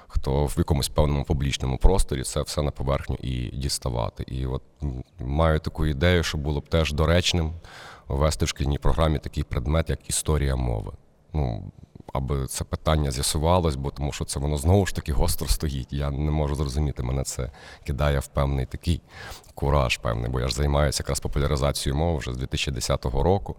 Хто 0.07 0.45
в 0.45 0.55
якомусь 0.57 0.89
певному 0.89 1.23
публічному 1.23 1.77
просторі 1.77 2.23
це 2.23 2.41
все 2.41 2.61
на 2.61 2.71
поверхню 2.71 3.17
і 3.21 3.49
діставати. 3.57 4.23
І 4.27 4.45
от 4.45 4.61
маю 5.19 5.59
таку 5.59 5.85
ідею, 5.85 6.23
що 6.23 6.37
було 6.37 6.59
б 6.59 6.67
теж 6.69 6.93
доречним 6.93 7.53
ввести 8.07 8.45
в 8.45 8.47
шкільній 8.47 8.77
програмі 8.77 9.19
такий 9.19 9.43
предмет, 9.43 9.89
як 9.89 10.09
історія 10.09 10.55
мови. 10.55 10.91
Ну, 11.33 11.71
аби 12.13 12.47
це 12.47 12.63
питання 12.63 13.11
з'ясувалось, 13.11 13.75
бо 13.75 13.91
тому 13.91 14.11
що 14.11 14.25
це 14.25 14.39
воно 14.39 14.57
знову 14.57 14.85
ж 14.85 14.95
таки 14.95 15.13
гостро 15.13 15.47
стоїть. 15.47 15.93
Я 15.93 16.11
не 16.11 16.31
можу 16.31 16.55
зрозуміти, 16.55 17.03
мене 17.03 17.23
це 17.23 17.51
кидає 17.85 18.19
в 18.19 18.27
певний 18.27 18.65
такий 18.65 19.01
кураж, 19.55 19.97
певний, 19.97 20.31
бо 20.31 20.39
я 20.39 20.47
ж 20.47 20.55
займаюся 20.55 21.01
якраз 21.03 21.19
популяризацією 21.19 21.99
мови 21.99 22.19
вже 22.19 22.33
з 22.33 22.37
2010 22.37 23.05
року. 23.05 23.55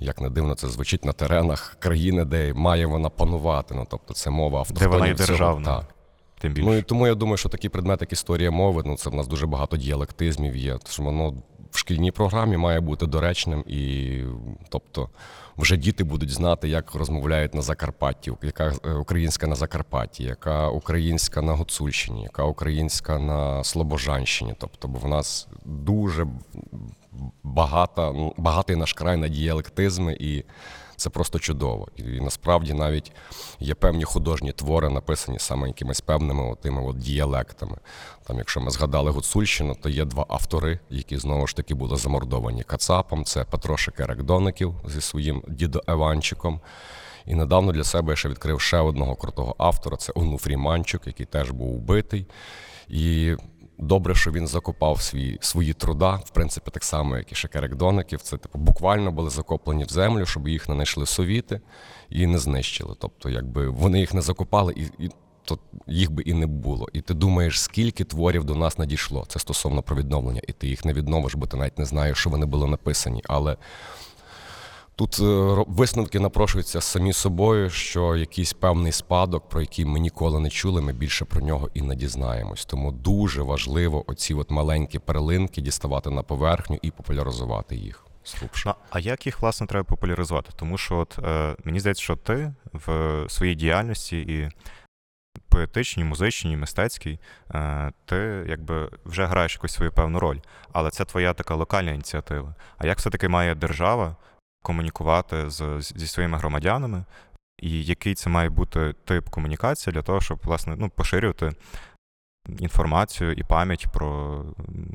Як 0.00 0.20
не 0.20 0.30
дивно, 0.30 0.54
це 0.54 0.68
звучить 0.68 1.04
на 1.04 1.12
теренах 1.12 1.76
країни, 1.78 2.24
де 2.24 2.54
має 2.54 2.86
вона 2.86 3.08
панувати. 3.08 3.74
Ну 3.74 3.86
тобто 3.90 4.14
це 4.14 4.30
мова 4.30 4.58
автохтонів. 4.58 4.90
Де 4.90 4.98
вона 4.98 5.10
і 5.10 5.14
державна. 5.14 5.76
Так. 5.76 5.94
Тим 6.42 6.52
більше. 6.52 6.68
Ну 6.68 6.76
і 6.76 6.82
тому 6.82 7.06
я 7.06 7.14
думаю, 7.14 7.36
що 7.36 7.48
такий 7.48 7.70
предмет, 7.70 8.00
як 8.00 8.12
історія 8.12 8.50
мови, 8.50 8.82
ну 8.86 8.96
це 8.96 9.10
в 9.10 9.14
нас 9.14 9.26
дуже 9.26 9.46
багато 9.46 9.76
діалектизмів 9.76 10.56
є. 10.56 10.78
Тож 10.84 10.98
воно 10.98 11.34
в 11.72 11.78
шкільній 11.78 12.10
програмі 12.10 12.56
має 12.56 12.80
бути 12.80 13.06
доречним, 13.06 13.64
і 13.66 14.18
тобто 14.68 15.08
вже 15.56 15.76
діти 15.76 16.04
будуть 16.04 16.30
знати, 16.30 16.68
як 16.68 16.94
розмовляють 16.94 17.54
на 17.54 17.62
Закарпатті, 17.62 18.32
яка 18.42 18.72
е, 18.84 18.92
українська 18.92 19.46
на 19.46 19.54
Закарпатті, 19.54 20.24
яка 20.24 20.68
українська 20.68 21.42
на 21.42 21.52
Гуцульщині, 21.52 22.22
яка 22.22 22.44
українська 22.44 23.18
на 23.18 23.64
Слобожанщині. 23.64 24.54
Тобто, 24.58 24.88
бо 24.88 24.98
в 24.98 25.08
нас 25.08 25.48
дуже 25.64 26.26
багата, 27.42 28.12
ну, 28.12 28.34
багатий 28.36 28.76
наш 28.76 28.92
край 28.92 29.16
на 29.16 29.28
діалектизми, 29.28 30.16
і 30.20 30.44
це 31.02 31.10
просто 31.10 31.38
чудово. 31.38 31.88
І, 31.96 32.02
насправді 32.02 32.74
навіть 32.74 33.12
є 33.60 33.74
певні 33.74 34.04
художні 34.04 34.52
твори, 34.52 34.88
написані 34.88 35.38
саме 35.38 35.68
якимись 35.68 36.00
певними 36.00 36.50
отими 36.50 36.82
от 36.82 36.98
діалектами. 36.98 37.76
Там, 38.26 38.38
якщо 38.38 38.60
ми 38.60 38.70
згадали 38.70 39.10
Гуцульщину, 39.10 39.76
то 39.82 39.88
є 39.88 40.04
два 40.04 40.26
автори, 40.28 40.78
які 40.90 41.18
знову 41.18 41.46
ж 41.46 41.56
таки 41.56 41.74
були 41.74 41.96
замордовані 41.96 42.62
Кацапом. 42.62 43.24
Це 43.24 43.44
Петро 43.44 43.76
Шекерек 43.76 44.22
Доників 44.22 44.74
зі 44.86 45.00
своїм 45.00 45.42
дідо 45.48 45.82
Еванчиком. 45.86 46.60
І 47.26 47.34
недавно 47.34 47.72
для 47.72 47.84
себе 47.84 48.12
я 48.12 48.16
ще 48.16 48.28
відкрив 48.28 48.60
ще 48.60 48.78
одного 48.78 49.16
крутого 49.16 49.54
автора 49.58 49.96
це 49.96 50.12
Онуфрій 50.16 50.56
Манчук, 50.56 51.06
який 51.06 51.26
теж 51.26 51.50
був 51.50 51.74
убитий. 51.74 52.26
І 52.88 53.36
добре, 53.82 54.14
що 54.14 54.30
він 54.30 54.46
закопав 54.46 55.02
свої, 55.02 55.38
свої 55.40 55.72
труда, 55.72 56.14
в 56.14 56.30
принципі, 56.30 56.70
так 56.70 56.84
само, 56.84 57.16
як 57.16 57.32
і 57.32 57.34
Шекерек 57.34 57.74
Доників. 57.74 58.22
Це 58.22 58.36
типу 58.36 58.58
буквально 58.58 59.12
були 59.12 59.30
закоплені 59.30 59.84
в 59.84 59.88
землю, 59.88 60.26
щоб 60.26 60.48
їх 60.48 60.68
не 60.68 60.74
знайшли 60.74 61.06
совіти 61.06 61.60
і 62.10 62.26
не 62.26 62.38
знищили. 62.38 62.94
Тобто, 62.98 63.28
якби 63.28 63.68
вони 63.68 64.00
їх 64.00 64.14
не 64.14 64.20
закопали 64.20 64.72
і. 64.76 65.04
і 65.04 65.10
то 65.44 65.58
їх 65.86 66.10
би 66.10 66.22
і 66.22 66.34
не 66.34 66.46
було. 66.46 66.88
І 66.92 67.00
ти 67.00 67.14
думаєш, 67.14 67.60
скільки 67.60 68.04
творів 68.04 68.44
до 68.44 68.54
нас 68.54 68.78
надійшло. 68.78 69.24
Це 69.28 69.38
стосовно 69.38 69.82
про 69.82 69.96
відновлення, 69.96 70.40
і 70.48 70.52
ти 70.52 70.68
їх 70.68 70.84
не 70.84 70.92
відновиш, 70.92 71.34
бо 71.34 71.46
ти 71.46 71.56
навіть 71.56 71.78
не 71.78 71.84
знаєш, 71.84 72.18
що 72.18 72.30
вони 72.30 72.46
були 72.46 72.66
написані. 72.66 73.22
Але 73.28 73.56
тут 74.96 75.18
е, 75.20 75.64
висновки 75.68 76.20
напрошуються 76.20 76.80
самі 76.80 77.12
собою, 77.12 77.70
що 77.70 78.16
якийсь 78.16 78.52
певний 78.52 78.92
спадок, 78.92 79.48
про 79.48 79.60
який 79.60 79.84
ми 79.84 80.00
ніколи 80.00 80.40
не 80.40 80.50
чули, 80.50 80.82
ми 80.82 80.92
більше 80.92 81.24
про 81.24 81.40
нього 81.40 81.70
і 81.74 81.82
не 81.82 81.94
дізнаємось. 81.94 82.64
Тому 82.64 82.92
дуже 82.92 83.42
важливо 83.42 84.10
оці 84.10 84.34
от 84.34 84.50
маленькі 84.50 84.98
перлинки 84.98 85.60
діставати 85.60 86.10
на 86.10 86.22
поверхню 86.22 86.78
і 86.82 86.90
популяризувати 86.90 87.76
їх. 87.76 88.06
Зрубше. 88.24 88.68
Ну, 88.68 88.74
а 88.90 89.00
як 89.00 89.26
їх 89.26 89.42
власне 89.42 89.66
треба 89.66 89.84
популяризувати? 89.84 90.50
Тому 90.56 90.78
що 90.78 90.98
от 90.98 91.18
е, 91.18 91.56
мені 91.64 91.80
здається, 91.80 92.02
що 92.02 92.16
ти 92.16 92.54
в 92.72 93.24
своїй 93.28 93.54
діяльності 93.54 94.20
і 94.20 94.50
поетичній, 95.48 96.04
музичній, 96.04 96.56
мистецькій, 96.56 97.18
е, 97.54 97.92
ти 98.04 98.46
якби 98.48 98.90
вже 99.04 99.26
граєш 99.26 99.54
якусь 99.54 99.72
свою 99.72 99.92
певну 99.92 100.20
роль, 100.20 100.38
але 100.72 100.90
це 100.90 101.04
твоя 101.04 101.34
така 101.34 101.54
локальна 101.54 101.90
ініціатива. 101.90 102.54
А 102.78 102.86
як 102.86 102.98
все-таки 102.98 103.28
має 103.28 103.54
держава 103.54 104.16
комунікувати 104.62 105.50
з, 105.50 105.78
зі 105.80 106.06
своїми 106.06 106.38
громадянами? 106.38 107.04
І 107.58 107.84
який 107.84 108.14
це 108.14 108.30
має 108.30 108.48
бути 108.48 108.94
тип 109.04 109.28
комунікації 109.28 109.94
для 109.94 110.02
того, 110.02 110.20
щоб 110.20 110.40
власне 110.44 110.76
ну, 110.78 110.90
поширювати 110.90 111.52
інформацію 112.58 113.32
і 113.32 113.42
пам'ять 113.42 113.86
про 113.92 114.44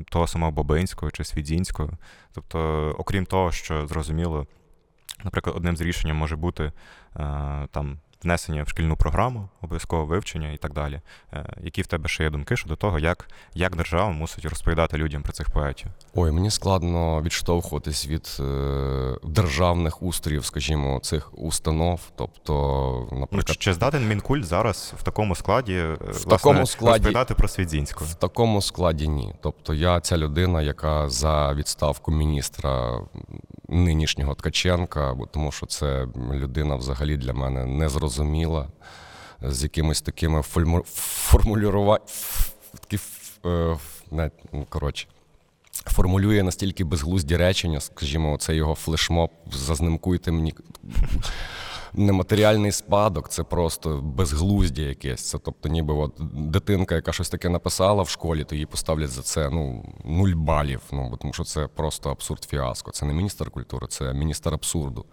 того 0.10 0.28
самого 0.28 0.52
Бобинського 0.52 1.12
чи 1.12 1.24
Свідзінського. 1.24 1.90
Тобто, 2.32 2.60
окрім 2.98 3.26
того, 3.26 3.52
що 3.52 3.88
зрозуміло, 3.88 4.48
наприклад, 5.24 5.56
одним 5.56 5.78
з 5.78 5.82
рішень 5.82 6.14
може 6.14 6.36
бути 6.36 6.64
е, 6.64 6.72
там 7.72 8.00
внесення 8.24 8.64
в 8.64 8.70
шкільну 8.70 8.98
програму, 8.98 9.50
обов'язкове 9.62 10.04
вивчення 10.04 10.52
і 10.52 10.58
так 10.58 10.74
далі. 10.74 11.02
Е, 11.34 11.46
які 11.64 11.82
в 11.82 11.88
тебе 11.88 12.10
ще 12.10 12.24
є 12.24 12.30
думки 12.30 12.58
щодо 12.58 12.76
того, 12.76 13.00
як, 13.00 13.28
як 13.54 13.76
держава 13.76 14.10
мусить 14.12 14.46
розповідати 14.46 14.98
людям 14.98 15.22
про 15.22 15.34
цих 15.34 15.50
поетів? 15.50 15.88
Ой, 16.16 16.32
мені 16.32 16.52
складно 16.52 17.22
відштовхуватись 17.22 18.08
від 18.08 18.38
е, 18.40 19.16
державних 19.24 20.04
устроїв, 20.04 20.46
скажімо, 20.46 21.00
цих 21.04 21.32
установ. 21.40 22.02
Тобто, 22.16 22.54
Ну, 23.04 23.10
чи, 23.10 23.16
наприклад, 23.20 23.58
чи 23.60 23.74
здатен 23.74 24.08
Мінкульт 24.08 24.46
зараз 24.46 24.94
в 24.98 25.04
такому 25.04 25.36
складі, 25.36 25.74
е, 25.74 25.98
власне, 26.02 26.30
такому 26.30 26.66
складі- 26.66 26.92
розповідати 26.94 27.34
про 27.34 27.48
Свідзінського? 27.48 28.06
в 28.12 28.14
такому 28.16 28.62
складі 28.62 29.08
ні. 29.08 29.34
Тобто, 29.42 29.74
я 29.74 30.00
ця 30.00 30.18
людина, 30.18 30.62
яка 30.62 31.10
за 31.10 31.54
відставку 31.54 32.12
міністра 32.12 33.00
нинішнього 33.70 34.36
Ткаченка, 34.36 35.16
тому 35.32 35.52
що 35.52 35.66
це 35.66 36.08
людина 36.34 36.76
взагалі 36.76 37.18
для 37.18 37.34
мене 37.34 37.66
незрозуміла, 37.66 38.68
з 39.42 39.64
якимись 39.64 40.02
такими 40.02 40.42
фольму... 40.42 40.84
формулювання. 40.94 42.00
Такі, 42.80 42.96
ф- 42.96 43.46
е, 43.46 43.78
ну. 44.12 44.32
Формулює 45.86 46.44
настільки 46.44 46.84
безглузді 46.84 47.38
речення, 47.38 47.80
скажімо, 47.80 48.38
це 48.38 48.56
його 48.56 48.76
флешмоб, 48.76 49.30
зазнимкуйте 49.52 50.32
мені 50.32 50.54
нематеріальний 51.94 52.72
спадок, 52.72 53.30
це 53.30 53.44
просто 53.44 54.02
безглуздя 54.04 54.82
якесь. 54.82 55.30
Це 55.30 55.38
тобто, 55.38 55.70
ніби 55.70 55.94
от 55.94 56.14
дитинка, 56.34 56.96
яка 56.96 57.12
щось 57.12 57.30
таке 57.30 57.50
написала 57.50 58.04
в 58.04 58.10
школі, 58.10 58.44
то 58.44 58.56
їй 58.56 58.66
поставлять 58.66 59.10
за 59.10 59.22
це 59.22 59.50
ну, 59.50 59.94
нуль 60.06 60.34
балів. 60.36 60.82
Ну, 60.92 61.18
тому 61.22 61.34
що 61.34 61.44
це 61.44 61.68
просто 61.68 62.12
абсурд 62.12 62.44
фіаско. 62.44 62.92
Це 62.92 63.06
не 63.06 63.14
міністр 63.14 63.50
культури, 63.50 63.88
це 63.88 64.14
міністр 64.14 64.54
абсурду. 64.54 65.06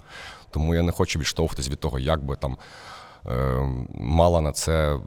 Тому 0.50 0.74
я 0.74 0.82
не 0.82 0.92
хочу 0.92 1.18
відштовхуватись 1.18 1.68
від 1.68 1.80
того, 1.80 1.98
як 1.98 2.24
би 2.24 2.36
там 2.36 2.58
е, 3.26 3.60
мала 3.94 4.40
на 4.40 4.52
це. 4.52 4.98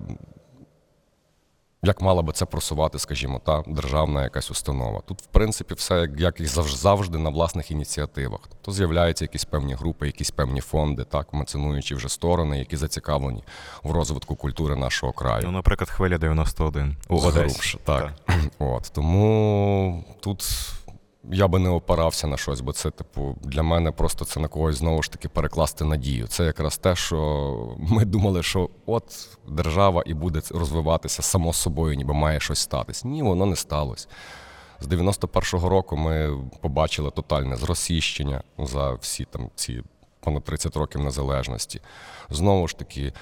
Як 1.83 2.01
мала 2.01 2.21
би 2.21 2.33
це 2.33 2.45
просувати, 2.45 2.99
скажімо, 2.99 3.41
та 3.45 3.63
державна 3.67 4.23
якась 4.23 4.51
установа. 4.51 5.01
Тут, 5.05 5.21
в 5.21 5.25
принципі, 5.25 5.73
все 5.73 6.09
як, 6.17 6.39
і 6.39 6.43
завж- 6.43 6.75
завжди 6.75 7.17
на 7.17 7.29
власних 7.29 7.71
ініціативах. 7.71 8.39
Тобто 8.49 8.71
з'являються 8.71 9.25
якісь 9.25 9.45
певні 9.45 9.73
групи, 9.73 10.05
якісь 10.05 10.31
певні 10.31 10.61
фонди, 10.61 11.03
так, 11.03 11.33
меценуючі 11.33 11.95
вже 11.95 12.09
сторони, 12.09 12.59
які 12.59 12.77
зацікавлені 12.77 13.43
в 13.83 13.91
розвитку 13.91 14.35
культури 14.35 14.75
нашого 14.75 15.13
краю. 15.13 15.41
Ну, 15.45 15.51
наприклад, 15.51 15.89
хвиля 15.89 16.17
91 16.17 16.95
у 17.09 17.17
Одесі. 17.17 17.77
Так. 17.83 18.13
так. 18.25 18.35
От 18.59 18.91
тому 18.95 20.03
тут 20.19 20.43
я 21.31 21.47
би 21.47 21.59
не 21.59 21.69
опирався 21.69 22.27
на 22.27 22.37
щось, 22.37 22.61
бо 22.61 22.73
це, 22.73 22.91
типу, 22.91 23.35
для 23.43 23.63
мене 23.63 23.91
просто 23.91 24.25
це 24.25 24.39
на 24.39 24.47
когось 24.47 24.75
знову 24.75 25.03
ж 25.03 25.11
таки 25.11 25.29
перекласти 25.29 25.85
надію. 25.85 26.27
Це 26.27 26.45
якраз 26.45 26.77
те, 26.77 26.95
що 26.95 27.75
ми 27.77 28.05
думали, 28.05 28.43
що 28.43 28.69
от 28.85 29.37
держава 29.47 30.03
і 30.05 30.13
буде 30.13 30.41
розвиватися 30.51 31.21
само 31.21 31.53
собою, 31.53 31.95
ніби 31.95 32.13
має 32.13 32.39
щось 32.39 32.59
статись. 32.59 33.05
Ні, 33.05 33.23
воно 33.23 33.45
не 33.45 33.55
сталося. 33.55 34.07
З 34.79 34.87
91-го 34.87 35.69
року 35.69 35.97
ми 35.97 36.39
побачили 36.61 37.11
тотальне 37.11 37.55
зросійщення 37.55 38.43
за 38.57 38.91
всі 38.91 39.25
там 39.25 39.49
ці 39.55 39.83
понад 40.19 40.43
30 40.43 40.77
років 40.77 41.01
незалежності. 41.01 41.81
Знову 42.29 42.67
ж 42.67 42.77
таки, 42.77 43.13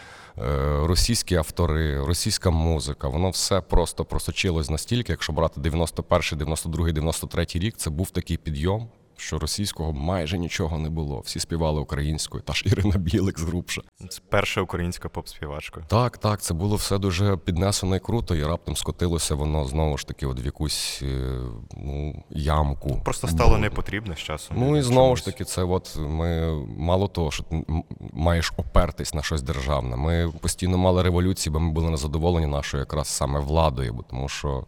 російські 0.83 1.35
автори, 1.35 2.05
російська 2.05 2.49
музика, 2.49 3.07
воно 3.07 3.29
все 3.29 3.61
просто 3.61 4.05
просочилось 4.05 4.69
настільки, 4.69 5.13
якщо 5.13 5.33
брати 5.33 5.61
91, 5.61 6.37
92, 6.37 6.91
93 6.91 7.45
рік, 7.53 7.75
це 7.77 7.89
був 7.89 8.11
такий 8.11 8.37
підйом, 8.37 8.89
що 9.17 9.39
російського 9.39 9.93
майже 9.93 10.37
нічого 10.37 10.77
не 10.77 10.89
було. 10.89 11.19
Всі 11.19 11.39
співали 11.39 11.79
українською, 11.79 12.43
та 12.43 12.53
ж 12.53 12.63
Ірина 12.65 12.97
Білик 12.97 13.39
з 13.39 13.43
Грубша. 13.43 13.81
Це 14.09 14.21
перша 14.29 14.61
українська 14.61 15.09
поп-співачка. 15.09 15.81
Так, 15.87 16.17
так, 16.17 16.41
це 16.41 16.53
було 16.53 16.75
все 16.75 16.97
дуже 16.97 17.37
піднесено 17.37 17.95
і 17.95 17.99
круто, 17.99 18.35
і 18.35 18.43
раптом 18.43 18.75
скотилося 18.75 19.35
воно 19.35 19.65
знову 19.65 19.97
ж 19.97 20.07
таки 20.07 20.25
от 20.25 20.43
в 20.43 20.45
якусь 20.45 20.99
е, 21.03 21.39
ну, 21.77 22.23
ямку. 22.29 23.01
Просто 23.05 23.27
стало 23.27 23.49
Бруду. 23.49 23.61
непотрібне 23.61 24.15
з 24.15 24.19
часом. 24.19 24.57
Ну 24.59 24.77
і 24.77 24.81
знову 24.81 25.15
ж 25.15 25.25
таки, 25.25 25.43
це 25.45 25.63
от 25.63 25.97
ми 25.99 26.55
мало 26.77 27.07
того, 27.07 27.31
що 27.31 27.43
ти 27.43 27.65
маєш 28.13 28.53
опертись 28.57 29.13
на 29.13 29.21
щось 29.21 29.41
державне. 29.41 29.95
Ми 29.95 30.33
постійно 30.41 30.77
мали 30.77 31.03
революції, 31.03 31.53
бо 31.53 31.59
ми 31.59 31.71
були 31.71 31.89
незадоволені 31.89 32.47
нашою 32.47 32.81
якраз 32.81 33.07
саме 33.07 33.39
владою, 33.39 33.93
бо 33.93 34.03
тому 34.03 34.29
що 34.29 34.65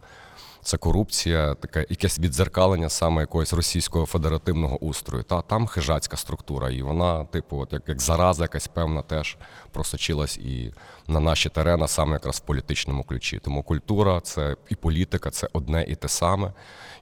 це 0.68 0.76
корупція, 0.76 1.54
таке 1.54 1.86
якесь 1.90 2.18
відзеркалення 2.18 2.88
саме 2.88 3.20
якогось 3.20 3.52
російського 3.52 4.06
федеративного 4.06 4.76
устрою. 4.76 5.24
Та 5.24 5.42
там 5.42 5.66
хижацька 5.66 6.16
структура, 6.16 6.70
і 6.70 6.82
вона, 6.82 7.24
типу, 7.24 7.58
от 7.58 7.72
як, 7.72 7.88
як 7.88 8.00
зараза 8.00 8.44
якась 8.44 8.68
певна, 8.68 9.02
теж 9.02 9.36
просочилась 9.72 10.38
і 10.38 10.72
на 11.06 11.20
наші 11.20 11.48
терена, 11.48 11.88
саме 11.88 12.12
якраз 12.12 12.36
в 12.36 12.40
політичному 12.40 13.04
ключі. 13.04 13.38
Тому 13.38 13.62
культура 13.62 14.20
це 14.20 14.56
і 14.68 14.74
політика 14.74 15.30
це 15.30 15.48
одне 15.52 15.84
і 15.88 15.94
те 15.94 16.08
саме. 16.08 16.52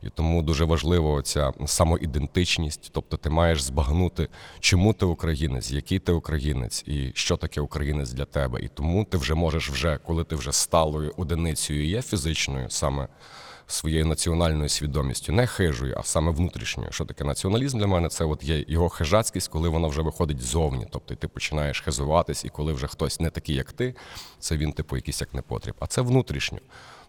І 0.02 0.08
тому 0.08 0.42
дуже 0.42 0.64
важливо 0.64 1.22
ця 1.22 1.52
самоідентичність, 1.66 2.90
тобто 2.92 3.16
ти 3.16 3.30
маєш 3.30 3.62
збагнути, 3.62 4.28
чому 4.60 4.92
ти 4.92 5.06
українець, 5.06 5.70
який 5.70 5.98
ти 5.98 6.12
українець, 6.12 6.84
і 6.86 7.12
що 7.14 7.36
таке 7.36 7.60
українець 7.60 8.12
для 8.12 8.24
тебе. 8.24 8.60
І 8.60 8.68
тому 8.68 9.04
ти 9.04 9.16
вже 9.16 9.34
можеш, 9.34 9.70
вже, 9.70 9.98
коли 10.06 10.24
ти 10.24 10.36
вже 10.36 10.52
сталою 10.52 11.14
одиницею 11.16 11.86
є 11.86 12.02
фізичною, 12.02 12.70
саме 12.70 13.08
своєю 13.66 14.06
національною 14.06 14.68
свідомістю, 14.68 15.32
не 15.32 15.46
хижою, 15.46 15.94
а 15.98 16.02
саме 16.02 16.32
внутрішньою. 16.32 16.92
Що 16.92 17.04
таке 17.04 17.24
націоналізм 17.24 17.78
для 17.78 17.86
мене? 17.86 18.08
Це 18.08 18.24
от 18.24 18.44
є 18.44 18.64
його 18.68 18.88
хижацькість, 18.88 19.48
коли 19.48 19.68
вона 19.68 19.88
вже 19.88 20.02
виходить 20.02 20.40
ззовні. 20.40 20.86
Тобто 20.90 21.14
ти 21.14 21.28
починаєш 21.28 21.80
хизуватись, 21.80 22.44
і 22.44 22.48
коли 22.48 22.72
вже 22.72 22.86
хтось 22.86 23.20
не 23.20 23.30
такий, 23.30 23.54
як 23.54 23.72
ти, 23.72 23.94
це 24.38 24.56
він, 24.56 24.72
типу, 24.72 24.96
якийсь 24.96 25.20
як 25.20 25.34
непотріб. 25.34 25.74
А 25.80 25.86
це 25.86 26.00
внутрішньо. 26.02 26.58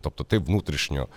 Тобто 0.01 0.23
ти 0.23 0.37
внутрішньо 0.37 1.07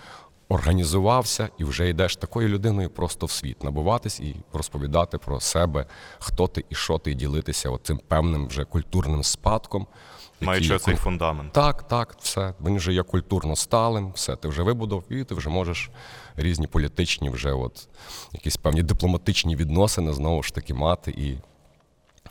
організувався 0.49 1.49
і 1.57 1.63
вже 1.63 1.89
йдеш 1.89 2.15
такою 2.15 2.49
людиною 2.49 2.89
просто 2.89 3.25
в 3.25 3.31
світ, 3.31 3.63
набуватись 3.63 4.19
і 4.19 4.35
розповідати 4.53 5.17
про 5.17 5.39
себе, 5.39 5.85
хто 6.19 6.47
ти 6.47 6.65
і 6.69 6.75
що 6.75 6.97
ти, 6.97 7.13
ділитися 7.13 7.77
цим 7.83 7.99
певним 8.07 8.47
вже 8.47 8.65
культурним 8.65 9.23
спадком. 9.23 9.87
Маючи 10.41 10.73
кон- 10.73 10.95
фундамент. 10.95 11.53
так, 11.53 11.87
так, 11.87 12.15
все. 12.21 12.53
Він 12.65 12.77
вже 12.77 12.93
є 12.93 13.03
культурно 13.03 13.55
сталим, 13.55 14.11
все, 14.11 14.35
ти 14.35 14.47
вже 14.47 14.63
вибудов, 14.63 15.03
і 15.09 15.23
ти 15.23 15.35
вже 15.35 15.49
можеш 15.49 15.89
різні 16.35 16.67
політичні, 16.67 17.29
вже 17.29 17.51
от 17.51 17.87
якісь 18.33 18.57
певні 18.57 18.83
дипломатичні 18.83 19.55
відносини 19.55 20.13
знову 20.13 20.43
ж 20.43 20.53
таки 20.53 20.73
мати. 20.73 21.11
І, 21.11 21.33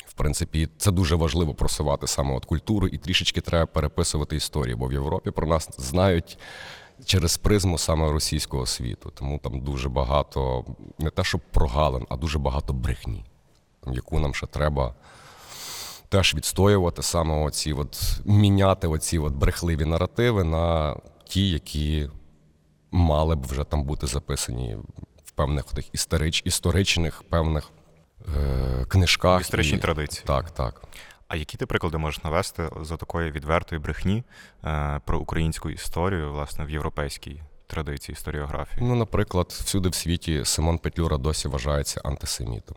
в 0.06 0.12
принципі, 0.14 0.68
це 0.78 0.90
дуже 0.90 1.16
важливо 1.16 1.54
просувати 1.54 2.06
саме 2.06 2.34
от 2.36 2.44
культуру, 2.44 2.86
і 2.86 2.98
трішечки 2.98 3.40
треба 3.40 3.66
переписувати 3.66 4.36
історію, 4.36 4.76
бо 4.76 4.86
в 4.86 4.92
Європі 4.92 5.30
про 5.30 5.46
нас 5.46 5.68
знають. 5.78 6.38
Через 7.04 7.36
призму 7.36 7.78
саме 7.78 8.12
російського 8.12 8.66
світу, 8.66 9.12
тому 9.14 9.38
там 9.38 9.60
дуже 9.60 9.88
багато 9.88 10.64
не 10.98 11.10
те, 11.10 11.24
щоб 11.24 11.40
прогалин, 11.50 12.06
а 12.08 12.16
дуже 12.16 12.38
багато 12.38 12.72
брехні, 12.72 13.24
яку 13.86 14.18
нам 14.20 14.34
ще 14.34 14.46
треба 14.46 14.94
теж 16.10 16.34
відстоювати 16.34 17.02
саме 17.02 17.44
оці, 17.44 17.72
от, 17.72 18.20
міняти 18.24 18.86
оці 18.88 19.18
от 19.18 19.32
брехливі 19.32 19.84
наративи 19.84 20.44
на 20.44 20.96
ті, 21.24 21.50
які 21.50 22.10
мали 22.90 23.36
б 23.36 23.46
вже 23.46 23.64
там 23.64 23.84
бути 23.84 24.06
записані 24.06 24.76
в 25.24 25.30
певних 25.30 25.64
тих 25.64 25.94
історич, 25.94 26.42
історичних 26.44 27.22
певних 27.22 27.70
е, 28.36 28.84
книжках. 28.88 29.40
В 29.40 29.42
історичній 29.42 29.78
і- 29.78 29.80
традиції. 29.80 30.24
Так, 30.26 30.50
так. 30.50 30.82
А 31.28 31.36
які 31.36 31.56
ти 31.56 31.66
приклади 31.66 31.98
можеш 31.98 32.24
навести 32.24 32.70
за 32.82 32.96
такої 32.96 33.30
відвертої 33.30 33.80
брехні 33.80 34.24
е, 34.64 35.00
про 35.04 35.18
українську 35.18 35.70
історію, 35.70 36.32
власне, 36.32 36.64
в 36.64 36.70
європейській 36.70 37.42
традиції 37.66 38.12
історіографії? 38.14 38.86
Ну, 38.88 38.94
наприклад, 38.94 39.46
всюди 39.50 39.88
в 39.88 39.94
світі 39.94 40.44
Симон 40.44 40.78
Петлюра 40.78 41.16
досі 41.18 41.48
вважається 41.48 42.00
антисемітом. 42.04 42.76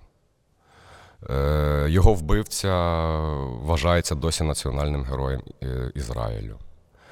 Е, 1.30 1.86
Його 1.90 2.14
вбивця 2.14 3.08
вважається 3.42 4.16
досі 4.16 4.44
національним 4.44 5.04
героєм 5.04 5.42
е, 5.64 5.92
Ізраїлю. 5.96 6.58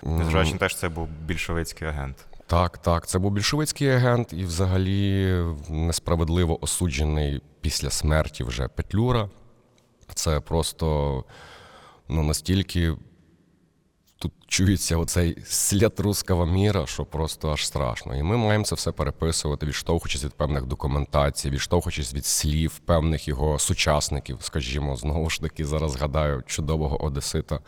Незважаючи 0.03 0.53
на 0.53 0.57
те, 0.57 0.69
що 0.69 0.79
це 0.79 0.89
був 0.89 1.07
більшовицький 1.25 1.87
агент. 1.87 2.25
Так, 2.47 2.77
так. 2.77 3.07
Це 3.07 3.19
був 3.19 3.31
більшовицький 3.31 3.89
агент 3.89 4.33
і 4.33 4.43
взагалі 4.43 5.35
несправедливо 5.69 6.63
осуджений 6.63 7.41
після 7.61 7.89
смерті 7.89 8.43
вже 8.43 8.67
Петлюра. 8.67 9.29
Це 10.13 10.39
просто 10.39 11.23
ну, 12.09 12.23
настільки 12.23 12.95
тут 14.21 14.31
чується 14.47 14.97
оцей 14.97 15.37
слід 15.45 15.99
руского 15.99 16.45
міра, 16.45 16.85
що 16.85 17.05
просто 17.05 17.51
аж 17.51 17.65
страшно. 17.65 18.15
І 18.15 18.23
ми 18.23 18.37
маємо 18.37 18.63
це 18.65 18.75
все 18.75 18.91
переписувати, 18.91 19.65
відштовхуючись 19.65 20.23
від 20.23 20.33
певних 20.33 20.65
документацій, 20.65 21.49
відштовхуючись 21.49 22.13
від 22.13 22.25
слів 22.25 22.79
певних 22.85 23.27
його 23.27 23.59
сучасників, 23.59 24.37
скажімо, 24.41 24.95
знову 24.95 25.29
ж 25.29 25.41
таки, 25.41 25.65
зараз 25.65 25.91
згадаю 25.91 26.43
чудового 26.45 27.03
Одесита 27.03 27.59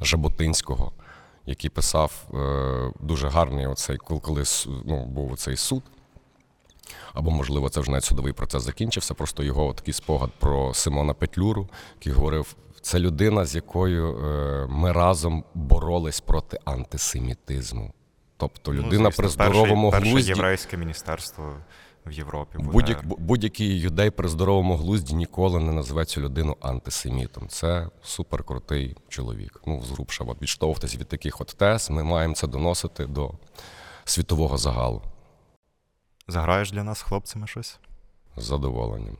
Жаботинського, 0.00 0.92
який 1.46 1.70
писав 1.70 2.12
е, 2.34 2.92
дуже 3.00 3.28
гарний 3.28 3.66
оцей, 3.66 3.96
коли- 3.96 4.44
ну, 4.84 5.06
був 5.06 5.36
цей 5.38 5.56
суд. 5.56 5.82
Або, 7.14 7.30
можливо, 7.30 7.68
це 7.68 7.80
вже 7.80 7.90
навіть 7.90 8.04
судовий 8.04 8.32
процес 8.32 8.62
закінчився. 8.62 9.14
Просто 9.14 9.42
його 9.42 9.72
такий 9.72 9.94
спогад 9.94 10.30
про 10.38 10.74
Симона 10.74 11.14
Петлюру, 11.14 11.68
який 12.00 12.12
говорив: 12.12 12.56
це 12.86 12.98
людина, 12.98 13.44
з 13.44 13.54
якою 13.54 14.18
е, 14.18 14.66
ми 14.70 14.92
разом 14.92 15.44
боролись 15.54 16.20
проти 16.20 16.58
антисемітизму. 16.64 17.92
Тобто 18.36 18.74
людина 18.74 18.86
Ну, 18.86 19.10
звісно, 19.10 19.22
при 19.22 19.28
здоровому 19.28 19.90
перше, 19.90 20.10
глузді. 20.10 20.30
Перше 20.30 20.42
єврейське 20.42 20.76
міністерство 20.76 21.56
в 22.06 22.12
Європі. 22.12 22.58
Буде... 22.58 22.70
Будь-як, 22.70 23.06
будь-який 23.06 23.80
юдей 23.80 24.10
при 24.10 24.28
здоровому 24.28 24.76
глузді 24.76 25.14
ніколи 25.14 25.60
не 25.60 25.72
назве 25.72 26.04
цю 26.04 26.20
людину 26.20 26.56
антисемітом. 26.60 27.48
Це 27.48 27.88
суперкрутий 28.02 28.96
чоловік. 29.08 29.62
Ну, 29.66 29.82
згрубша, 29.82 30.24
от 30.24 30.42
відштовхуватись 30.42 30.96
від 30.96 31.08
таких 31.08 31.40
от 31.40 31.54
тез, 31.58 31.90
ми 31.90 32.04
маємо 32.04 32.34
це 32.34 32.46
доносити 32.46 33.06
до 33.06 33.30
світового 34.04 34.56
загалу 34.56 35.02
Заграєш 36.28 36.70
для 36.70 36.84
нас 36.84 37.02
хлопцями 37.02 37.46
щось? 37.46 37.78
з 38.36 38.44
задоволенням. 38.44 39.16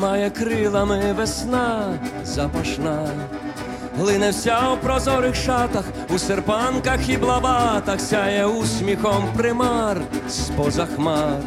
Має 0.00 0.30
крилами 0.30 1.14
весна 1.16 1.98
запашна, 2.24 3.08
Лине 4.00 4.30
вся 4.30 4.70
у 4.72 4.76
прозорих 4.76 5.34
шатах, 5.34 5.84
у 6.14 6.18
серпанках 6.18 7.08
і 7.08 7.16
блаватах, 7.16 8.00
сяє 8.00 8.46
усміхом 8.46 9.28
примар 9.36 10.00
з-поза 10.28 10.86
хмар, 10.86 11.40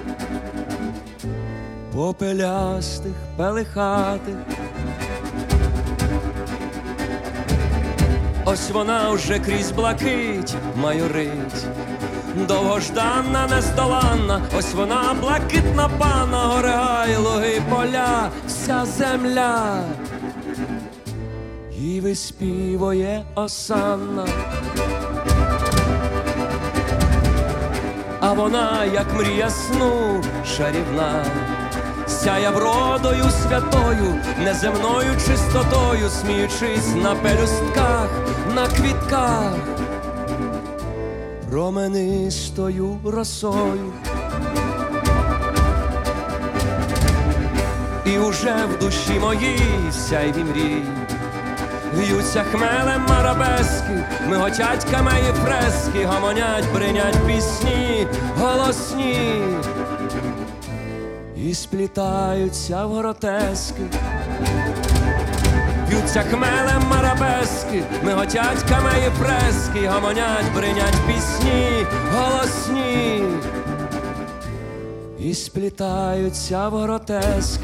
попелястих, 1.94 3.14
пелихатих. 3.38 4.36
Ось 8.46 8.72
вона 8.72 9.10
вже 9.10 9.40
крізь 9.40 9.72
блакить 9.72 10.56
майорить, 10.76 11.66
довгожданна, 12.36 13.48
нездоланна, 13.48 14.42
ось 14.58 14.74
вона 14.74 15.16
блакитна 15.22 15.90
пана, 15.98 16.38
гори 16.38 16.70
гай, 16.70 17.18
луги, 17.18 17.62
поля, 17.70 18.30
вся 18.48 18.86
земля. 18.86 19.84
І 21.80 22.02
виспівує 22.02 23.24
осанна. 23.36 24.26
А 28.20 28.34
вона, 28.34 28.86
як 28.86 29.14
мрія 29.14 29.50
сну, 29.50 30.24
шарівна, 30.58 31.26
сяє 32.08 32.50
вродою 32.50 33.24
святою, 33.24 34.16
неземною 34.44 35.14
чистотою, 35.28 36.10
сміючись 36.10 36.96
на 36.96 37.16
пелюстках, 37.16 38.10
на 38.56 38.68
квітках, 38.68 39.54
променистою 41.52 42.98
росою. 43.04 43.94
І 48.06 48.20
уже 48.20 48.56
в 48.66 48.80
душі 48.80 49.20
моїй 49.20 49.92
сяйві 49.92 50.44
мрій 50.44 50.84
В'ються 51.94 52.44
хмелем 52.44 53.06
марабески, 53.10 54.06
миготять 54.30 54.86
камеї 54.92 55.34
фрески, 55.34 56.06
гомонять, 56.06 56.74
бринять 56.74 57.28
пісні, 57.28 58.08
голосні 58.40 59.42
і 61.36 61.54
сплітаються 61.54 62.86
в 62.86 62.94
гротески. 62.94 63.82
В'ються 66.12 66.30
хмелем 66.30 66.84
марабески, 66.90 67.84
миготять 68.04 68.64
камеї 68.70 69.12
прески, 69.20 69.88
гомонять, 69.88 70.54
бринять 70.56 70.98
пісні, 71.08 71.86
голосні 72.14 73.24
і 75.20 75.34
сплітаються 75.34 76.70
в 76.70 76.78
гротески. 76.78 77.64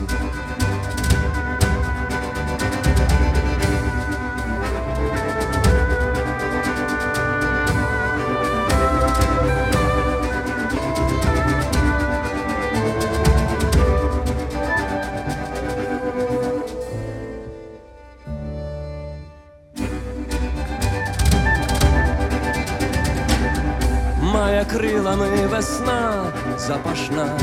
Має 25.08 25.20
крилами 25.20 25.48
весна 25.48 26.34
запашна, 26.58 27.40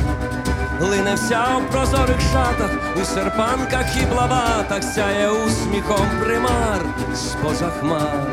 лине 0.81 1.15
вся 1.15 1.47
у 1.57 1.73
прозорих 1.73 2.21
шатах, 2.21 2.71
у 3.03 3.05
серпанках 3.05 3.87
і 4.03 4.07
блаватах, 4.07 4.83
сяє 4.83 5.31
усміхом 5.31 6.07
примар 6.25 6.81
з-поза 7.15 7.71
хмар, 7.81 8.27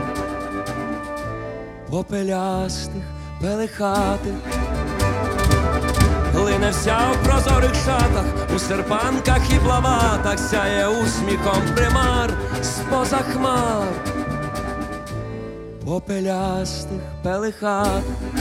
попелястих, 1.90 3.04
пелихатих, 3.42 4.34
Лине 6.36 6.70
вся 6.72 7.00
у 7.12 7.26
прозорих 7.26 7.76
шатах, 7.76 8.26
у 8.56 8.60
серпанках 8.60 9.52
і 9.56 9.60
блаватах, 9.60 10.40
сяє 10.40 10.88
усміхом 10.88 11.64
примар 11.76 12.34
з-поза 12.64 13.18
хмар 13.18 13.88
попелястих 15.86 17.02
пелихатих. 17.24 18.41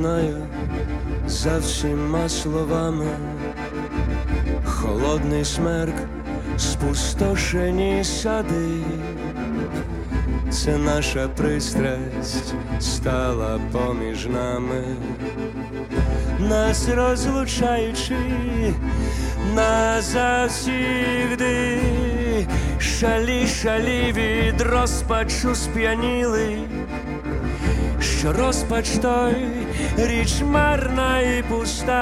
Знаю 0.00 0.36
за 1.26 1.58
всіма 1.58 2.28
словами. 2.28 3.06
Холодний 4.64 5.44
смерк, 5.44 5.94
спустошені 6.56 8.04
сади. 8.04 8.82
Це 10.50 10.78
наша 10.78 11.28
пристрасть 11.28 12.54
стала 12.80 13.60
поміж 13.72 14.26
нами, 14.26 14.84
нас 16.38 16.88
розлучаючи 16.88 18.16
назавсігди, 19.54 21.00
шалі, 22.78 23.46
шалі 23.46 24.12
від 24.16 24.60
розпачу 24.60 25.54
сп'яніли, 25.54 26.58
що 28.00 28.32
розпач 28.32 28.88
той 28.88 29.59
річ 30.06 30.42
марна 30.42 31.20
і 31.20 31.42
пуста, 31.42 31.96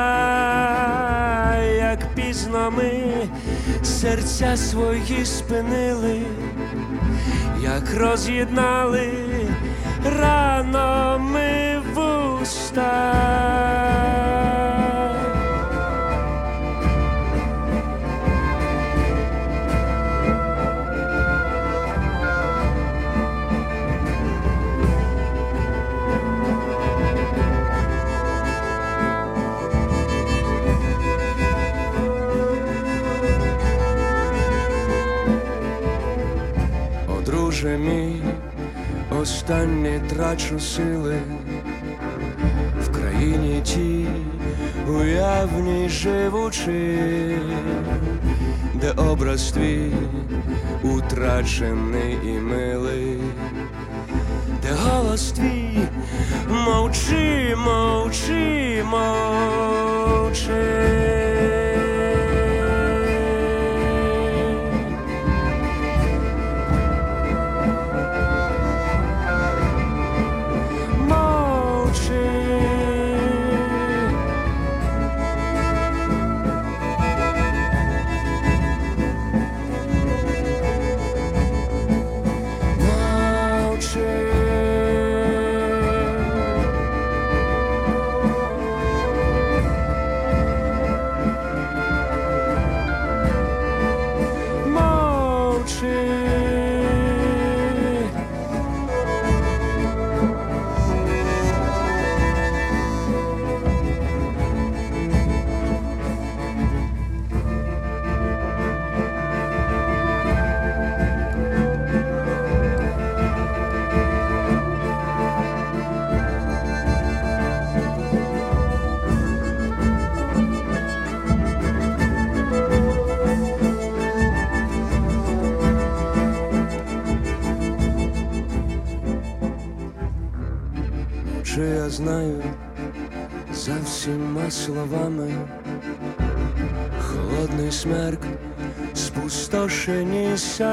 як 1.78 2.14
пізно 2.14 2.72
ми 2.76 3.03
серця 3.82 4.57
свої 4.57 5.26
спинили 5.26 6.22
як 7.62 7.94
роз'єднали 8.01 9.12
рано 10.20 11.07
трачу 40.28 40.60
сили 40.60 41.20
в 42.82 42.88
країні 42.92 43.60
тій 43.64 44.06
уявній 44.88 45.88
живучи, 45.88 46.98
де 48.74 48.90
образ 48.90 49.50
твій 49.50 49.92
утрачений 50.82 52.18
і 52.24 52.28
милий, 52.28 53.18
де 54.62 54.68
голос 54.72 55.32
твій 55.32 55.78
мовчи, 56.48 57.56
мовчи, 57.56 58.84
мовчи. 58.90 59.27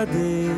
Спустошені 0.06 0.50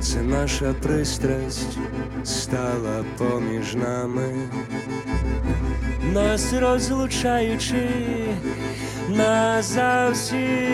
це 0.00 0.22
наша 0.22 0.74
пристрасть 0.82 1.78
стала 2.24 3.04
поміж 3.18 3.74
нами, 3.74 4.48
нас 6.12 6.52
розлучаючи 6.52 7.88
назавсігди. 9.08 10.66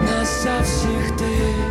Назавсігди. 0.00 1.61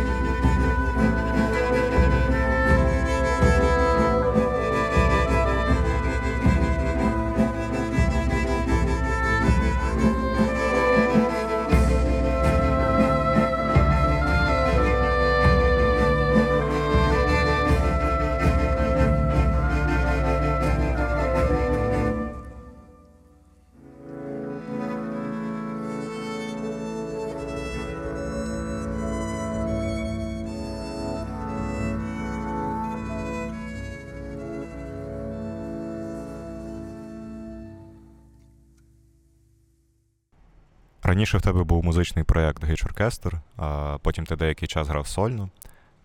Раніше 41.12 41.38
в 41.38 41.42
тебе 41.42 41.64
був 41.64 41.84
музичний 41.84 42.24
проєкт 42.24 42.64
Гич 42.64 42.84
Оркестр, 42.84 43.40
а 43.56 43.98
потім 44.02 44.26
ти 44.26 44.36
деякий 44.36 44.68
час 44.68 44.88
грав 44.88 45.06
сольно. 45.06 45.50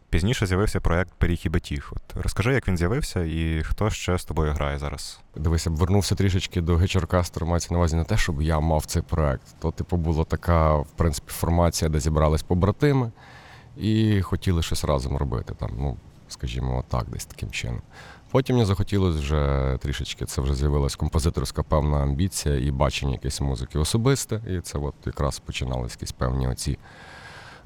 Пізніше 0.09 0.45
з'явився 0.45 0.79
проєкт 0.79 1.13
Пиріг 1.17 1.41
і 1.43 1.49
Батіг. 1.49 1.91
От 1.95 2.23
розкажи, 2.23 2.53
як 2.53 2.67
він 2.67 2.77
з'явився 2.77 3.23
і 3.23 3.63
хто 3.63 3.89
ще 3.89 4.17
з 4.17 4.25
тобою 4.25 4.51
грає 4.51 4.79
зараз. 4.79 5.19
Дивися, 5.35 5.69
вернувся 5.69 6.15
трішечки 6.15 6.61
до 6.61 6.75
Гечоркастру, 6.75 7.47
мається 7.47 7.73
на 7.73 7.77
увазі 7.77 7.95
не 7.95 8.03
те, 8.03 8.17
щоб 8.17 8.41
я 8.41 8.59
мав 8.59 8.85
цей 8.85 9.01
проект. 9.01 9.43
То, 9.59 9.71
типу, 9.71 9.97
була 9.97 10.23
така, 10.23 10.75
в 10.75 10.91
принципі, 10.91 11.31
формація, 11.31 11.89
де 11.89 11.99
зібрались 11.99 12.43
побратими 12.43 13.11
і 13.77 14.21
хотіли 14.21 14.63
щось 14.63 14.83
разом 14.83 15.17
робити. 15.17 15.53
Там, 15.59 15.69
ну, 15.77 15.97
скажімо, 16.27 16.83
так, 16.89 17.09
десь 17.09 17.25
таким 17.25 17.51
чином. 17.51 17.81
Потім 18.31 18.55
мені 18.55 18.65
захотілося 18.65 19.19
вже 19.19 19.77
трішечки, 19.81 20.25
це 20.25 20.41
вже 20.41 20.55
з'явилась 20.55 20.95
композиторська 20.95 21.63
певна 21.63 21.97
амбіція 21.97 22.55
і 22.55 22.71
бачення 22.71 23.11
якоїсь 23.11 23.41
музики 23.41 23.79
особисте. 23.79 24.41
І 24.49 24.61
це 24.61 24.77
от 24.77 24.93
якраз 25.05 25.39
починалися 25.39 25.95
якісь 25.95 26.11
певні 26.11 26.47
оці 26.47 26.77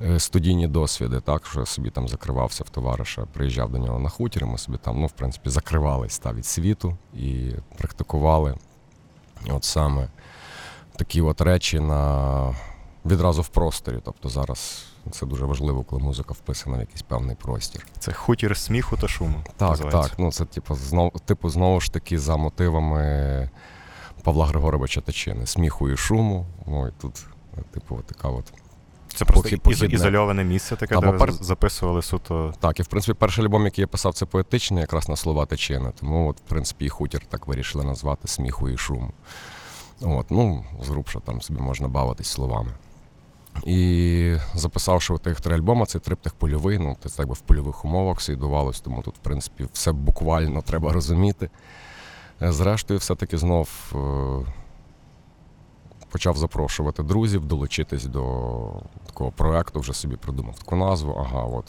е, 0.01 0.19
студійні 0.19 0.67
досвіди, 0.67 1.19
так, 1.19 1.45
що 1.45 1.59
я 1.59 1.65
собі 1.65 1.89
там 1.89 2.07
закривався 2.07 2.63
в 2.63 2.69
товариша, 2.69 3.25
приїжджав 3.33 3.71
до 3.71 3.77
нього 3.77 3.99
на 3.99 4.09
хутір, 4.09 4.45
ми 4.45 4.57
собі 4.57 4.77
там, 4.77 4.99
ну, 4.99 5.05
в 5.05 5.11
принципі, 5.11 5.49
закривались 5.49 6.19
та, 6.19 6.33
від 6.33 6.45
світу 6.45 6.97
і 7.13 7.51
практикували 7.77 8.55
от 9.49 9.63
саме 9.63 10.07
такі 10.95 11.21
от 11.21 11.41
речі 11.41 11.79
на 11.79 12.55
відразу 13.05 13.41
в 13.41 13.47
просторі. 13.47 13.99
Тобто 14.03 14.29
зараз 14.29 14.90
це 15.11 15.25
дуже 15.25 15.45
важливо, 15.45 15.83
коли 15.83 16.01
музика 16.01 16.33
вписана 16.33 16.77
в 16.77 16.79
якийсь 16.79 17.01
певний 17.01 17.35
простір. 17.35 17.87
Це 17.99 18.13
хутір 18.13 18.57
сміху 18.57 18.97
та 18.97 19.07
шуму. 19.07 19.43
Так, 19.57 19.69
називається. 19.69 20.09
так. 20.09 20.19
Ну 20.19 20.31
це 20.31 20.45
типу 20.45 20.75
знов, 20.75 21.11
типу, 21.25 21.49
знову 21.49 21.81
ж 21.81 21.93
таки 21.93 22.19
за 22.19 22.37
мотивами 22.37 23.49
Павла 24.23 24.45
Григоровича 24.45 25.01
Тичини. 25.01 25.45
Сміху 25.45 25.89
і 25.89 25.97
шуму. 25.97 26.45
Ну, 26.67 26.87
і 26.87 26.91
тут, 27.01 27.25
типу, 27.71 27.99
така 28.07 28.27
от. 28.27 28.53
Це 29.15 29.25
просто 29.25 29.49
ізольоване 29.85 30.43
місце 30.43 30.75
таке, 30.75 30.95
Та, 30.95 31.01
де 31.01 31.07
по-пер- 31.07 31.31
записували 31.31 32.01
суто. 32.01 32.53
Так, 32.59 32.79
і 32.79 32.83
в 32.83 32.87
принципі 32.87 33.17
перший 33.19 33.45
альбом, 33.45 33.65
який 33.65 33.81
я 33.81 33.87
писав, 33.87 34.13
це 34.13 34.25
поетичний, 34.25 34.81
якраз 34.81 35.09
на 35.09 35.15
слова 35.15 35.45
Тичини. 35.45 35.91
Тому, 35.99 36.29
от, 36.29 36.37
в 36.37 36.49
принципі, 36.49 36.85
і 36.85 36.89
хутір 36.89 37.21
так 37.29 37.47
вирішили 37.47 37.83
назвати 37.83 38.27
сміху 38.27 38.69
і 38.69 38.77
шуму. 38.77 39.11
От, 40.01 40.31
ну, 40.31 40.65
зрубша 40.81 41.19
там 41.19 41.41
собі 41.41 41.59
можна 41.59 41.87
бавитись 41.87 42.27
словами. 42.27 42.71
І 43.65 44.35
записавши 44.55 45.17
тих 45.17 45.41
три 45.41 45.55
альбоми, 45.55 45.85
цей 45.85 46.01
триптих 46.01 46.33
польовий, 46.33 46.77
ну, 46.79 46.97
це 47.05 47.09
якби 47.17 47.33
в 47.33 47.39
польових 47.39 47.85
умовах 47.85 48.21
слідувалось, 48.21 48.81
тому 48.81 49.01
тут, 49.01 49.15
в 49.15 49.19
принципі, 49.19 49.67
все 49.73 49.91
буквально 49.91 50.61
треба 50.65 50.93
розуміти. 50.93 51.49
Е, 52.41 52.51
Зрештою, 52.51 52.99
все-таки 52.99 53.37
знов 53.37 53.69
е, 53.95 54.51
почав 56.09 56.37
запрошувати 56.37 57.03
друзів, 57.03 57.45
долучитись 57.45 58.05
до 58.05 58.71
такого 59.05 59.31
проекту, 59.31 59.79
вже 59.79 59.93
собі 59.93 60.15
придумав 60.15 60.59
таку 60.59 60.75
назву. 60.75 61.25
Ага, 61.25 61.43
от 61.43 61.65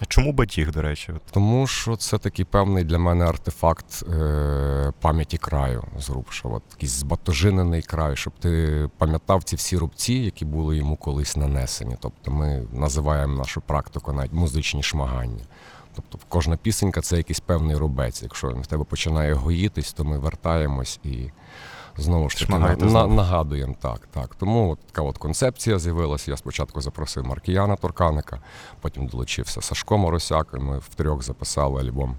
А 0.00 0.04
чому 0.04 0.32
батіг, 0.32 0.72
до 0.72 0.82
речі? 0.82 1.12
Тому 1.30 1.66
що 1.66 1.96
це 1.96 2.18
такий 2.18 2.44
певний 2.44 2.84
для 2.84 2.98
мене 2.98 3.24
артефакт 3.24 4.04
е, 4.12 4.92
пам'яті 5.00 5.38
краю 5.38 5.84
зрубша. 5.98 6.48
От 6.48 6.62
якийсь 6.72 6.92
збатожинений 6.92 7.82
край, 7.82 8.16
щоб 8.16 8.32
ти 8.40 8.88
пам'ятав 8.98 9.42
ці 9.42 9.56
всі 9.56 9.76
рубці, 9.76 10.14
які 10.14 10.44
були 10.44 10.76
йому 10.76 10.96
колись 10.96 11.36
нанесені. 11.36 11.96
Тобто 12.00 12.30
ми 12.30 12.66
називаємо 12.72 13.38
нашу 13.38 13.60
практику 13.60 14.12
навіть 14.12 14.32
музичні 14.32 14.82
шмагання. 14.82 15.44
Тобто 15.94 16.18
кожна 16.28 16.56
пісенька 16.56 17.00
це 17.00 17.16
якийсь 17.16 17.40
певний 17.40 17.76
рубець. 17.76 18.22
Якщо 18.22 18.48
він 18.48 18.60
в 18.60 18.66
тебе 18.66 18.84
починає 18.84 19.34
гоїтись, 19.34 19.92
то 19.92 20.04
ми 20.04 20.18
вертаємось 20.18 21.00
і 21.04 21.30
знову 21.98 22.30
ж 22.30 22.38
таки 22.38 22.58
на, 22.58 22.76
на, 22.76 23.06
нагадуємо 23.06 23.74
так. 23.80 24.08
так. 24.12 24.34
Тому 24.34 24.70
от 24.70 24.78
така 24.86 25.02
от 25.02 25.18
концепція 25.18 25.78
з'явилася. 25.78 26.30
Я 26.30 26.36
спочатку 26.36 26.80
запросив 26.80 27.26
Маркіяна 27.26 27.76
Турканика, 27.76 28.40
потім 28.80 29.06
долучився 29.06 29.62
Сашко 29.62 29.98
Моросяк, 29.98 30.48
і 30.54 30.58
ми 30.58 30.78
втрьох 30.78 31.22
записали 31.22 31.80
альбом 31.80 32.16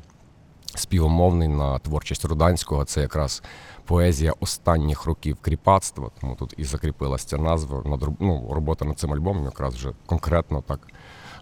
співомовний 0.76 1.48
на 1.48 1.80
творчість 1.80 2.26
Руданського. 2.26 2.86
Це 2.86 3.02
якраз 3.02 3.44
поезія 3.86 4.34
останніх 4.40 5.06
років 5.06 5.38
кріпацтва. 5.42 6.10
Тому 6.22 6.36
тут 6.36 6.54
і 6.58 6.64
закріпилася 6.64 7.28
ця 7.28 7.38
назва. 7.38 7.84
Ну, 8.20 8.50
робота 8.52 8.86
над 8.86 9.00
цим 9.00 9.14
альбомом 9.14 9.46
якраз 9.46 9.76
вже 9.76 9.92
конкретно 10.06 10.62
так 10.62 10.88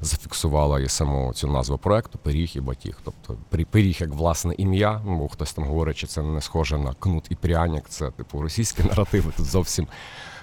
зафіксувала 0.02 0.80
і 0.80 0.90
саму 0.90 1.34
цю 1.34 1.48
назву 1.48 1.78
проекту 1.78 2.18
Пиріг 2.18 2.52
і 2.56 2.60
Батіг. 2.62 3.00
Тобто 3.04 3.38
пирі- 3.52 3.66
пиріг 3.66 3.98
як 4.00 4.10
власне 4.10 4.54
ім'я. 4.58 5.02
Ну, 5.06 5.28
хтось 5.28 5.54
там 5.54 5.66
говорить, 5.66 5.98
що 5.98 6.08
це 6.08 6.22
не 6.22 6.42
схоже 6.42 6.78
на 6.78 6.94
кнут 6.94 7.28
і 7.30 7.36
пряник. 7.36 7.90
Це 7.90 8.12
типу 8.12 8.42
російські 8.42 8.84
наративи. 8.90 9.32
Тут 9.38 9.46
зовсім 9.46 9.88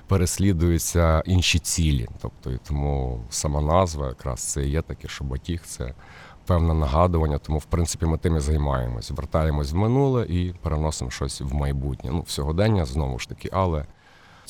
переслідуються 0.07 1.23
інші 1.27 1.59
цілі. 1.59 2.09
Тобто, 2.23 2.51
і 2.51 2.59
тому 2.69 3.21
сама 3.31 3.61
назва 3.61 4.07
якраз 4.09 4.41
це 4.41 4.65
і 4.67 4.71
є 4.71 4.83
таке, 4.83 5.09
що 5.09 5.25
Батіг 5.25 5.63
це 5.67 5.95
певне 6.47 6.75
нагадування. 6.75 7.39
Тому, 7.39 7.59
в 7.59 7.65
принципі, 7.65 8.07
ми 8.07 8.19
тим 8.19 8.37
і 8.37 8.41
займаємось. 8.41 9.11
Вертаємось 9.11 9.73
в 9.73 9.77
минуле 9.77 10.27
і 10.27 10.55
переносимо 10.63 11.11
щось 11.11 11.41
в 11.41 11.55
майбутнє. 11.55 12.11
Ну, 12.13 12.21
в 12.21 12.31
сьогодення 12.31 12.85
знову 12.85 13.19
ж 13.19 13.29
таки, 13.29 13.49
але. 13.53 13.85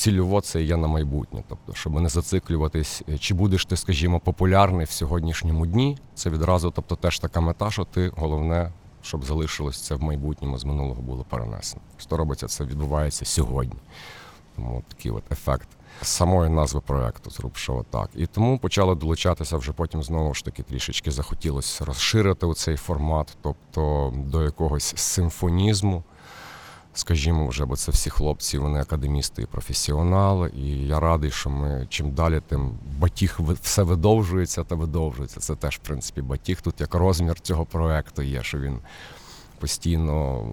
Цільово 0.03 0.41
це 0.41 0.63
є 0.63 0.77
на 0.77 0.89
майбутнє, 0.89 1.43
тобто, 1.49 1.75
щоб 1.75 2.01
не 2.01 2.09
зациклюватись, 2.09 3.03
е, 3.09 3.19
чи 3.19 3.35
будеш 3.35 3.65
ти, 3.65 3.77
скажімо, 3.77 4.21
популярний 4.21 4.87
в 4.87 4.91
сьогоднішньому 4.91 5.67
дні. 5.67 5.99
Це 6.15 6.31
відразу, 6.31 6.71
тобто, 6.71 6.97
теж 6.97 7.19
така 7.19 7.41
мета, 7.41 7.71
що 7.71 7.85
ти 7.85 8.13
головне, 8.17 8.73
щоб 9.03 9.25
залишилось 9.25 9.81
це 9.81 9.95
в 9.95 10.03
майбутньому 10.03 10.59
з 10.59 10.65
минулого 10.65 11.03
було 11.03 11.25
перенесено. 11.25 11.83
Що 11.99 12.17
робиться, 12.17 12.47
це 12.47 12.65
відбувається 12.65 13.25
сьогодні. 13.25 13.79
Тому 14.57 14.83
такий 14.89 15.11
от 15.11 15.33
ефект 15.33 15.69
самої 16.03 16.51
назви 16.51 16.81
проекту 16.81 17.31
зрубшого 17.31 17.85
так. 17.91 18.11
І 18.15 18.27
тому 18.27 18.59
почали 18.59 18.95
долучатися 18.95 19.57
вже 19.57 19.73
потім 19.73 20.03
знову 20.03 20.35
ж 20.35 20.45
таки 20.45 20.63
трішечки 20.63 21.11
захотілося 21.11 21.85
розширити 21.85 22.53
цей 22.55 22.77
формат, 22.77 23.37
тобто 23.43 24.13
до 24.17 24.43
якогось 24.43 24.95
симфонізму. 24.97 26.03
Скажімо, 26.95 27.47
вже, 27.47 27.65
бо 27.65 27.77
це 27.77 27.93
всі 27.93 28.11
хлопці, 28.11 28.59
вони 28.59 28.81
академісти 28.81 29.43
і 29.43 29.47
професіонали. 29.47 30.51
І 30.57 30.87
я 30.87 31.01
радий, 31.01 31.31
що 31.31 31.51
ми 31.51 31.87
чим 31.91 32.11
далі, 32.11 32.41
тим 32.49 32.79
батіг 32.99 33.39
все 33.63 33.83
видовжується 33.83 34.65
та 34.65 34.75
видовжується. 34.75 35.41
Це 35.41 35.55
теж, 35.57 35.77
в 35.77 35.79
принципі, 35.79 36.23
батіг. 36.23 36.61
Тут 36.61 36.81
як 36.81 36.95
розмір 36.95 37.41
цього 37.41 37.65
проекту 37.65 38.23
є, 38.23 38.43
що 38.43 38.59
він 38.59 38.79
постійно 39.59 40.47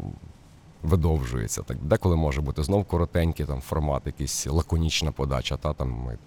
видовжується. 0.83 1.61
Так 1.61 1.77
деколи 1.81 2.15
може 2.15 2.41
бути 2.41 2.63
знов 2.63 2.85
коротенький 2.85 3.45
там 3.45 3.61
формат, 3.61 4.01
якийсь 4.05 4.47
лаконічна 4.47 5.11
подача. 5.11 5.57
Та 5.57 5.73
там 5.73 5.91
ми 5.91 6.17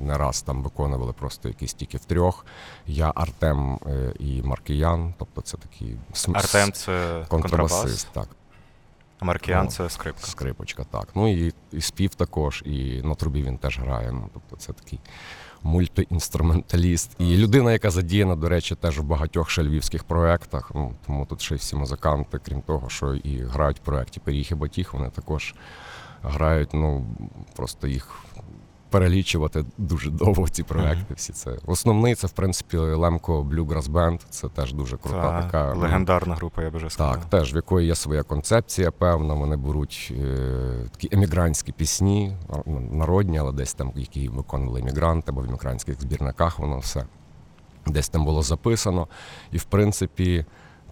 не 0.00 0.18
раз 0.18 0.42
там 0.42 0.62
виконували 0.62 1.12
просто 1.12 1.48
якісь 1.48 1.74
тільки 1.74 1.96
втрьох. 1.96 2.46
Я 2.86 3.12
Артем 3.14 3.78
е, 3.86 4.12
і 4.18 4.42
Маркіян. 4.42 5.14
Тобто 5.18 5.40
це 5.40 5.56
такий 5.56 5.96
см- 6.14 6.36
Артем 6.36 6.72
це 6.72 7.24
контрабас, 7.28 7.72
контрабасист. 7.72 8.08
Так. 8.12 8.28
А 9.18 9.24
Маркіян 9.24 9.64
Ну, 9.64 9.70
це 9.70 9.90
скрипка. 9.90 10.26
Скрипочка, 10.26 10.84
так. 10.84 11.08
Ну 11.14 11.32
і, 11.32 11.54
і 11.72 11.80
спів 11.80 12.14
також, 12.14 12.62
і 12.66 13.02
на 13.02 13.14
трубі 13.14 13.42
він 13.42 13.58
теж 13.58 13.78
грає. 13.78 14.12
Ну, 14.12 14.30
тобто 14.32 14.56
це 14.56 14.72
такий 14.72 15.00
мультиінструменталіст. 15.62 17.10
І 17.18 17.36
людина, 17.36 17.72
яка 17.72 17.90
задіяна, 17.90 18.36
до 18.36 18.48
речі, 18.48 18.74
теж 18.74 18.98
в 18.98 19.02
багатьох 19.02 19.50
ще 19.50 19.62
львівських 19.62 20.04
проєктах. 20.04 20.70
Ну, 20.74 20.94
тому 21.06 21.26
тут 21.26 21.40
ще 21.40 21.54
й 21.54 21.58
всі 21.58 21.76
музиканти, 21.76 22.38
крім 22.44 22.60
того, 22.62 22.88
що 22.88 23.14
і 23.14 23.42
грають 23.42 23.76
в 23.78 23.80
проєкті 23.80 24.20
Пиріг 24.20 24.48
і 24.50 24.54
Батіг, 24.54 24.90
вони 24.92 25.10
також 25.10 25.54
грають, 26.22 26.74
ну 26.74 27.06
просто 27.56 27.86
їх. 27.86 28.18
Перелічувати 28.98 29.64
дуже 29.78 30.10
довго 30.10 30.48
ці 30.48 30.62
проекти. 30.62 31.14
Всі 31.14 31.32
це 31.32 31.56
основний 31.66 32.14
це 32.14 32.26
в 32.26 32.30
принципі 32.30 32.76
Лемко 32.76 33.42
Bluegrass 33.42 33.92
Band. 33.92 34.20
Це 34.30 34.48
теж 34.48 34.72
дуже 34.72 34.96
крута 34.96 35.40
Це 35.40 35.46
така 35.46 35.74
ну, 35.74 35.80
легендарна 35.80 36.34
група, 36.34 36.62
я 36.62 36.70
б 36.70 36.76
вже 36.76 36.90
сказав. 36.90 37.14
так, 37.14 37.24
теж 37.24 37.54
в 37.54 37.56
якої 37.56 37.86
є 37.86 37.94
своя 37.94 38.22
концепція, 38.22 38.90
певна. 38.90 39.34
Вони 39.34 39.56
беруть 39.56 40.12
е, 40.20 40.88
такі 40.90 41.08
емігрантські 41.12 41.72
пісні, 41.72 42.36
ну, 42.66 42.80
народні, 42.92 43.38
але 43.38 43.52
десь 43.52 43.74
там, 43.74 43.92
які 43.94 44.28
виконували 44.28 44.80
емігранти, 44.80 45.30
або 45.30 45.40
в 45.40 45.44
емігрантських 45.44 46.00
збірниках 46.00 46.58
воно 46.58 46.78
все 46.78 47.04
десь 47.86 48.08
там 48.08 48.24
було 48.24 48.42
записано. 48.42 49.08
І 49.52 49.58
в 49.58 49.64
принципі, 49.64 50.44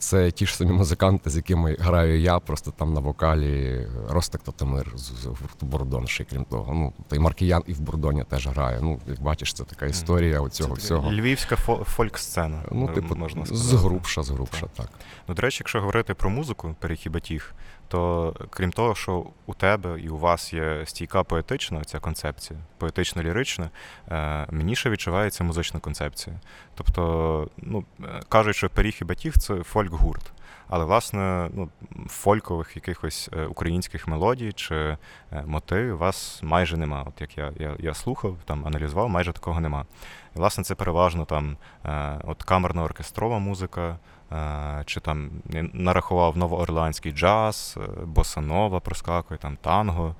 це 0.05 0.31
ті 0.31 0.47
ж 0.47 0.57
самі 0.57 0.73
музиканти, 0.73 1.31
з 1.31 1.37
якими 1.37 1.77
граю 1.81 2.21
я, 2.21 2.39
просто 2.39 2.71
там 2.71 2.93
на 2.95 3.01
вокалі 3.01 3.87
Ростик 4.09 4.41
Татамир 4.43 4.93
з, 4.95 5.25
гурту 5.27 5.67
Бордон, 5.67 6.07
ще 6.07 6.25
крім 6.25 6.45
того. 6.45 6.75
Ну, 6.75 6.93
та 7.09 7.17
й 7.17 7.19
Маркіян 7.19 7.63
і 7.67 7.73
в 7.73 7.81
Бордоні 7.81 8.25
теж 8.25 8.47
грає. 8.49 8.79
Ну, 8.83 9.01
як 9.07 9.23
бачиш, 9.23 9.53
це 9.55 9.65
така 9.65 9.87
історія 9.87 10.41
оцього 10.41 10.77
Це 10.77 10.83
всього. 10.83 11.13
Львівська 11.13 11.55
фо- 11.67 11.85
фольк-сцена, 11.85 12.63
Ну, 12.73 12.89
типу, 12.89 13.15
можна 13.17 13.47
сказати. 13.47 13.77
грубша, 13.77 14.23
з 14.23 14.31
грубша, 14.31 14.67
так. 14.77 14.89
Ну, 15.29 15.35
до 15.35 15.43
речі, 15.43 15.57
якщо 15.61 15.81
говорити 15.81 16.15
про 16.15 16.31
музику 16.31 16.75
Перехід 16.79 17.13
Батіг, 17.13 17.53
то 17.95 18.35
крім 18.51 18.73
того, 18.73 18.95
що 18.95 19.27
у 19.47 19.55
тебе 19.55 20.01
і 20.01 20.09
у 20.09 20.19
вас 20.19 20.53
є 20.53 20.83
стійка 20.87 21.23
поетична 21.23 21.85
ця 21.85 21.99
концепція, 21.99 22.61
поетично-лірична, 22.79 23.71
е, 24.11 24.47
мені 24.51 24.77
ще 24.77 24.91
відчувається 24.91 25.45
музична 25.45 25.81
концепція. 25.81 26.41
Тобто, 26.75 27.49
ну, 27.57 27.85
е, 28.01 28.05
кажуть, 28.29 28.57
що 28.57 28.71
Періг 28.71 28.99
і 29.03 29.05
Батіг 29.05 29.33
це 29.33 29.55
фольк-гурт. 29.55 30.23
Але, 30.69 30.85
власне, 30.85 31.51
ну, 31.55 31.69
фолькових 32.09 32.77
якихось 32.77 33.31
е, 33.33 33.45
українських 33.45 34.09
мелодій 34.09 34.53
чи 34.53 34.97
мотивів 35.47 35.95
у 35.95 35.99
вас 35.99 36.41
майже 36.43 36.77
нема. 36.77 37.05
От 37.09 37.21
як 37.21 37.39
я, 37.39 37.53
я, 37.57 37.77
я 37.79 37.95
слухав, 37.95 38.37
там 38.45 38.67
аналізував, 38.67 39.09
майже 39.09 39.33
такого 39.33 39.61
нема. 39.61 39.85
І, 40.37 40.39
власне, 40.39 40.65
це 40.65 40.75
переважно 40.75 41.25
там 41.25 41.57
от 42.25 42.43
камерна 42.43 42.83
оркестрова 42.83 43.39
музика, 43.39 43.99
чи 44.87 45.01
там 45.01 45.31
нарахував 45.73 46.37
новоорлеанський 46.37 47.13
джаз, 47.13 47.79
е, 47.79 48.05
босанова 48.05 48.81
проскакує, 48.81 49.39
там 49.39 49.57
танго, 49.57 50.15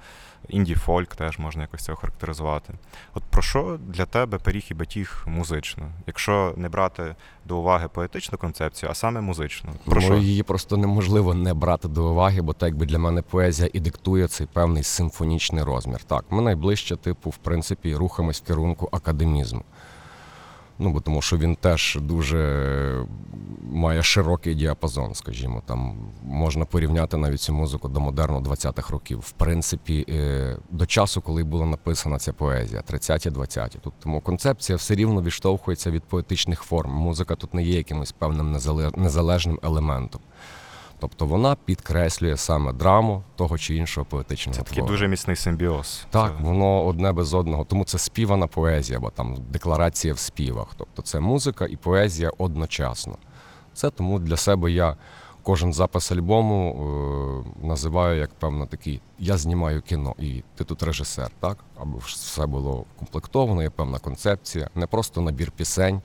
інді-фольк 0.49 1.17
теж 1.17 1.39
можна 1.39 1.63
якось 1.63 1.85
це 1.85 1.93
охарактеризувати. 1.93 2.73
От 3.15 3.23
про 3.23 3.43
що 3.43 3.79
для 3.87 4.07
тебе 4.07 4.39
пиріг 4.39 4.65
і 4.71 4.75
батіг 4.75 5.25
музично? 5.27 5.89
Якщо 6.07 6.55
не 6.57 6.69
брати 6.69 7.15
до 7.45 7.57
уваги 7.57 7.89
поетичну 7.89 8.39
концепцію, 8.39 8.91
а 8.91 8.95
саме 8.95 9.21
музичну. 9.21 9.71
Про 9.85 9.95
ну, 9.95 10.01
що? 10.01 10.15
її 10.15 10.43
просто 10.43 10.77
неможливо 10.77 11.35
не 11.35 11.55
брати 11.55 11.89
до 11.89 12.11
уваги, 12.11 12.43
бо 12.43 12.53
так 12.53 12.67
якби 12.67 12.87
для 12.87 12.99
мене 12.99 13.23
поезія 13.23 13.71
і 13.73 13.81
диктує 13.81 14.29
цей 14.29 14.47
певний 14.47 14.83
симфонічний 14.83 15.65
розмір. 15.65 16.03
Так, 16.05 16.25
ми 16.31 16.43
найближче, 16.43 16.97
типу, 16.97 17.31
в 17.31 17.37
принципі, 17.37 17.97
рухаємось 17.97 18.43
в 18.43 18.47
керунку 18.47 18.89
академізму. 18.93 19.65
Ну, 20.79 20.91
бо 20.91 21.01
тому 21.01 21.23
що 21.23 21.37
він 21.37 21.57
теж 21.57 21.99
дуже 22.01 23.07
має 23.73 24.03
широкий 24.03 24.55
діапазон, 24.55 25.15
скажімо. 25.15 25.63
Там 25.67 25.97
можна 26.23 26.65
порівняти 26.65 27.17
навіть 27.17 27.41
цю 27.41 27.55
музику 27.55 27.89
до 27.89 28.01
модерну 28.01 28.41
20-х 28.41 28.91
років. 28.91 29.19
В 29.19 29.33
принципі, 29.33 30.07
е, 30.09 30.57
до 30.71 30.87
часу, 30.87 31.21
коли 31.21 31.45
була 31.45 31.67
написана 31.67 32.19
ця 32.19 32.33
поезія, 32.33 32.83
30-ті, 32.93 33.31
20-ті. 33.31 33.79
Тут 33.79 33.93
тому 34.03 34.21
концепція 34.21 34.77
все 34.77 34.95
рівно 34.95 35.23
відштовхується 35.23 35.91
від 35.91 36.03
поетичних 36.03 36.63
форм. 36.63 36.93
Музика 36.93 37.35
тут 37.35 37.55
не 37.55 37.63
є 37.63 37.77
якимось 37.77 38.13
певним 38.13 38.57
незале- 38.57 38.99
незалежним 38.99 39.59
елементом. 39.63 40.21
Тобто 41.09 41.27
вона 41.27 41.55
підкреслює 41.65 42.37
саме 42.37 42.73
драму 42.73 43.23
того 43.37 43.59
чи 43.59 43.75
іншого 43.77 44.05
поетичного 44.05 44.57
Це 44.57 44.63
такий 44.63 44.77
твору. 44.77 44.93
дуже 44.93 45.09
міцний 45.09 45.37
симбіоз. 45.37 46.07
Так, 46.11 46.35
Це- 46.39 46.45
воно 46.45 46.85
одне 46.85 47.13
без 47.13 47.35
одного. 47.35 47.65
Тому 47.65 47.85
це 47.85 47.99
співана 47.99 48.47
поезія, 48.47 48.99
або 48.99 49.11
там 49.11 49.37
декларація 49.51 50.15
в 50.15 50.19
співах. 50.19 50.67
Тобто 50.77 51.03
це 51.03 51.21
музика 51.21 51.67
і 51.67 51.77
поезія 51.77 52.31
одночасно. 52.39 53.17
Це 53.75 53.91
тому 53.91 54.19
для 54.19 54.37
себе 54.37 54.71
я 54.73 54.97
кожен 55.43 55.73
запис 55.73 56.13
альбому 56.13 57.45
е, 57.63 57.67
називаю 57.67 58.21
як 58.21 58.35
певно 58.35 58.67
такий: 58.67 59.01
я 59.19 59.37
знімаю 59.37 59.83
кіно, 59.83 60.15
і 60.19 60.43
ти 60.55 60.65
тут 60.65 60.83
режисер, 60.83 61.31
так? 61.41 61.59
Аби 61.81 61.99
все 61.99 62.47
було 62.47 62.85
комплектовано, 62.99 63.63
є 63.63 63.71
певна 63.71 63.99
концепція, 63.99 64.71
не 64.75 64.87
просто 64.87 65.21
набір 65.21 65.51
пісень, 65.51 66.03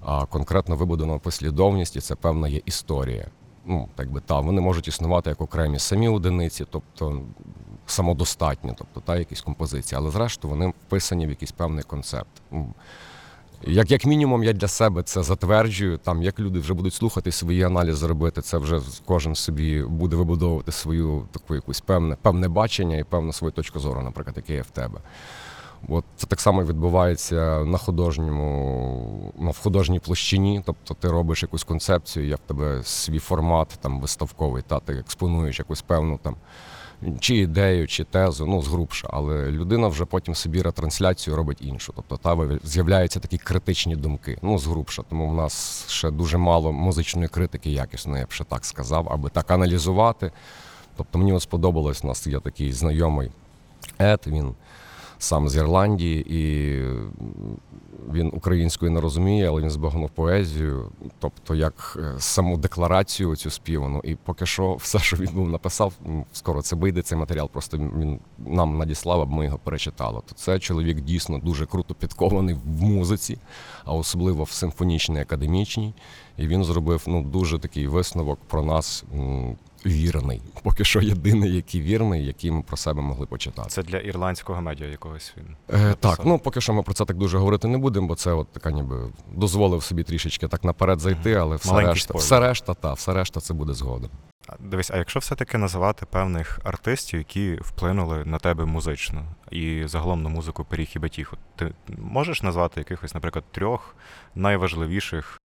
а 0.00 0.26
конкретно 0.26 0.76
вибудована 0.76 1.18
послідовність, 1.18 1.96
і 1.96 2.00
це 2.00 2.14
певна 2.14 2.48
є 2.48 2.60
історія. 2.64 3.26
Ну, 3.66 3.88
так 3.94 4.10
би 4.10 4.20
та 4.20 4.40
вони 4.40 4.60
можуть 4.60 4.88
існувати 4.88 5.30
як 5.30 5.40
окремі 5.40 5.78
самі 5.78 6.08
одиниці, 6.08 6.64
тобто 6.70 7.22
самодостатні, 7.86 8.72
тобто 8.78 9.00
та 9.00 9.16
якісь 9.16 9.40
композиції, 9.40 9.98
але 9.98 10.10
зрештою 10.10 10.54
вони 10.54 10.72
вписані 10.86 11.26
в 11.26 11.30
якийсь 11.30 11.52
певний 11.52 11.84
концепт. 11.84 12.42
Як, 13.66 13.90
як 13.90 14.06
мінімум, 14.06 14.44
я 14.44 14.52
для 14.52 14.68
себе 14.68 15.02
це 15.02 15.22
затверджую. 15.22 15.98
Там 15.98 16.22
як 16.22 16.40
люди 16.40 16.58
вже 16.58 16.74
будуть 16.74 16.94
слухати 16.94 17.32
свої 17.32 17.62
аналізи 17.62 18.06
робити, 18.06 18.42
це 18.42 18.58
вже 18.58 18.80
кожен 19.04 19.34
собі 19.34 19.82
буде 19.82 20.16
вибудовувати 20.16 20.72
свою 20.72 21.28
таку 21.32 21.54
якусь 21.54 21.80
певне, 21.80 22.16
певне 22.22 22.48
бачення 22.48 22.96
і 22.96 23.04
певну 23.04 23.32
свою 23.32 23.52
точку 23.52 23.80
зору, 23.80 24.02
наприклад, 24.02 24.36
яке 24.36 24.54
є 24.54 24.62
в 24.62 24.70
тебе. 24.70 25.00
От 25.88 26.04
це 26.16 26.26
так 26.26 26.40
само 26.40 26.64
відбувається 26.64 27.64
на 27.64 27.78
художньому, 27.78 29.32
ну, 29.38 29.50
в 29.50 29.58
художній 29.58 30.00
площині. 30.00 30.62
Тобто 30.66 30.94
ти 30.94 31.08
робиш 31.08 31.42
якусь 31.42 31.64
концепцію, 31.64 32.26
як 32.26 32.38
в 32.38 32.48
тебе 32.48 32.82
свій 32.82 33.18
формат 33.18 33.78
там 33.80 34.00
виставковий, 34.00 34.62
та 34.66 34.80
ти 34.80 34.92
експонуєш 34.92 35.58
якусь 35.58 35.82
певну 35.82 36.18
там 36.22 36.36
чи 37.20 37.36
ідею, 37.36 37.86
чи 37.86 38.04
тезу, 38.04 38.46
ну 38.46 38.62
згрубша, 38.62 39.08
але 39.10 39.50
людина 39.50 39.88
вже 39.88 40.04
потім 40.04 40.34
собі 40.34 40.62
ретрансляцію 40.62 41.36
робить 41.36 41.58
іншу. 41.60 41.92
Тобто 41.96 42.16
та 42.16 42.58
з'являються 42.64 43.20
такі 43.20 43.38
критичні 43.38 43.96
думки. 43.96 44.38
Ну 44.42 44.58
згрубша. 44.58 45.02
Тому 45.08 45.28
в 45.28 45.34
нас 45.34 45.84
ще 45.88 46.10
дуже 46.10 46.38
мало 46.38 46.72
музичної 46.72 47.28
критики 47.28 47.70
якісної, 47.70 48.20
я 48.20 48.26
б 48.26 48.32
ще 48.32 48.44
так 48.44 48.64
сказав, 48.64 49.08
аби 49.10 49.30
так 49.30 49.50
аналізувати. 49.50 50.30
Тобто 50.96 51.18
мені 51.18 51.40
сподобалось, 51.40 52.04
у 52.04 52.06
нас 52.06 52.26
є 52.26 52.40
такий 52.40 52.72
знайомий 52.72 53.30
Ед, 53.98 54.20
він 54.26 54.54
сам 55.24 55.48
з 55.48 55.56
Ірландії, 55.56 56.26
і 56.28 56.82
він 58.12 58.30
українською 58.34 58.92
не 58.92 59.00
розуміє, 59.00 59.48
але 59.48 59.62
він 59.62 59.70
збагнув 59.70 60.10
поезію, 60.10 60.90
тобто 61.18 61.54
як 61.54 61.98
е, 62.00 62.14
саму 62.18 62.56
декларацію 62.56 63.36
цю 63.36 63.50
співану. 63.50 64.00
І 64.04 64.14
поки 64.14 64.46
що 64.46 64.74
все, 64.74 64.98
що 64.98 65.16
він 65.16 65.30
був 65.34 65.48
написав, 65.48 65.92
скоро 66.32 66.62
це 66.62 66.76
вийде 66.76 67.02
цей 67.02 67.18
матеріал, 67.18 67.48
просто 67.48 67.78
він 67.78 68.20
нам 68.38 68.78
надіслав, 68.78 69.20
аби 69.20 69.34
ми 69.36 69.44
його 69.44 69.58
перечитали. 69.58 70.20
То 70.26 70.34
це 70.34 70.58
чоловік 70.58 71.00
дійсно 71.00 71.38
дуже 71.38 71.66
круто 71.66 71.94
підкований 71.94 72.56
в 72.64 72.82
музиці, 72.82 73.38
а 73.84 73.92
особливо 73.92 74.44
в 74.44 74.50
симфонічній 74.50 75.20
академічній. 75.20 75.94
І 76.36 76.46
він 76.46 76.64
зробив 76.64 77.02
ну 77.06 77.22
дуже 77.22 77.58
такий 77.58 77.86
висновок 77.86 78.38
про 78.46 78.62
нас. 78.62 79.04
Вірний, 79.86 80.42
поки 80.62 80.84
що 80.84 81.00
єдиний, 81.00 81.54
який 81.56 81.82
вірний, 81.82 82.26
який 82.26 82.50
ми 82.50 82.62
про 82.62 82.76
себе 82.76 83.02
могли 83.02 83.26
почитати. 83.26 83.68
Це 83.68 83.82
для 83.82 83.98
ірландського 83.98 84.60
медіа 84.62 84.86
якогось 84.86 85.34
він. 85.36 85.56
Е, 85.70 85.94
так, 86.00 86.20
ну 86.24 86.38
поки 86.38 86.60
що 86.60 86.72
ми 86.72 86.82
про 86.82 86.94
це 86.94 87.04
так 87.04 87.16
дуже 87.16 87.38
говорити 87.38 87.68
не 87.68 87.78
будемо, 87.78 88.06
бо 88.06 88.14
це 88.14 88.32
от 88.32 88.48
така 88.52 88.70
ніби 88.70 89.12
дозволив 89.32 89.82
собі 89.82 90.02
трішечки 90.02 90.48
так 90.48 90.64
наперед 90.64 91.00
зайти, 91.00 91.34
але 91.34 91.56
все 91.56 91.70
Маленький 91.70 91.92
решта, 91.92 92.08
спойлер. 92.08 92.24
все 92.24 92.40
решта, 92.40 92.74
та, 92.74 92.92
все 92.92 93.12
решта 93.14 93.40
це 93.40 93.54
буде 93.54 93.74
згодом. 93.74 94.10
А, 94.46 94.52
Дивись, 94.60 94.90
а 94.90 94.96
якщо 94.96 95.20
все-таки 95.20 95.58
називати 95.58 96.06
певних 96.06 96.60
артистів, 96.64 97.18
які 97.18 97.58
вплинули 97.60 98.24
на 98.24 98.38
тебе 98.38 98.64
музично 98.64 99.24
і 99.50 99.82
загалом 99.86 100.22
на 100.22 100.28
музику 100.28 100.64
пиріг 100.64 100.88
і 100.96 100.98
батіг, 100.98 101.30
от 101.32 101.38
ти 101.56 101.74
можеш 101.98 102.42
назвати 102.42 102.80
якихось, 102.80 103.14
наприклад, 103.14 103.44
трьох 103.52 103.96
найважливіших 104.34 105.40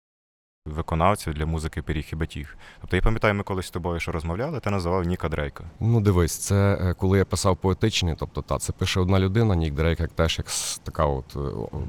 виконавців 0.79 1.33
для 1.33 1.45
музики 1.45 1.81
пиріг 1.81 2.05
і 2.13 2.15
батіг? 2.15 2.57
Тобто 2.81 2.95
я 2.95 3.01
пам'ятаю, 3.01 3.33
ми 3.33 3.43
колись 3.43 3.65
з 3.65 3.71
тобою 3.71 3.99
що 3.99 4.11
розмовляли, 4.11 4.59
ти 4.59 4.69
називав 4.69 5.03
Ніка 5.03 5.29
Дрейка. 5.29 5.63
Ну 5.79 6.01
дивись, 6.01 6.37
це 6.37 6.77
е, 6.81 6.93
коли 6.93 7.17
я 7.17 7.25
писав 7.25 7.57
поетичний, 7.57 8.15
тобто 8.19 8.41
та 8.41 8.57
це 8.57 8.71
пише 8.73 8.99
одна 8.99 9.19
людина, 9.19 9.55
Нік 9.55 9.73
Дрейк, 9.73 9.99
як 9.99 10.11
теж 10.11 10.37
як 10.37 10.47
така 10.83 11.05
от 11.05 11.35
е, 11.35 11.39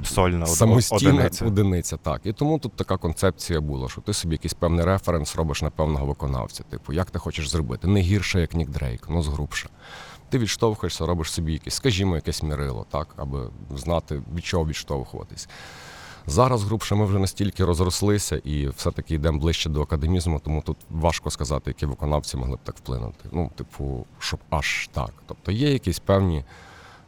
Сольна 0.05 0.47
самостійна 0.47 1.11
одиниця. 1.13 1.47
одиниця. 1.47 1.97
Так. 1.97 2.21
І 2.25 2.33
тому 2.33 2.59
тут 2.59 2.73
така 2.73 2.97
концепція 2.97 3.61
була, 3.61 3.89
що 3.89 4.01
ти 4.01 4.13
собі 4.13 4.35
якийсь 4.35 4.55
певний 4.55 4.85
референс 4.85 5.37
робиш 5.37 5.63
на 5.63 5.71
певного 5.71 6.07
виконавця. 6.07 6.63
Типу, 6.65 6.93
як 6.93 7.11
ти 7.11 7.19
хочеш 7.19 7.49
зробити? 7.51 7.89
Не 7.89 8.01
гірше, 8.01 8.41
як 8.41 8.55
Нік 8.55 8.71
Дрейк, 8.71 9.07
ну 9.09 9.23
згрубше. 9.23 9.69
Ти 10.29 10.39
відштовхуєшся, 10.39 11.07
робиш 11.07 11.33
собі 11.33 11.53
якесь, 11.53 11.75
скажімо, 11.75 12.15
якесь 12.15 12.43
мірило, 12.43 12.87
так, 12.91 13.09
аби 13.17 13.49
знати, 13.77 14.23
від 14.35 14.45
чого 14.45 14.67
відштовхуватись. 14.67 15.49
Зараз 16.31 16.65
грубше 16.65 16.95
ми 16.95 17.05
вже 17.05 17.19
настільки 17.19 17.65
розрослися 17.65 18.37
і 18.37 18.69
все-таки 18.69 19.15
йдемо 19.15 19.39
ближче 19.39 19.71
до 19.71 19.83
академізму, 19.83 20.41
тому 20.45 20.63
тут 20.63 20.77
важко 20.91 21.31
сказати, 21.31 21.71
які 21.71 21.87
виконавці 21.87 22.37
могли 22.37 22.57
б 22.57 22.59
так 22.65 22.77
вплинути. 22.77 23.29
Ну, 23.33 23.51
типу, 23.57 24.07
щоб 24.19 24.41
аж 24.51 24.89
так. 24.93 25.11
Тобто 25.27 25.53
є 25.53 25.73
якісь 25.73 25.99
певні, 25.99 26.45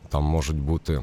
там 0.08 0.24
можуть 0.24 0.56
бути 0.56 1.02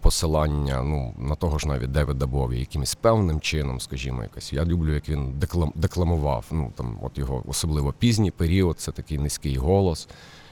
посилання 0.00 0.82
ну, 0.82 1.14
на 1.18 1.34
того 1.34 1.58
ж 1.58 1.68
навіть 1.68 1.92
Девіда 1.92 2.26
Бові, 2.26 2.58
якимось 2.58 2.94
певним 2.94 3.40
чином, 3.40 3.80
скажімо, 3.80 4.22
якось. 4.22 4.52
Я 4.52 4.64
люблю, 4.64 4.94
як 4.94 5.08
він 5.08 5.32
деклам, 5.32 5.72
декламував. 5.74 6.44
Ну, 6.50 6.72
там, 6.76 6.98
от 7.02 7.18
його 7.18 7.42
особливо 7.46 7.92
пізній 7.92 8.30
період, 8.30 8.80
це 8.80 8.92
такий 8.92 9.18
низький 9.18 9.56
голос, 9.56 10.08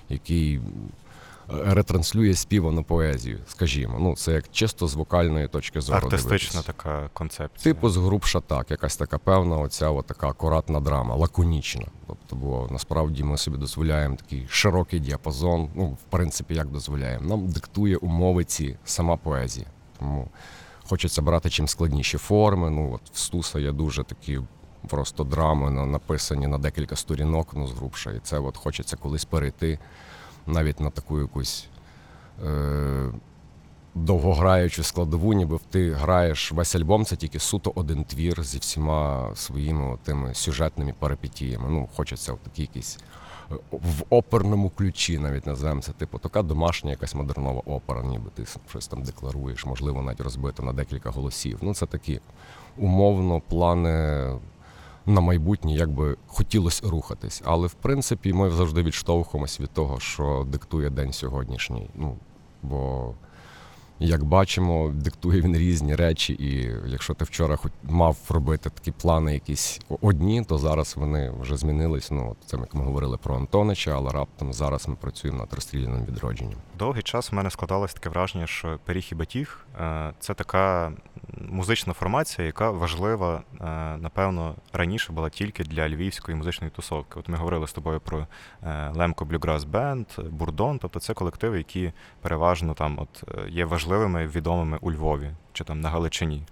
який 0.08 0.60
ретранслює 1.48 2.34
співану 2.34 2.84
поезію, 2.84 3.38
скажімо. 3.48 3.96
Ну, 4.00 4.16
це 4.16 4.32
як 4.32 4.44
чисто 4.52 4.86
з 4.86 4.94
вокальної 4.94 5.48
точки 5.48 5.80
зору. 5.80 5.98
Артистична 6.04 6.60
дивитись. 6.60 6.64
така 6.76 7.10
концепція. 7.12 7.74
Типу 7.74 7.88
згрубша 7.90 8.40
так, 8.40 8.70
якась 8.70 8.96
така 8.96 9.18
певна, 9.18 9.56
оця 9.56 9.90
от 9.90 10.06
така 10.06 10.28
акуратна 10.28 10.80
драма, 10.80 11.14
лаконічна. 11.14 11.86
Тобто, 12.06 12.36
бо 12.36 12.68
насправді 12.70 13.24
ми 13.24 13.38
собі 13.38 13.56
дозволяємо 13.58 14.16
такий 14.16 14.46
широкий 14.50 15.00
діапазон. 15.00 15.68
Ну, 15.74 15.84
в 15.86 16.10
принципі, 16.10 16.54
як 16.54 16.66
дозволяємо. 16.68 17.28
Нам 17.28 17.48
диктує 17.48 17.96
умови 17.96 18.44
ці 18.44 18.76
сама 18.84 19.16
поезія. 19.16 19.66
Тому 19.98 20.28
хочеться 20.88 21.22
брати 21.22 21.50
чим 21.50 21.68
складніші 21.68 22.18
форми. 22.18 22.70
Ну, 22.70 22.92
от 22.94 23.00
в 23.12 23.18
Стуса 23.18 23.58
є 23.58 23.72
дуже 23.72 24.04
такі 24.04 24.40
просто 24.88 25.24
драми 25.24 25.70
на- 25.70 25.86
написані 25.86 26.46
на 26.46 26.58
декілька 26.58 26.96
сторінок, 26.96 27.48
ну, 27.56 27.66
згрубша. 27.66 28.10
І 28.10 28.18
це 28.22 28.38
от 28.38 28.56
хочеться 28.56 28.96
колись 28.96 29.24
перейти 29.24 29.78
навіть 30.46 30.80
на 30.80 30.90
таку 30.90 31.20
якусь. 31.20 31.68
Е- 32.44 33.12
довгограючу 33.94 34.82
складову, 34.82 35.32
ніби 35.32 35.58
ти 35.70 35.92
граєш 35.92 36.52
весь 36.52 36.74
альбом, 36.74 37.04
це 37.04 37.16
тільки 37.16 37.38
суто 37.38 37.72
один 37.74 38.04
твір 38.04 38.42
зі 38.42 38.58
всіма 38.58 39.30
своїми 39.34 39.98
тими 40.02 40.34
сюжетними 40.34 40.94
перипетіями. 40.98 41.68
Ну, 41.70 41.88
хочеться 41.96 42.32
в 42.32 42.38
такий 42.38 42.64
якийсь 42.64 42.98
е, 43.50 43.54
в 43.70 44.04
оперному 44.10 44.70
ключі, 44.70 45.18
навіть 45.18 45.46
називаємо 45.46 45.82
це, 45.82 45.92
типу, 45.92 46.18
така 46.18 46.42
домашня 46.42 46.90
якась 46.90 47.14
модернова 47.14 47.62
опера, 47.66 48.02
ніби 48.02 48.30
ти 48.34 48.44
щось 48.70 48.88
там 48.88 49.02
декларуєш, 49.02 49.66
можливо, 49.66 50.02
навіть 50.02 50.20
розбито 50.20 50.62
на 50.62 50.72
декілька 50.72 51.10
голосів. 51.10 51.58
Ну, 51.62 51.74
це 51.74 51.86
такі 51.86 52.20
умовно 52.76 53.40
плани. 53.40 54.28
На 55.06 55.20
майбутнє 55.20 55.72
як 55.72 55.90
би 55.90 56.16
хотілося 56.26 56.88
рухатись, 56.90 57.42
але 57.44 57.66
в 57.66 57.74
принципі 57.74 58.32
ми 58.32 58.50
завжди 58.50 58.82
відштовхуємось 58.82 59.60
від 59.60 59.70
того, 59.70 60.00
що 60.00 60.46
диктує 60.48 60.90
день 60.90 61.12
сьогоднішній. 61.12 61.90
Ну 61.94 62.16
бо 62.62 63.14
як 64.02 64.24
бачимо, 64.24 64.92
диктує 64.94 65.40
він 65.40 65.56
різні 65.56 65.94
речі, 65.94 66.32
і 66.32 66.70
якщо 66.86 67.14
ти 67.14 67.24
вчора 67.24 67.56
хоч 67.56 67.72
мав 67.82 68.16
робити 68.28 68.70
такі 68.70 68.90
плани 68.90 69.34
якісь 69.34 69.80
одні, 70.00 70.44
то 70.44 70.58
зараз 70.58 70.94
вони 70.96 71.32
вже 71.40 71.56
змінились. 71.56 72.10
Ну, 72.10 72.36
це 72.46 72.56
як 72.56 72.74
ми 72.74 72.84
говорили 72.84 73.16
про 73.16 73.36
Антонича, 73.36 73.90
але 73.96 74.10
раптом 74.10 74.52
зараз 74.52 74.88
ми 74.88 74.94
працюємо 74.94 75.38
над 75.38 75.54
розстріляним 75.54 76.04
відродженням. 76.04 76.58
Довгий 76.78 77.02
час 77.02 77.32
в 77.32 77.34
мене 77.34 77.50
складалось 77.50 77.94
таке 77.94 78.08
враження, 78.08 78.46
що 78.46 78.78
пиріг 78.84 79.08
і 79.12 79.14
батіг 79.14 79.66
е, 79.80 80.12
це 80.20 80.34
така 80.34 80.92
музична 81.38 81.92
формація, 81.92 82.46
яка 82.46 82.70
важлива, 82.70 83.42
е, 83.60 83.64
напевно, 83.96 84.54
раніше 84.72 85.12
була 85.12 85.30
тільки 85.30 85.64
для 85.64 85.88
львівської 85.88 86.36
музичної 86.36 86.70
тусовки. 86.70 87.20
От 87.20 87.28
ми 87.28 87.36
говорили 87.36 87.66
з 87.66 87.72
тобою 87.72 88.00
про 88.00 88.26
Лемко 88.94 89.24
Блюграс 89.24 89.64
Бенд, 89.64 90.06
Бурдон, 90.18 90.78
тобто 90.78 91.00
це 91.00 91.14
колективи, 91.14 91.58
які 91.58 91.92
переважно 92.20 92.74
там 92.74 92.98
от 92.98 93.24
е, 93.28 93.50
є 93.50 93.64
важливими, 93.92 94.26
відомими 94.26 94.78
у 94.80 94.92
Львові 94.92 95.30
чи 95.52 95.64
там 95.64 95.80
на 95.80 95.90
Галичині. 95.90 96.42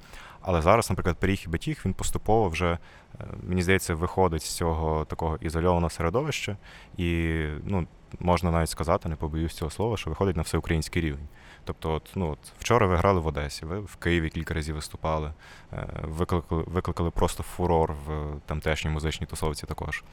Але 0.43 0.63
зараз, 0.63 0.91
наприклад, 0.91 1.17
пиріг 1.17 1.43
і 1.47 1.49
батіг, 1.49 1.83
він 1.85 1.95
поступово 1.95 2.49
вже, 2.49 2.79
е, 3.21 3.25
мені 3.43 3.63
здається, 3.63 3.95
виходить 3.95 4.43
з 4.43 4.57
цього 4.57 5.05
такого 5.05 5.37
ізольованого 5.41 5.91
середовища, 5.91 6.57
і 6.97 7.39
ну, 7.65 7.87
можна 8.19 8.51
навіть 8.51 8.69
сказати, 8.69 9.09
не 9.09 9.17
побоюсь 9.17 9.55
цього 9.55 9.71
слова, 9.71 9.97
що 9.97 10.11
виходить 10.11 10.37
на 10.37 10.43
всеукраїнський 10.43 11.03
рівень. 11.03 11.29
Тобто, 11.65 11.93
от, 11.93 12.11
ну, 12.15 12.31
от, 12.31 12.39
вчора 12.59 12.87
ви 12.87 12.97
грали 12.97 13.21
в 13.21 13.27
Одесі, 13.27 13.67
ви 13.67 13.81
в 13.81 13.97
Києві 13.97 14.31
кілька 14.31 14.55
разів 14.55 14.75
виступали, 14.75 15.33
е, 15.73 15.87
викликали, 16.03 16.65
викликали 16.67 17.11
просто 17.11 17.43
фурор 17.43 17.93
в 18.07 18.33
тамтешній 18.47 18.91
музичній 18.91 19.27
тусовці 19.27 19.67
також. 19.67 20.05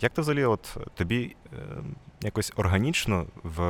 Як 0.00 0.12
ти 0.12 0.20
взагалі, 0.20 0.44
от 0.44 0.76
тобі 0.94 1.36
е, 1.52 1.56
якось 2.22 2.52
органічно 2.56 3.26
в, 3.42 3.62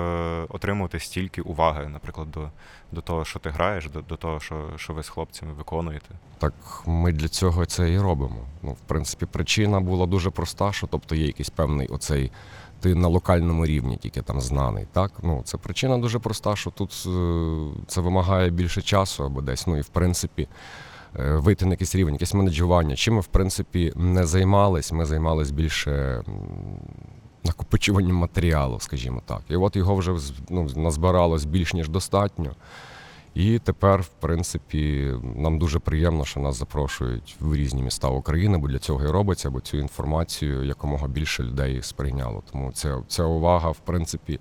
отримувати 0.48 1.00
стільки 1.00 1.42
уваги, 1.42 1.88
наприклад, 1.88 2.30
до, 2.30 2.48
до 2.92 3.00
того, 3.00 3.24
що 3.24 3.38
ти 3.38 3.50
граєш, 3.50 3.88
до, 3.88 4.02
до 4.02 4.16
того, 4.16 4.40
що, 4.40 4.70
що 4.76 4.92
ви 4.92 5.02
з 5.02 5.08
хлопцями 5.08 5.52
виконуєте? 5.52 6.08
Так 6.38 6.54
ми 6.86 7.12
для 7.12 7.28
цього 7.28 7.66
це 7.66 7.90
і 7.90 7.98
робимо. 7.98 8.46
Ну, 8.62 8.72
в 8.72 8.80
принципі, 8.86 9.26
причина 9.26 9.80
була 9.80 10.06
дуже 10.06 10.30
проста, 10.30 10.72
що 10.72 10.86
тобто 10.86 11.14
є 11.14 11.26
якийсь 11.26 11.50
певний 11.50 11.86
оцей. 11.88 12.32
Ти 12.80 12.94
на 12.94 13.08
локальному 13.08 13.66
рівні 13.66 13.96
тільки 13.96 14.22
там 14.22 14.40
знаний. 14.40 14.86
Так? 14.92 15.12
Ну, 15.22 15.42
це 15.44 15.58
причина 15.58 15.98
дуже 15.98 16.18
проста, 16.18 16.56
що 16.56 16.70
тут 16.70 17.04
е, 17.06 17.82
це 17.86 18.00
вимагає 18.00 18.50
більше 18.50 18.82
часу 18.82 19.24
або 19.24 19.40
десь. 19.40 19.66
Ну 19.66 19.76
і 19.76 19.80
в 19.80 19.88
принципі 19.88 20.48
вийти 21.14 21.64
на 21.64 21.70
якийсь 21.70 21.94
рівень, 21.94 22.14
якесь 22.14 22.34
менеджування. 22.34 22.96
Чим 22.96 23.14
ми, 23.14 23.20
в 23.20 23.26
принципі, 23.26 23.92
не 23.96 24.26
займались, 24.26 24.92
ми 24.92 25.04
займались 25.04 25.50
більше 25.50 26.22
накопичуванням 27.44 28.16
матеріалу, 28.16 28.80
скажімо 28.80 29.22
так. 29.26 29.42
І 29.48 29.56
от 29.56 29.76
його 29.76 29.94
вже 29.94 30.12
ну, 30.50 30.68
назбиралось 30.76 31.44
більш 31.44 31.74
ніж 31.74 31.88
достатньо. 31.88 32.50
І 33.34 33.58
тепер, 33.58 34.00
в 34.00 34.08
принципі, 34.08 35.12
нам 35.36 35.58
дуже 35.58 35.78
приємно, 35.78 36.24
що 36.24 36.40
нас 36.40 36.56
запрошують 36.56 37.36
в 37.40 37.54
різні 37.54 37.82
міста 37.82 38.08
України, 38.08 38.58
бо 38.58 38.68
для 38.68 38.78
цього 38.78 39.04
і 39.04 39.06
робиться, 39.06 39.50
бо 39.50 39.60
цю 39.60 39.76
інформацію 39.76 40.64
якомога 40.64 41.08
більше 41.08 41.42
людей 41.42 41.82
сприйняло. 41.82 42.42
Тому 42.52 42.72
ця, 42.72 43.02
ця 43.08 43.24
увага, 43.24 43.70
в 43.70 43.78
принципі, 43.78 44.40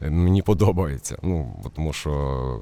мені 0.00 0.42
подобається. 0.42 1.18
Ну, 1.22 1.56
тому 1.74 1.92
що 1.92 2.60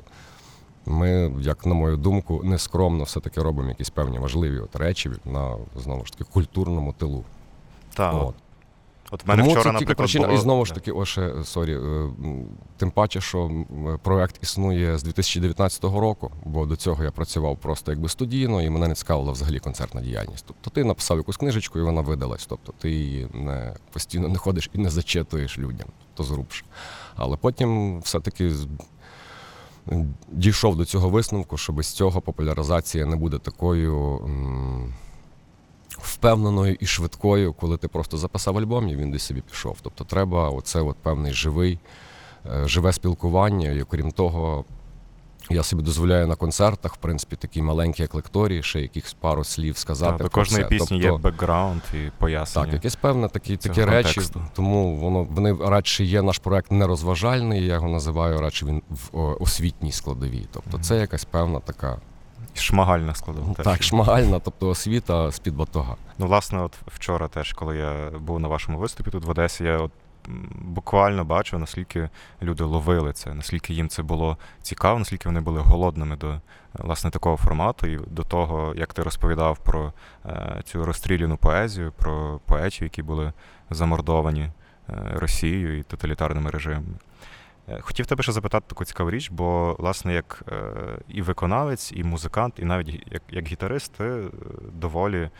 ми, 0.86 1.32
як 1.40 1.66
на 1.66 1.74
мою 1.74 1.96
думку, 1.96 2.40
нескромно 2.44 3.04
все-таки 3.04 3.42
робимо 3.42 3.68
якісь 3.68 3.90
певні 3.90 4.18
важливі 4.18 4.58
от 4.58 4.76
речі 4.76 5.10
на 5.24 5.56
знову 5.76 6.04
ж 6.04 6.12
таки 6.12 6.24
культурному 6.32 6.92
тилу. 6.92 7.24
Так, 7.94 8.14
От. 8.14 8.34
от. 9.10 9.24
в 9.24 9.28
мене 9.28 9.42
Тому 9.42 9.54
вчора, 9.54 9.64
це 9.64 9.72
наприклад, 9.72 9.96
причина. 9.96 10.26
було... 10.26 10.38
І 10.38 10.42
знову 10.42 10.64
ж 10.64 10.74
таки, 10.74 10.92
о, 10.92 11.04
ще, 11.04 11.44
sorry, 11.44 11.76
е, 11.76 12.10
тим 12.76 12.90
паче, 12.90 13.20
що 13.20 13.50
проект 14.02 14.38
існує 14.42 14.98
з 14.98 15.02
2019 15.02 15.84
року, 15.84 16.30
бо 16.44 16.66
до 16.66 16.76
цього 16.76 17.04
я 17.04 17.10
працював 17.10 17.56
просто 17.56 17.92
якби 17.92 18.08
студійно, 18.08 18.62
і 18.62 18.70
мене 18.70 18.88
не 18.88 18.94
цікавила 18.94 19.32
взагалі 19.32 19.58
концертна 19.58 20.00
діяльність. 20.00 20.44
Тобто 20.46 20.70
ти 20.70 20.84
написав 20.84 21.16
якусь 21.16 21.36
книжечку, 21.36 21.78
і 21.78 21.82
вона 21.82 22.00
видалась. 22.00 22.46
Тобто 22.46 22.72
ти 22.78 22.90
її 22.90 23.28
не 23.34 23.74
постійно 23.92 24.28
не 24.28 24.38
ходиш 24.38 24.70
і 24.72 24.78
не 24.78 24.90
зачитуєш 24.90 25.58
людям, 25.58 25.88
то 26.14 26.24
згрубше. 26.24 26.64
Але 27.16 27.36
потім 27.36 28.00
все-таки 28.00 28.52
дійшов 30.28 30.76
до 30.76 30.84
цього 30.84 31.08
висновку, 31.08 31.56
що 31.56 31.72
без 31.72 31.86
цього 31.86 32.20
популяризація 32.20 33.06
не 33.06 33.16
буде 33.16 33.38
такою. 33.38 34.20
впевненою 35.88 36.76
і 36.80 36.86
швидкою, 36.86 37.52
коли 37.52 37.76
ти 37.76 37.88
просто 37.88 38.16
записав 38.16 38.58
альбом 38.58 38.88
і 38.88 38.96
він 38.96 39.10
десь 39.10 39.22
собі 39.22 39.40
пішов. 39.40 39.78
Тобто 39.82 40.04
треба 40.04 40.50
оце 40.50 40.80
от 40.80 40.96
певний 40.96 41.32
живий, 41.32 41.78
е, 42.46 42.68
живе 42.68 42.92
спілкування. 42.92 43.70
І 43.70 43.82
окрім 43.82 44.12
того, 44.12 44.64
я 45.50 45.62
собі 45.62 45.82
дозволяю 45.82 46.26
на 46.26 46.34
концертах, 46.34 46.94
в 46.94 46.96
принципі, 46.96 47.36
такі 47.36 47.62
маленькі 47.62 48.02
як 48.02 48.14
лекторії, 48.14 48.62
ще 48.62 48.80
якихось 48.80 49.12
пару 49.12 49.44
слів 49.44 49.76
сказати. 49.76 50.12
Так, 50.12 50.22
до 50.22 50.30
кожної 50.30 50.64
пісні 50.64 51.00
тобто, 51.00 51.14
є 51.14 51.18
бекграунд 51.18 51.82
і 51.94 52.10
пояснення. 52.18 52.66
так, 52.66 52.74
якесь 52.74 52.96
певне 52.96 53.28
такі, 53.28 53.56
такі 53.56 53.84
речі, 53.84 54.14
контексту. 54.14 54.42
тому 54.54 54.96
воно 54.96 55.24
вони 55.24 55.52
радше 55.52 56.04
є 56.04 56.22
наш 56.22 56.38
проект 56.38 56.70
не 56.70 56.86
розважальний, 56.86 57.66
я 57.66 57.74
його 57.74 57.88
називаю 57.88 58.40
радше 58.40 58.66
він 58.66 58.82
в 58.90 59.18
о, 59.18 59.36
освітній 59.40 59.92
складовій. 59.92 60.46
Тобто 60.52 60.78
це 60.78 60.96
якась 60.96 61.24
певна 61.24 61.60
така 61.60 61.98
Шмагальна 62.54 63.14
складова. 63.14 63.54
теж. 63.54 63.64
так, 63.64 63.82
шмагальна, 63.82 64.38
тобто 64.38 64.68
освіта 64.68 65.30
з-під 65.30 65.56
батога. 65.56 65.96
Ну, 66.18 66.26
власне, 66.26 66.62
от 66.62 66.72
вчора 66.86 67.28
теж, 67.28 67.52
коли 67.52 67.76
я 67.76 68.10
був 68.18 68.40
на 68.40 68.48
вашому 68.48 68.78
виступі 68.78 69.10
тут 69.10 69.24
в 69.24 69.30
Одесі, 69.30 69.64
я 69.64 69.78
от 69.78 69.90
буквально 70.60 71.24
бачив, 71.24 71.58
наскільки 71.58 72.08
люди 72.42 72.64
ловили 72.64 73.12
це, 73.12 73.34
наскільки 73.34 73.74
їм 73.74 73.88
це 73.88 74.02
було 74.02 74.36
цікаво, 74.62 74.98
наскільки 74.98 75.28
вони 75.28 75.40
були 75.40 75.60
голодними 75.60 76.16
до 76.16 76.40
власне 76.74 77.10
такого 77.10 77.36
формату, 77.36 77.86
і 77.86 78.00
до 78.06 78.22
того, 78.22 78.74
як 78.76 78.94
ти 78.94 79.02
розповідав 79.02 79.58
про 79.58 79.92
е, 80.26 80.60
цю 80.64 80.84
розстріляну 80.84 81.36
поезію, 81.36 81.92
про 81.92 82.40
поетів, 82.46 82.82
які 82.82 83.02
були 83.02 83.32
замордовані 83.70 84.42
е, 84.42 84.52
Росією 85.14 85.78
і 85.78 85.82
тоталітарними 85.82 86.50
режимами. 86.50 86.96
Е, 87.72 87.80
Хотів 87.80 88.06
тебе 88.06 88.22
ще 88.22 88.32
запитати 88.32 88.66
таку 88.68 88.84
цікаву 88.84 89.10
річ, 89.10 89.30
бо, 89.30 89.76
власне, 89.78 90.14
як 90.14 90.42
е, 90.52 90.72
і 91.08 91.22
виконавець, 91.22 91.92
і 91.92 92.04
музикант, 92.04 92.54
і 92.58 92.64
навіть 92.64 93.06
як, 93.12 93.22
як 93.30 93.46
гітарист, 93.46 93.92
ти 93.92 94.04
е, 94.04 94.30
доволі 94.72 95.30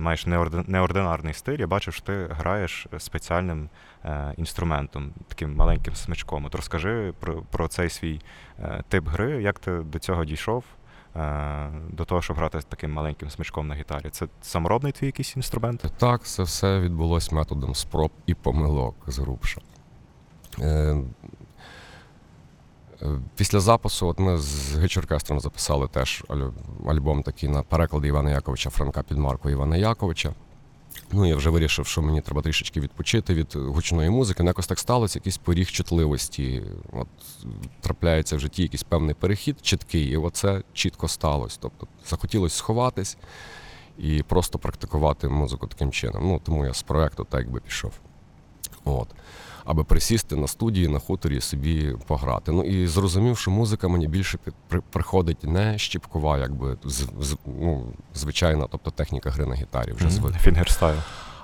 маєш 0.00 0.26
неорди- 0.26 0.64
неординарний 0.70 1.34
стиль. 1.34 1.58
Я 1.58 1.66
бачив, 1.66 1.94
що 1.94 2.02
ти 2.02 2.26
граєш 2.30 2.86
спеціальним 2.98 3.68
інструментом, 4.36 5.12
таким 5.28 5.56
маленьким 5.56 5.94
смичком. 5.94 6.44
От 6.44 6.54
розкажи 6.54 7.12
про, 7.20 7.42
про 7.42 7.68
цей 7.68 7.90
свій 7.90 8.20
тип 8.88 9.08
гри, 9.08 9.42
як 9.42 9.58
ти 9.58 9.70
до 9.78 9.98
цього 9.98 10.24
дійшов, 10.24 10.64
до 11.90 12.04
того, 12.04 12.22
щоб 12.22 12.36
грати 12.36 12.60
з 12.60 12.64
таким 12.64 12.92
маленьким 12.92 13.30
смичком 13.30 13.68
на 13.68 13.74
гітарі. 13.74 14.10
Це 14.10 14.26
саморобний 14.42 14.92
твій 14.92 15.06
якийсь 15.06 15.36
інструмент? 15.36 15.92
Так, 15.98 16.22
це 16.22 16.42
все 16.42 16.80
відбулось 16.80 17.32
методом 17.32 17.74
спроб 17.74 18.10
і 18.26 18.34
помилок 18.34 18.96
згрубша. 19.06 19.60
Е, 20.60 20.66
е, 20.66 20.96
Після 23.36 23.60
запису, 23.60 24.06
от 24.06 24.18
ми 24.18 24.38
з 24.38 24.78
гіч-оркестром 24.78 25.40
записали 25.40 25.88
теж 25.88 26.24
альбом 26.86 27.22
такий 27.22 27.48
на 27.48 27.62
переклади 27.62 28.08
Івана 28.08 28.30
Яковича 28.30 28.70
Франка 28.70 29.02
під 29.02 29.18
маркою 29.18 29.54
Івана 29.54 29.76
Яковича. 29.76 30.34
Ну, 31.12 31.26
я 31.26 31.36
вже 31.36 31.50
вирішив, 31.50 31.86
що 31.86 32.02
мені 32.02 32.20
треба 32.20 32.42
трішечки 32.42 32.80
відпочити 32.80 33.34
від 33.34 33.56
гучної 33.56 34.10
музики. 34.10 34.42
Ну, 34.42 34.48
якось 34.48 34.66
так 34.66 34.78
сталося, 34.78 35.18
якийсь 35.18 35.36
поріг 35.36 35.70
чутливості. 35.70 36.62
От 36.92 37.08
трапляється 37.80 38.36
в 38.36 38.40
житті 38.40 38.62
якийсь 38.62 38.82
певний 38.82 39.14
перехід 39.14 39.56
чіткий, 39.62 40.04
і 40.08 40.16
оце 40.16 40.62
чітко 40.72 41.08
сталося. 41.08 41.58
Тобто 41.60 41.86
захотілося 42.06 42.56
сховатись 42.56 43.16
і 43.98 44.22
просто 44.22 44.58
практикувати 44.58 45.28
музику 45.28 45.66
таким 45.66 45.92
чином. 45.92 46.28
Ну, 46.28 46.40
тому 46.44 46.64
я 46.64 46.74
з 46.74 46.82
проекту 46.82 47.26
так 47.30 47.40
якби 47.40 47.60
пішов. 47.60 47.92
От. 48.84 49.08
Аби 49.64 49.84
присісти 49.84 50.36
на 50.36 50.48
студії, 50.48 50.88
на 50.88 50.98
хуторі 50.98 51.40
собі 51.40 51.96
пограти. 52.06 52.52
Ну 52.52 52.62
і 52.64 52.86
зрозумів, 52.86 53.38
що 53.38 53.50
музика 53.50 53.88
мені 53.88 54.08
більше 54.08 54.38
приходить 54.90 55.44
не 55.44 55.78
щіпкова, 55.78 56.38
якби 56.38 56.76
з, 56.84 57.06
з- 57.20 57.36
ну, 57.46 57.86
звичайна, 58.14 58.66
тобто 58.70 58.90
техніка 58.90 59.30
гри 59.30 59.46
на 59.46 59.54
гітарі 59.54 59.92
вже 59.92 60.10
звик. 60.10 60.32
Fingerstyle. 60.34 60.96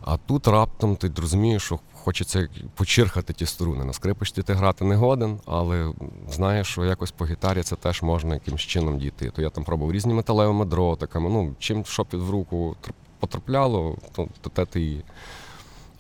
А 0.05 0.17
тут 0.17 0.49
раптом 0.49 0.97
ти 0.97 1.11
розумієш, 1.17 1.63
що 1.63 1.79
хочеться 1.95 2.49
почирхати 2.75 3.33
ті 3.33 3.47
струни. 3.47 3.85
На 3.85 3.93
скрипочці 3.93 4.43
ти 4.43 4.53
грати 4.55 4.85
не 4.85 4.97
годен, 4.97 5.39
але 5.47 5.93
знаєш, 6.31 6.67
що 6.69 6.85
якось 6.85 7.11
по 7.11 7.27
гітарі 7.27 7.63
це 7.63 7.77
теж 7.77 8.03
можна 8.03 8.35
якимось 8.35 8.61
чином 8.61 8.99
дійти. 8.99 9.31
То 9.31 9.43
я 9.43 9.51
там 9.51 9.65
пробував 9.65 9.93
різні 9.93 10.15
металевими 10.15 10.65
дротиками. 10.65 11.31
Ну, 11.31 11.55
чим 11.59 11.85
що 11.85 12.05
під 12.05 12.21
в 12.21 12.31
руку 12.31 12.77
потрапляло, 13.19 13.97
то, 14.13 14.29
то 14.41 14.51
те 14.51 14.65
ти 14.65 15.03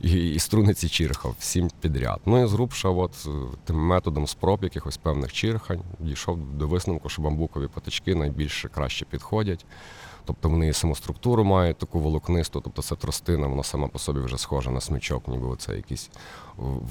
і, 0.00 0.10
і, 0.10 0.34
і 0.34 0.38
струни 0.38 0.74
чирхав 0.74 1.34
всім 1.38 1.70
підряд. 1.80 2.20
Ну 2.26 2.44
і 2.44 2.46
зрубша, 2.46 2.88
от 2.88 3.26
е, 3.26 3.30
тим 3.64 3.76
методом 3.76 4.26
спроб 4.26 4.64
якихось 4.64 4.96
певних 4.96 5.32
чирхань, 5.32 5.82
дійшов 5.98 6.38
до 6.38 6.68
висновку, 6.68 7.08
що 7.08 7.22
бамбукові 7.22 7.66
патички 7.66 8.14
найбільше 8.14 8.68
краще 8.68 9.04
підходять. 9.04 9.66
Тобто 10.24 10.48
вони 10.48 10.68
і 10.68 10.72
саму 10.72 10.94
структуру 10.94 11.44
мають 11.44 11.78
таку 11.78 12.00
волокнисту, 12.00 12.60
тобто 12.60 12.82
це 12.82 12.96
тростина, 12.96 13.46
вона 13.46 13.62
сама 13.62 13.88
по 13.88 13.98
собі 13.98 14.20
вже 14.20 14.38
схожа 14.38 14.70
на 14.70 14.80
смичок, 14.80 15.28
ніби 15.28 15.56
це 15.56 15.76
якийсь 15.76 16.10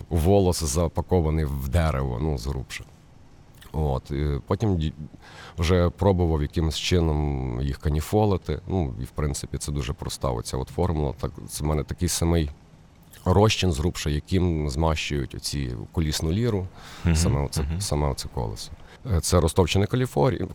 волос 0.10 0.64
запакований 0.64 1.45
в 1.45 1.70
дерево, 1.70 2.20
ну, 2.22 2.38
зрубше. 2.38 2.84
От, 3.72 4.12
і 4.12 4.26
потім 4.47 4.91
вже 5.57 5.89
пробував 5.89 6.41
якимось 6.41 6.78
чином 6.78 7.62
їх 7.62 7.78
каніфолити. 7.78 8.62
Ну, 8.68 8.93
і 9.01 9.03
в 9.03 9.10
принципі 9.10 9.57
це 9.57 9.72
дуже 9.72 9.93
проста 9.93 10.30
оця 10.30 10.57
от 10.57 10.68
формула. 10.68 11.14
Так, 11.20 11.32
це 11.47 11.64
в 11.64 11.68
мене 11.68 11.84
такий 11.84 12.07
самий 12.07 12.49
розчин 13.34 13.71
зрубша, 13.71 14.09
яким 14.09 14.69
змащують 14.69 15.36
оці 15.36 15.71
колісну 15.91 16.32
ліру, 16.32 16.67
саме, 17.15 17.45
оце, 17.45 17.61
мгм. 17.61 17.82
саме 17.82 18.07
оце 18.07 18.27
колесо. 18.34 18.71
Е, 19.15 19.21
Це 19.21 19.39
розтовчений 19.39 19.88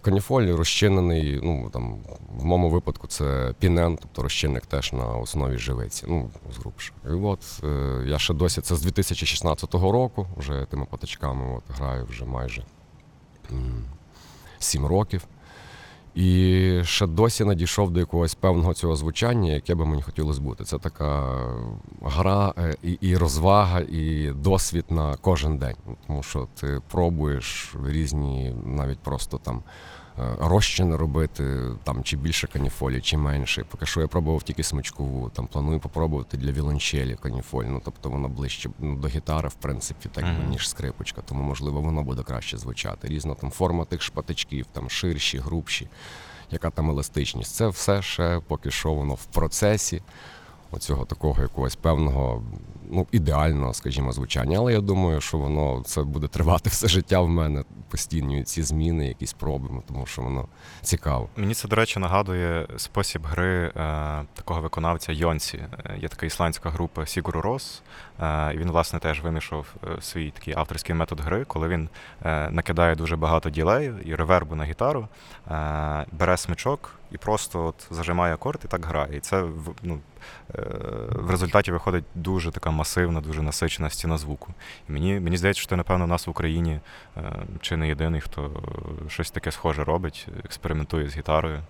каніфоль, 0.02 0.46
розчинений. 0.46 1.40
Ну 1.42 1.70
там 1.72 1.98
в 2.36 2.44
моєму 2.44 2.70
випадку 2.70 3.06
це 3.06 3.54
пінен, 3.58 3.98
тобто 4.00 4.22
розчинник 4.22 4.66
теж 4.66 4.92
на 4.92 5.06
основі 5.06 5.58
живиці. 5.58 6.04
Ну 6.08 6.30
зрубше. 6.60 6.92
І 7.06 7.12
от 7.12 7.60
е, 7.64 8.02
я 8.06 8.18
ще 8.18 8.34
досі 8.34 8.60
це 8.60 8.76
з 8.76 8.82
2016 8.82 9.74
року. 9.74 10.26
Вже 10.36 10.66
тими 10.70 10.86
патичками 10.90 11.56
от 11.56 11.76
граю 11.76 12.04
вже 12.04 12.24
майже 12.24 12.64
сім 14.58 14.86
років. 14.86 15.24
І 16.14 16.80
ще 16.84 17.06
досі 17.06 17.44
надійшов 17.44 17.90
до 17.90 18.00
якогось 18.00 18.34
певного 18.34 18.74
цього 18.74 18.96
звучання, 18.96 19.52
яке 19.52 19.74
би 19.74 19.86
мені 19.86 20.02
хотілося 20.02 20.40
бути. 20.40 20.64
Це 20.64 20.78
така 20.78 21.38
гра 22.02 22.54
е, 22.58 22.74
і, 22.82 22.92
і 22.92 23.16
розвага, 23.16 23.80
і 23.80 24.32
досвід 24.36 24.84
на 24.90 25.16
кожен 25.16 25.58
день. 25.58 25.76
Тому 26.06 26.22
що 26.22 26.48
ти 26.60 26.80
пробуєш 26.90 27.74
різні, 27.86 28.54
навіть 28.64 28.98
просто 28.98 29.38
там 29.38 29.62
розчин 30.16 30.94
робити, 30.94 31.60
там 31.84 32.02
чи 32.04 32.16
більше 32.16 32.46
каніфолі, 32.46 33.00
чи 33.00 33.16
менше. 33.16 33.64
Поки 33.70 33.86
що 33.86 34.00
я 34.00 34.06
пробував 34.06 34.42
тільки 34.42 34.62
смичкову, 34.62 35.28
там 35.30 35.46
планую 35.46 35.80
попробувати 35.80 36.36
для 36.36 36.52
віолончелі 36.52 37.16
каніфоль. 37.22 37.64
Ну 37.64 37.82
тобто 37.84 38.10
воно 38.10 38.28
ближче 38.28 38.70
ну, 38.78 38.96
до 38.96 39.08
гітари, 39.08 39.48
в 39.48 39.54
принципі, 39.54 40.08
так 40.12 40.24
би, 40.24 40.30
Мгм. 40.30 40.50
ніж 40.50 40.68
скрипочка, 40.68 41.22
тому 41.22 41.42
можливо 41.42 41.80
воно 41.80 42.02
буде 42.02 42.22
краще 42.22 42.58
звучати. 42.58 43.08
Різна 43.08 43.34
там 43.34 43.50
форма 43.50 43.84
тих 43.84 44.02
шпатичків, 44.02 44.66
там 44.72 44.90
ширші, 44.90 45.38
грубші, 45.38 45.88
яка 46.50 46.70
там 46.70 46.90
еластичність. 46.90 47.54
Це 47.54 47.68
все 47.68 48.02
ще 48.02 48.40
поки 48.46 48.70
що 48.70 48.92
воно 48.94 49.14
в 49.14 49.24
процесі 49.24 50.02
оцього 50.70 51.04
такого 51.04 51.42
якогось 51.42 51.76
певного, 51.76 52.42
ну, 52.90 53.06
ідеального, 53.12 53.74
скажімо, 53.74 54.12
звучання. 54.12 54.58
Але 54.58 54.72
я 54.72 54.80
думаю, 54.80 55.20
що 55.20 55.38
воно 55.38 55.82
це 55.86 56.02
буде 56.02 56.28
тривати 56.28 56.70
все 56.70 56.88
життя 56.88 57.20
в 57.20 57.28
мене 57.28 57.64
постійні 57.90 58.44
ці 58.44 58.62
зміни, 58.62 59.08
якісь 59.08 59.32
проби, 59.32 59.68
тому 59.88 60.06
що 60.06 60.22
воно 60.22 60.48
цікаво. 60.82 61.28
Мені 61.36 61.54
це, 61.54 61.68
до 61.68 61.76
речі, 61.76 61.98
нагадує 61.98 62.66
спосіб 62.76 63.26
гри 63.26 63.46
е, 63.66 63.70
такого 64.34 64.60
виконавця 64.60 65.12
Йонсі. 65.12 65.58
Е, 65.58 65.98
Є 66.02 66.08
така 66.08 66.26
ісландська 66.26 66.70
група 66.70 67.06
Сігуру 67.06 67.40
Рос. 67.40 67.82
Е, 68.20 68.54
і 68.54 68.58
він, 68.58 68.70
власне, 68.70 68.98
теж 68.98 69.20
винайшов 69.20 69.66
е, 69.84 70.02
свій 70.02 70.30
такий 70.30 70.54
авторський 70.56 70.94
метод 70.94 71.20
гри, 71.20 71.44
коли 71.44 71.68
він 71.68 71.88
е, 72.24 72.50
накидає 72.50 72.94
дуже 72.94 73.16
багато 73.16 73.50
ділею 73.50 73.98
і 74.04 74.14
ревербу 74.14 74.54
на 74.54 74.64
гітару, 74.64 75.08
е, 75.50 76.06
бере 76.12 76.36
смичок 76.36 76.90
і 77.14 77.18
просто 77.18 77.64
от 77.64 77.86
зажимає 77.90 78.34
акорд 78.34 78.60
і 78.64 78.68
так 78.68 78.86
грає. 78.86 79.16
І 79.16 79.20
це 79.20 79.44
ну, 79.82 80.00
е, 80.54 80.62
в 81.10 81.30
результаті 81.30 81.72
виходить 81.72 82.04
дуже 82.14 82.50
така 82.50 82.70
масивна, 82.70 83.20
дуже 83.20 83.42
насичена 83.42 83.90
стіна 83.90 84.18
звуку. 84.18 84.54
І 84.88 84.92
мені, 84.92 85.20
мені 85.20 85.36
здається, 85.36 85.62
що 85.62 85.76
напевно, 85.76 86.04
у 86.04 86.08
нас 86.08 86.26
в 86.26 86.30
Україні 86.30 86.80
е, 87.16 87.32
чи 87.60 87.76
не 87.76 87.88
єдиний, 87.88 88.20
хто 88.20 88.50
щось 89.08 89.30
таке 89.30 89.52
схоже 89.52 89.84
робить, 89.84 90.28
експериментує 90.44 91.08
з 91.08 91.16
гітарою 91.16 91.60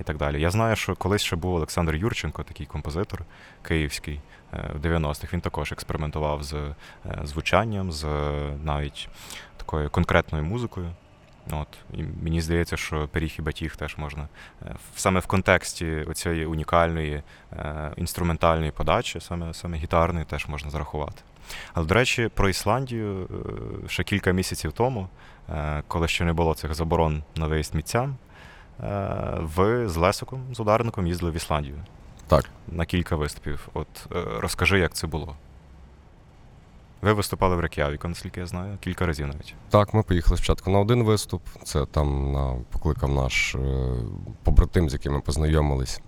і 0.00 0.04
так 0.04 0.16
далі. 0.16 0.40
Я 0.40 0.50
знаю, 0.50 0.76
що 0.76 0.96
колись 0.96 1.22
ще 1.22 1.36
був 1.36 1.54
Олександр 1.54 1.94
Юрченко, 1.94 2.42
такий 2.42 2.66
композитор 2.66 3.24
київський 3.62 4.20
е, 4.54 4.70
в 4.74 4.86
90-х. 4.86 5.32
Він 5.32 5.40
також 5.40 5.72
експериментував 5.72 6.42
з 6.42 6.74
звучанням, 7.24 7.92
з 7.92 8.04
навіть 8.64 9.08
такою 9.56 9.90
конкретною 9.90 10.44
музикою. 10.44 10.90
От. 11.50 11.68
І 11.92 12.04
мені 12.22 12.40
здається, 12.40 12.76
що 12.76 13.08
пиріг 13.08 13.34
і 13.38 13.42
батіг 13.42 13.76
теж 13.76 13.96
можна 13.96 14.28
е, 14.62 14.76
саме 14.96 15.20
в 15.20 15.26
контексті 15.26 15.86
оцієї 15.86 16.46
унікальної 16.46 17.22
е, 17.52 17.92
інструментальної 17.96 18.70
подачі, 18.70 19.20
саме, 19.20 19.54
саме 19.54 19.76
гітарної, 19.76 20.24
теж 20.24 20.46
можна 20.46 20.70
зарахувати. 20.70 21.22
Але, 21.74 21.86
до 21.86 21.94
речі, 21.94 22.30
про 22.34 22.48
Ісландію 22.48 23.28
е, 23.84 23.88
ще 23.88 24.04
кілька 24.04 24.32
місяців 24.32 24.72
тому, 24.72 25.08
коли 25.88 26.08
ще 26.08 26.24
не 26.24 26.32
було 26.32 26.54
цих 26.54 26.74
заборон 26.74 27.22
на 27.36 27.46
виїзд 27.46 27.74
мітцям, 27.74 28.16
ви 29.36 29.88
з 29.88 29.96
Лесиком, 29.96 30.54
з 30.54 30.60
ударником, 30.60 31.06
їздили 31.06 31.32
в 31.32 31.36
Ісландію 31.36 31.76
Так. 32.26 32.50
на 32.68 32.84
кілька 32.84 33.16
виступів. 33.16 33.68
От 33.74 34.06
розкажи, 34.40 34.78
як 34.78 34.94
це 34.94 35.06
було. 35.06 35.36
Ви 37.02 37.12
виступали 37.12 37.56
в 37.56 37.60
Рек'явіку, 37.60 38.08
наскільки 38.08 38.40
я 38.40 38.46
знаю, 38.46 38.78
кілька 38.80 39.06
разів 39.06 39.26
навіть. 39.26 39.54
Так, 39.70 39.94
ми 39.94 40.02
поїхали 40.02 40.36
спочатку 40.36 40.70
на 40.70 40.78
один 40.78 41.02
виступ. 41.04 41.42
Це 41.64 41.86
там 41.86 42.32
на, 42.32 42.56
покликав 42.70 43.12
наш 43.12 43.54
е, 43.54 43.94
побратим, 44.42 44.90
з 44.90 44.92
яким 44.92 45.12
ми 45.12 45.20
познайомились 45.20 46.00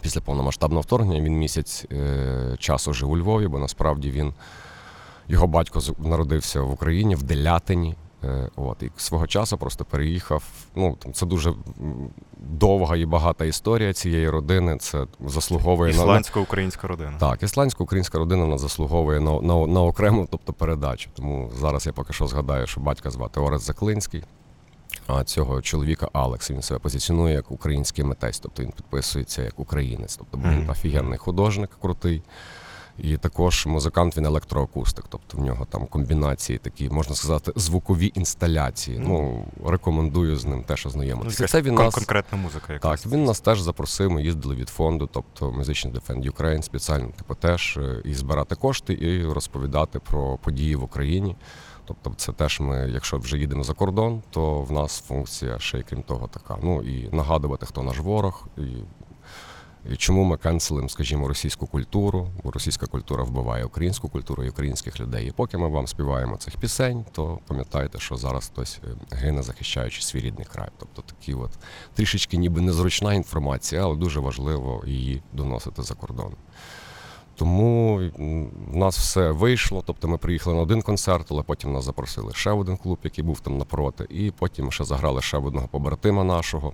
після 0.00 0.20
повномасштабного 0.20 0.80
вторгнення. 0.80 1.20
Він 1.20 1.38
місяць 1.38 1.86
е, 1.92 2.56
часу 2.58 2.92
жив 2.92 3.10
у 3.10 3.18
Львові, 3.18 3.48
бо 3.48 3.58
насправді 3.58 4.10
він 4.10 4.34
його 5.28 5.46
батько 5.46 5.80
народився 5.98 6.62
в 6.62 6.72
Україні, 6.72 7.14
в 7.14 7.22
Делятині. 7.22 7.96
Е, 8.24 8.48
От, 8.56 8.82
і 8.82 8.90
свого 8.96 9.26
часу 9.26 9.58
просто 9.58 9.84
переїхав. 9.84 10.42
Ну, 10.76 10.96
там, 11.02 11.12
це 11.12 11.26
дуже 11.26 11.54
довга 12.38 12.96
і 12.96 13.06
багата 13.06 13.44
історія 13.44 13.92
цієї 13.92 14.28
родини. 14.30 14.76
Це 14.76 15.06
заслуговує 15.26 15.90
Ісландсько-українська 15.90 16.88
родина. 16.88 17.16
так, 17.20 17.42
ісландсько-українська 17.42 18.18
родина 18.18 18.44
вона 18.44 18.58
заслуговує 18.58 19.20
на, 19.20 19.40
на, 19.40 19.66
на 19.66 19.82
окрему, 19.82 20.28
тобто 20.30 20.52
передачу. 20.52 21.10
Тому 21.14 21.50
зараз 21.60 21.86
я 21.86 21.92
поки 21.92 22.12
що 22.12 22.26
згадаю, 22.26 22.66
що 22.66 22.80
батька 22.80 23.10
звати 23.10 23.40
Орес 23.40 23.62
Заклинський, 23.62 24.22
а 25.06 25.24
цього 25.24 25.62
чоловіка 25.62 26.08
Алекс. 26.12 26.50
Він 26.50 26.62
себе 26.62 26.80
позиціонує 26.80 27.34
як 27.34 27.50
український 27.50 28.04
митець, 28.04 28.38
тобто 28.38 28.62
він 28.62 28.70
підписується 28.70 29.42
як 29.42 29.60
українець. 29.60 30.16
Тобто 30.16 30.48
він 30.48 30.70
офігенний 30.70 31.18
художник, 31.18 31.70
крутий. 31.82 32.22
І 33.02 33.16
також 33.16 33.66
музикант 33.66 34.16
він 34.16 34.26
електроакустик, 34.26 35.04
тобто 35.08 35.38
в 35.38 35.40
нього 35.40 35.64
там 35.64 35.86
комбінації 35.86 36.58
такі, 36.58 36.88
можна 36.90 37.14
сказати, 37.14 37.52
звукові 37.56 38.12
інсталяції. 38.14 38.98
Ну, 38.98 39.44
рекомендую 39.66 40.36
з 40.36 40.44
ним 40.44 40.62
теж 40.64 40.84
Ну, 40.84 40.88
ознайомитися. 40.88 41.42
якась 41.42 41.50
це 41.50 41.62
він 41.62 41.74
кон- 41.76 41.84
нас 41.84 41.94
конкретна 41.94 42.38
музика 42.38 42.72
якась. 42.72 43.02
так, 43.02 43.12
він 43.12 43.24
нас 43.24 43.40
теж 43.40 43.60
запросив. 43.60 44.10
Ми 44.10 44.22
їздили 44.22 44.54
від 44.54 44.68
фонду, 44.68 45.08
тобто 45.12 45.50
Musician 45.50 45.92
Defend 45.92 46.30
Ukraine, 46.32 46.62
спеціально, 46.62 47.08
типу, 47.08 47.34
теж 47.34 47.76
е, 47.76 48.02
і 48.04 48.14
збирати 48.14 48.54
кошти, 48.54 48.92
і 49.00 49.24
розповідати 49.32 49.98
про 49.98 50.36
події 50.38 50.76
в 50.76 50.82
Україні. 50.84 51.36
Тобто, 51.84 52.12
це 52.16 52.32
теж 52.32 52.60
ми, 52.60 52.90
якщо 52.94 53.18
вже 53.18 53.38
їдемо 53.38 53.62
за 53.64 53.74
кордон, 53.74 54.22
то 54.30 54.60
в 54.62 54.72
нас 54.72 55.00
функція 55.00 55.58
ще 55.58 55.78
й 55.78 55.82
крім 55.82 56.02
того 56.02 56.26
така. 56.28 56.56
Ну 56.62 56.82
і 56.82 57.08
нагадувати, 57.16 57.66
хто 57.66 57.82
наш 57.82 57.98
ворог, 57.98 58.46
і 58.58 58.62
чому 59.96 60.24
ми 60.24 60.36
канцелимо, 60.36 60.88
скажімо, 60.88 61.28
російську 61.28 61.66
культуру, 61.66 62.28
бо 62.44 62.50
російська 62.50 62.86
культура 62.86 63.24
вбиває 63.24 63.64
українську 63.64 64.08
культуру 64.08 64.44
і 64.44 64.48
українських 64.48 65.00
людей. 65.00 65.28
І 65.28 65.32
поки 65.32 65.58
ми 65.58 65.68
вам 65.68 65.86
співаємо 65.86 66.36
цих 66.36 66.56
пісень, 66.56 67.04
то 67.12 67.38
пам'ятайте, 67.46 67.98
що 67.98 68.16
зараз 68.16 68.46
хтось 68.46 68.80
е, 68.84 69.16
гине, 69.16 69.42
захищаючи 69.42 70.02
свій 70.02 70.20
рідний 70.20 70.46
край. 70.52 70.68
Тобто 70.78 71.02
такі 71.02 71.34
от 71.34 71.50
трішечки 71.94 72.36
ніби 72.36 72.60
незручна 72.60 73.14
інформація, 73.14 73.82
але 73.82 73.96
дуже 73.96 74.20
важливо 74.20 74.82
її 74.86 75.22
доносити 75.32 75.82
за 75.82 75.94
кордон. 75.94 76.34
Тому 77.40 77.96
в 78.72 78.76
нас 78.76 78.98
все 78.98 79.30
вийшло. 79.30 79.82
Тобто 79.86 80.08
ми 80.08 80.18
приїхали 80.18 80.56
на 80.56 80.62
один 80.62 80.82
концерт, 80.82 81.26
але 81.30 81.42
потім 81.42 81.72
нас 81.72 81.84
запросили 81.84 82.32
ще 82.34 82.50
один 82.50 82.76
клуб, 82.76 82.98
який 83.04 83.24
був 83.24 83.40
там 83.40 83.58
напроти, 83.58 84.06
і 84.10 84.30
потім 84.30 84.72
ще 84.72 84.84
заграли 84.84 85.22
ще 85.22 85.38
в 85.38 85.46
одного 85.46 85.68
побратима 85.68 86.24
нашого 86.24 86.72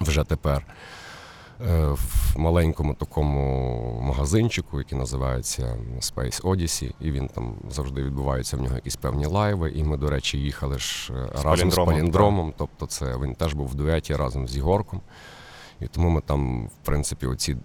вже 0.00 0.24
тепер. 0.24 0.66
Е, 1.60 1.86
В 1.86 2.38
маленькому 2.38 2.94
такому 2.94 4.00
магазинчику, 4.02 4.78
який 4.78 4.98
називається 4.98 5.76
Space 6.00 6.42
Odyssey, 6.42 6.92
і 7.00 7.10
він 7.10 7.28
там 7.28 7.54
завжди 7.70 8.02
відбуваються 8.02 8.56
в 8.56 8.62
нього 8.62 8.74
якісь 8.74 8.96
певні 8.96 9.26
лайви. 9.26 9.70
І 9.70 9.84
ми, 9.84 9.96
до 9.96 10.10
речі, 10.10 10.38
їхали 10.38 10.78
ж 10.78 11.12
е, 11.12 11.28
разом 11.42 11.70
з 11.70 11.74
Паліндромом. 11.76 12.52
Тобто, 12.56 12.86
це 12.86 13.16
він 13.22 13.34
теж 13.34 13.54
був 13.54 13.68
в 13.68 13.74
дуеті 13.74 14.16
разом 14.16 14.48
з 14.48 14.56
Ігорком. 14.56 15.00
І 15.80 15.86
тому 15.86 16.10
ми 16.10 16.20
там, 16.20 16.66
в 16.66 16.86
принципі, 16.86 17.26
оці 17.26 17.56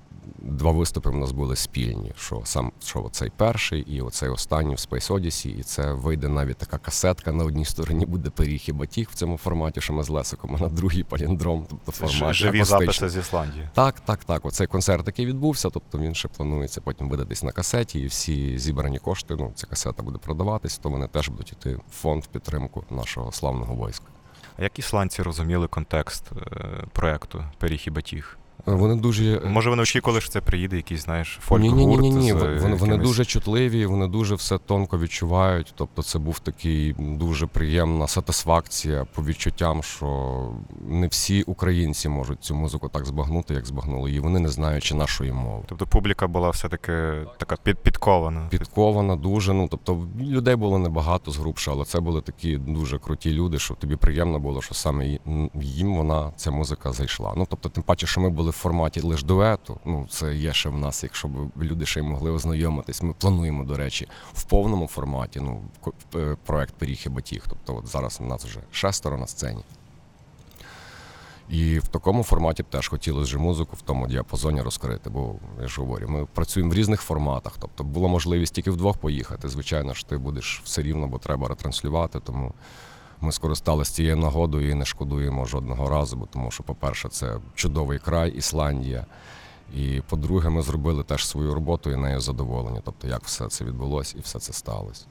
два 0.42 0.72
виступи 0.72 1.10
в 1.10 1.16
нас 1.16 1.32
були 1.32 1.56
спільні. 1.56 2.12
Що 2.16 2.42
сам 2.46 2.72
що 2.86 3.10
цей 3.12 3.32
перший 3.38 3.82
і 3.82 4.02
оцей 4.02 4.30
останній 4.30 4.76
в 4.76 4.78
Space 4.78 5.12
Odyssey. 5.12 5.60
І 5.60 5.64
це 5.64 5.94
вийде 5.94 6.28
навіть 6.30 6.58
така 6.58 6.78
касетка. 6.78 7.32
На 7.32 7.44
одній 7.44 7.66
стороні 7.66 8.06
буде 8.06 8.30
пиріг 8.30 8.64
і 8.68 8.72
батіг 8.72 9.08
в 9.12 9.16
цьому 9.16 9.38
форматі, 9.38 9.82
що 9.82 9.94
ми 9.94 10.04
з 10.04 10.10
Лесиком, 10.10 10.56
а 10.56 10.62
на 10.62 10.70
другій 10.70 11.04
паліндром, 11.04 11.66
тобто 11.70 11.92
Це 11.92 12.08
формат 12.08 12.36
живі 12.36 12.58
акустичний. 12.60 12.88
записи 12.88 13.10
з 13.10 13.18
Ісландії. 13.18 13.70
Так, 13.74 14.00
так, 14.00 14.24
так. 14.24 14.46
Оцей 14.46 14.68
концерт, 14.68 15.08
який 15.08 15.26
відбувся, 15.26 15.70
тобто 15.70 15.98
він 15.98 16.16
ще 16.16 16.28
планується 16.28 16.82
потім 16.82 17.10
видатись 17.10 17.44
на 17.44 17.52
касеті, 17.52 18.00
і 18.00 18.06
всі 18.06 18.58
зібрані 18.60 19.00
кошти, 19.00 19.36
ну, 19.40 19.52
ця 19.56 19.68
касета 19.68 20.04
буде 20.04 20.18
продаватись, 20.18 20.78
то 20.78 20.90
вони 20.90 21.08
теж 21.08 21.30
будуть 21.30 21.52
йти 21.52 21.76
в 21.76 21.94
фонд 21.94 22.24
в 22.24 22.28
підтримку 22.28 22.84
нашого 22.90 23.32
славного 23.32 23.88
війська. 23.88 24.06
А 24.58 24.64
як 24.64 24.80
ісландці 24.80 25.22
розуміли 25.22 25.68
контекст 25.68 26.24
е, 26.32 26.86
проекту 26.92 27.44
Пиріг 27.58 27.84
і 27.88 27.90
батіг? 27.90 28.38
Вони 28.66 28.96
дуже 28.96 29.42
Може, 29.46 29.70
вони 29.70 29.82
очікували, 29.82 30.22
що 30.22 30.30
це 30.30 30.42
приїде 30.42 30.76
якийсь, 30.76 31.04
знаєш, 31.04 31.40
ні, 31.40 31.70
фольк-гурт? 31.70 31.76
ні, 31.76 31.86
ні, 31.86 32.10
ні, 32.10 32.12
ні. 32.12 32.34
з 32.34 32.62
Вони, 32.62 32.76
вони 32.76 32.98
дуже 32.98 33.26
чутливі, 33.26 33.86
вони 33.86 34.08
дуже 34.08 34.36
все 34.36 34.58
тонко 34.58 35.00
відчувають. 35.00 35.74
Тобто, 35.78 36.04
це 36.04 36.20
був 36.20 36.40
такий 36.40 36.96
дуже 37.00 37.48
приємна 37.48 38.08
сатисфакція 38.08 39.06
по 39.14 39.24
відчуттям, 39.24 39.84
що 39.84 40.50
не 40.88 41.08
всі 41.08 41.44
українці 41.44 42.10
можуть 42.10 42.44
цю 42.44 42.56
музику 42.56 42.90
так 42.90 43.06
збагнути, 43.06 43.54
як 43.54 43.66
збагнули 43.66 44.10
її. 44.10 44.20
Вони 44.20 44.40
не 44.40 44.50
знаючи 44.50 44.96
нашої 44.96 45.32
мови. 45.32 45.64
Тобто 45.68 45.88
публіка 45.88 46.28
була 46.28 46.50
все-таки 46.50 46.94
така 47.38 47.56
під, 47.64 47.78
підкована. 47.78 48.48
Підкована 48.50 49.16
дуже. 49.16 49.54
Ну 49.54 49.68
тобто 49.72 50.08
людей 50.22 50.56
було 50.56 50.80
небагато 50.80 51.32
з 51.32 51.38
грубша, 51.38 51.72
але 51.72 51.86
це 51.86 52.00
були 52.00 52.22
такі 52.22 52.58
дуже 52.58 53.00
круті 53.00 53.34
люди, 53.34 53.60
що 53.60 53.74
тобі 53.74 53.96
приємно 53.96 54.40
було, 54.40 54.62
що 54.62 54.76
саме 54.76 55.20
їм 55.62 55.96
вона 55.96 56.32
ця 56.36 56.52
музика 56.52 56.92
зайшла. 56.92 57.34
Ну 57.38 57.48
тобто, 57.50 57.70
тим 57.70 57.84
паче, 57.84 58.08
що 58.08 58.22
ми 58.22 58.30
були 58.30 58.53
в 58.54 58.56
форматі 58.56 59.02
лише 59.02 59.26
дуету. 59.26 59.80
Ну 59.86 60.08
це 60.10 60.36
є 60.36 60.54
ще 60.54 60.70
в 60.70 60.78
нас, 60.78 61.04
якщо 61.04 61.28
б 61.28 61.52
люди 61.62 61.86
ще 61.86 62.00
й 62.00 62.04
могли 62.04 62.32
ознайомитись. 62.32 63.02
Ми 63.02 63.14
плануємо, 63.14 63.64
до 63.64 63.78
речі, 63.78 64.08
в 64.34 64.44
повному 64.44 64.88
форматі. 64.88 65.40
Ну 65.40 65.62
е, 66.16 66.38
проект 66.46 66.74
Пиріг 66.74 67.04
і 67.06 67.10
Батіг. 67.10 67.44
Тобто, 67.50 67.76
от 67.76 67.88
зараз 67.88 68.18
у 68.22 68.26
нас 68.26 68.46
вже 68.46 68.60
шестеро 68.72 69.18
на 69.18 69.28
сцені. 69.28 69.64
І 71.50 71.80
в 71.80 71.88
такому 71.88 72.24
форматі 72.24 72.64
б 72.64 72.66
теж 72.66 72.88
хотілося 72.88 73.24
вже 73.24 73.38
музику 73.38 73.76
в 73.76 73.82
тому 73.82 74.08
діапазоні 74.08 74.62
розкрити, 74.62 75.10
бо 75.10 75.36
я 75.62 75.68
ж 75.68 75.82
говорю, 75.82 76.08
ми 76.10 76.26
працюємо 76.26 76.72
в 76.72 76.74
різних 76.74 77.02
форматах. 77.02 77.54
Тобто 77.60 77.84
була 77.84 78.08
можливість 78.08 78.56
тільки 78.56 78.72
вдвох 78.72 78.98
поїхати. 78.98 79.50
Звичайно 79.50 79.94
ж, 79.94 80.08
ти 80.08 80.18
будеш 80.18 80.62
все 80.64 80.82
рівно, 80.82 81.08
бо 81.08 81.18
треба 81.18 81.48
ретранслювати. 81.48 82.20
Тому 82.20 82.54
ми 83.24 83.32
скористалися 83.32 83.94
цією 83.94 84.18
нагодою 84.18 84.70
і 84.70 84.74
не 84.74 84.86
шкодуємо 84.86 85.46
жодного 85.46 85.90
разу, 85.90 86.18
бо 86.18 86.26
тому 86.26 86.52
що, 86.52 86.64
по-перше, 86.64 87.10
це 87.10 87.38
чудовий 87.56 88.00
край, 88.00 88.32
Ісландія. 88.32 89.06
І 89.76 90.02
по-друге, 90.10 90.50
ми 90.50 90.62
зробили 90.62 91.04
теж 91.04 91.28
свою 91.28 91.54
роботу 91.54 91.92
і 91.92 91.96
нею 91.96 92.20
задоволені. 92.20 92.80
Тобто, 92.86 93.08
як 93.08 93.24
все 93.24 93.48
це 93.48 93.66
відбулося 93.66 94.18
і 94.18 94.22
все 94.22 94.40
це 94.40 94.54
сталося. 94.54 95.06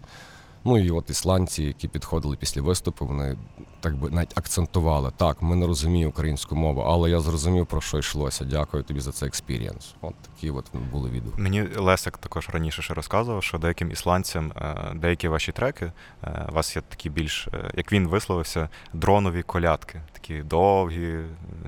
Ну 0.64 0.78
і 0.78 0.90
от 0.90 1.10
ісландці, 1.10 1.62
які 1.62 1.88
підходили 1.88 2.36
після 2.36 2.62
виступу, 2.62 3.06
вони 3.06 3.36
так 3.80 3.96
би 3.96 4.10
навіть 4.10 4.38
акцентували. 4.38 5.12
Так, 5.16 5.42
ми 5.42 5.56
не 5.56 5.66
розуміємо 5.66 6.10
українську 6.10 6.56
мову, 6.56 6.80
але 6.80 7.10
я 7.10 7.20
зрозумів, 7.20 7.66
про 7.66 7.80
що 7.80 7.98
йшлося. 7.98 8.44
Дякую 8.44 8.82
тобі 8.82 9.00
за 9.00 9.12
цей 9.12 9.28
experience. 9.28 9.94
От 10.00 10.14
такі 10.14 10.50
от 10.50 10.64
були 10.92 11.10
відео. 11.10 11.32
Мені 11.36 11.62
Лесик 11.76 12.18
також 12.18 12.48
раніше 12.48 12.82
ще 12.82 12.94
розказував, 12.94 13.42
що 13.42 13.58
деяким 13.58 13.90
ісландцям 13.90 14.52
е, 14.56 14.92
деякі 14.94 15.28
ваші 15.28 15.52
треки, 15.52 15.92
е, 16.22 16.46
у 16.50 16.54
вас 16.54 16.76
є 16.76 16.82
такі 16.88 17.10
більш, 17.10 17.48
е, 17.48 17.70
як 17.74 17.92
він 17.92 18.08
висловився, 18.08 18.68
дронові 18.92 19.42
колядки, 19.42 20.00
такі 20.22 20.42
довгі, 20.42 21.06
е, 21.14 21.24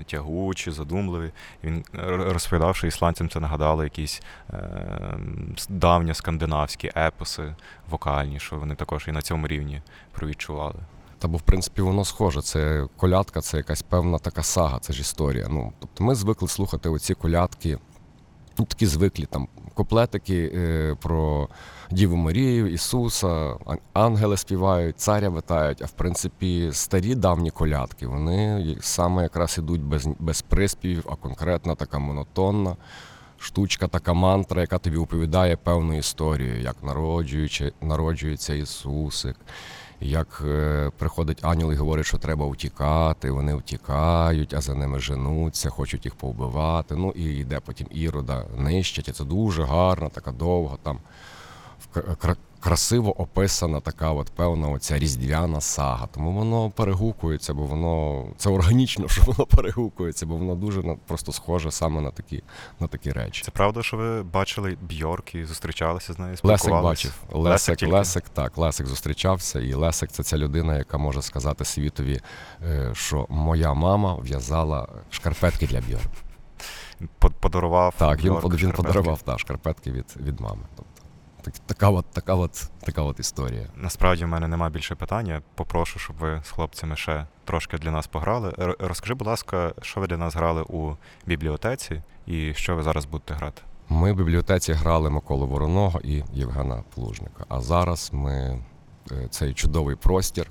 тягучі, 0.07 0.71
задумливі. 0.71 1.31
І 1.63 1.67
він 1.67 1.85
р- 1.95 2.33
розповідав, 2.33 2.77
що 2.77 2.87
ісландцям 2.87 3.29
це 3.29 3.41
нагадало 3.41 3.85
якісь 3.85 4.23
е, 4.51 5.19
давні 5.69 6.15
скандинавські 6.15 6.93
епоси 6.97 7.55
вокальні, 7.91 8.41
що 8.41 8.57
вони 8.57 8.75
також 8.75 9.05
і 9.09 9.13
на 9.13 9.23
цьому 9.23 9.47
рівні 9.47 9.83
провідчували. 10.13 10.75
Та 11.19 11.29
бо 11.29 11.37
в 11.39 11.43
принципі 11.43 11.83
воно 11.83 12.05
схоже. 12.05 12.43
Це 12.43 12.87
колядка, 12.97 13.41
це 13.41 13.57
якась 13.57 13.83
певна 13.83 14.19
така 14.19 14.43
сага, 14.43 14.79
це 14.79 14.93
ж 14.93 15.01
історія. 15.01 15.47
Ну 15.51 15.73
тобто 15.81 16.05
ми 16.05 16.15
звикли 16.15 16.49
слухати 16.49 16.89
оці 16.89 17.15
колядки, 17.15 17.79
ну 18.59 18.65
такі 18.65 18.87
звиклі 18.87 19.27
там 19.27 19.49
куплетики 19.75 20.53
е, 20.55 20.97
про 21.03 21.49
Діву 21.91 22.17
Марію, 22.17 22.67
Ісуса, 22.67 23.55
ангели 23.93 24.37
співають, 24.37 25.01
царя 25.01 25.29
витають. 25.29 25.83
А 25.83 25.85
в 25.85 25.91
принципі, 25.91 26.71
старі 26.73 27.15
давні 27.15 27.51
колядки, 27.51 28.07
вони 28.07 28.77
саме 28.81 29.23
якраз 29.23 29.59
ідуть 29.59 29.83
без, 29.83 30.09
без 30.19 30.43
приспівів, 30.43 31.05
а 31.11 31.15
конкретна 31.15 31.75
така 31.75 31.99
монотонна. 31.99 32.77
Штучка, 33.39 33.89
така 33.89 34.13
мантра, 34.13 34.61
яка 34.61 34.79
тобі 34.79 34.97
оповідає 34.97 35.57
певну 35.57 35.99
історію, 35.99 36.61
як 36.61 36.77
народжуючи, 36.83 37.73
народжується 37.81 38.55
Ісусик, 38.55 39.37
як 40.05 40.43
е, 40.47 40.91
приходить 40.99 41.45
Аніл 41.45 41.73
і 41.73 41.77
говорить, 41.77 42.07
що 42.07 42.19
треба 42.19 42.47
втікати, 42.47 43.31
вони 43.31 43.55
втікають, 43.55 44.55
а 44.55 44.61
за 44.61 44.75
ними 44.75 44.99
женуться, 44.99 45.71
хочуть 45.71 46.05
їх 46.05 46.15
повбивати. 46.15 46.97
Ну 46.97 47.13
і 47.17 47.25
йде 47.25 47.61
потім 47.61 47.87
ірода, 47.91 48.45
нищать. 48.57 49.09
І 49.09 49.13
це 49.13 49.25
дуже 49.25 49.65
гарна, 49.65 50.09
така 50.09 50.33
довга 50.33 50.77
там 50.83 50.99
в 51.95 52.37
красиво 52.65 53.23
описана 53.23 53.81
така 53.81 54.11
от 54.11 54.31
певна 54.31 54.69
оця 54.69 54.99
різдвяна 54.99 55.61
сага. 55.61 56.07
Тому 56.07 56.33
воно 56.33 56.71
перегукується, 56.71 57.55
бо 57.55 57.63
воно 57.63 58.25
це 58.37 58.51
органічно, 58.51 59.09
що 59.15 59.23
воно 59.23 59.47
перегукується, 59.47 60.27
бо 60.27 60.37
воно 60.37 60.55
дуже 60.55 60.83
просто 61.07 61.33
схоже 61.33 61.71
саме 61.71 62.01
на 62.01 62.11
такі, 62.11 62.43
на 62.81 62.87
такі 62.87 63.13
речі. 63.13 63.43
Це 63.45 63.51
правда, 63.51 63.83
що 63.83 63.97
ви 63.97 64.23
бачили 64.23 64.77
Бьорк 64.81 65.35
і 65.35 65.45
зустрічалися 65.45 66.13
з 66.13 66.19
нею? 66.19 66.37
Лесик 66.43 66.71
бачив. 66.73 67.23
Лесик, 67.33 67.77
тільки? 67.77 67.93
Лесик, 67.93 68.29
так, 68.29 68.59
Лесик 68.59 68.87
зустрічався, 68.87 69.61
і 69.61 69.75
Лесик 69.75 70.11
це 70.11 70.23
ця 70.23 70.37
людина, 70.37 70.79
яка 70.79 70.99
може 70.99 71.23
сказати 71.23 71.65
світові, 71.65 72.21
е, 72.63 72.91
що 72.95 73.27
моя 73.29 73.75
мама 73.75 74.15
в'язала 74.15 74.89
шкарпетки 75.11 75.67
для 75.67 75.81
Бьорк. 75.81 76.11
Под- 77.19 77.35
Подарував. 77.35 77.95
Так, 77.99 78.25
він, 78.25 78.33
він 78.33 78.41
шкарпетки. 78.41 78.73
подарував 78.77 79.23
та, 79.23 79.39
шкарпетки 79.39 79.91
від, 79.93 80.15
від 80.21 80.41
мами. 80.41 80.63
Так, 81.45 81.59
така, 81.59 81.91
от, 81.91 82.07
така, 82.13 82.35
от, 82.35 82.71
така 82.81 83.03
от 83.03 83.21
історія. 83.21 83.67
Насправді 83.77 84.25
в 84.25 84.29
мене 84.29 84.49
немає 84.49 84.73
більше 84.73 84.95
питання. 84.95 85.43
Попрошу, 85.55 85.99
щоб 85.99 86.17
ви 86.17 86.41
з 86.45 86.51
хлопцями 86.51 86.97
ще 86.97 87.27
трошки 87.45 87.79
для 87.79 87.91
нас 87.91 88.07
пограли. 88.07 88.53
Розкажи, 88.79 89.15
будь 89.15 89.27
ласка, 89.27 89.75
що 89.83 90.01
ви 90.01 90.07
для 90.07 90.17
нас 90.17 90.35
грали 90.35 90.63
у 90.63 90.97
бібліотеці 91.27 92.03
і 92.27 92.55
що 92.55 92.77
ви 92.77 92.83
зараз 92.83 93.05
будете 93.05 93.35
грати? 93.35 93.63
Ми 93.89 94.13
в 94.13 94.17
бібліотеці 94.17 94.73
грали 94.73 95.11
Миколу 95.11 95.47
Вороного 95.47 96.01
і 96.05 96.25
Євгена 96.33 96.83
Плужника. 96.95 97.45
А 97.49 97.61
зараз 97.61 98.11
ми 98.13 98.63
е, 99.13 99.29
цей 99.31 99.55
чудовий 99.55 99.97
простір 99.97 100.51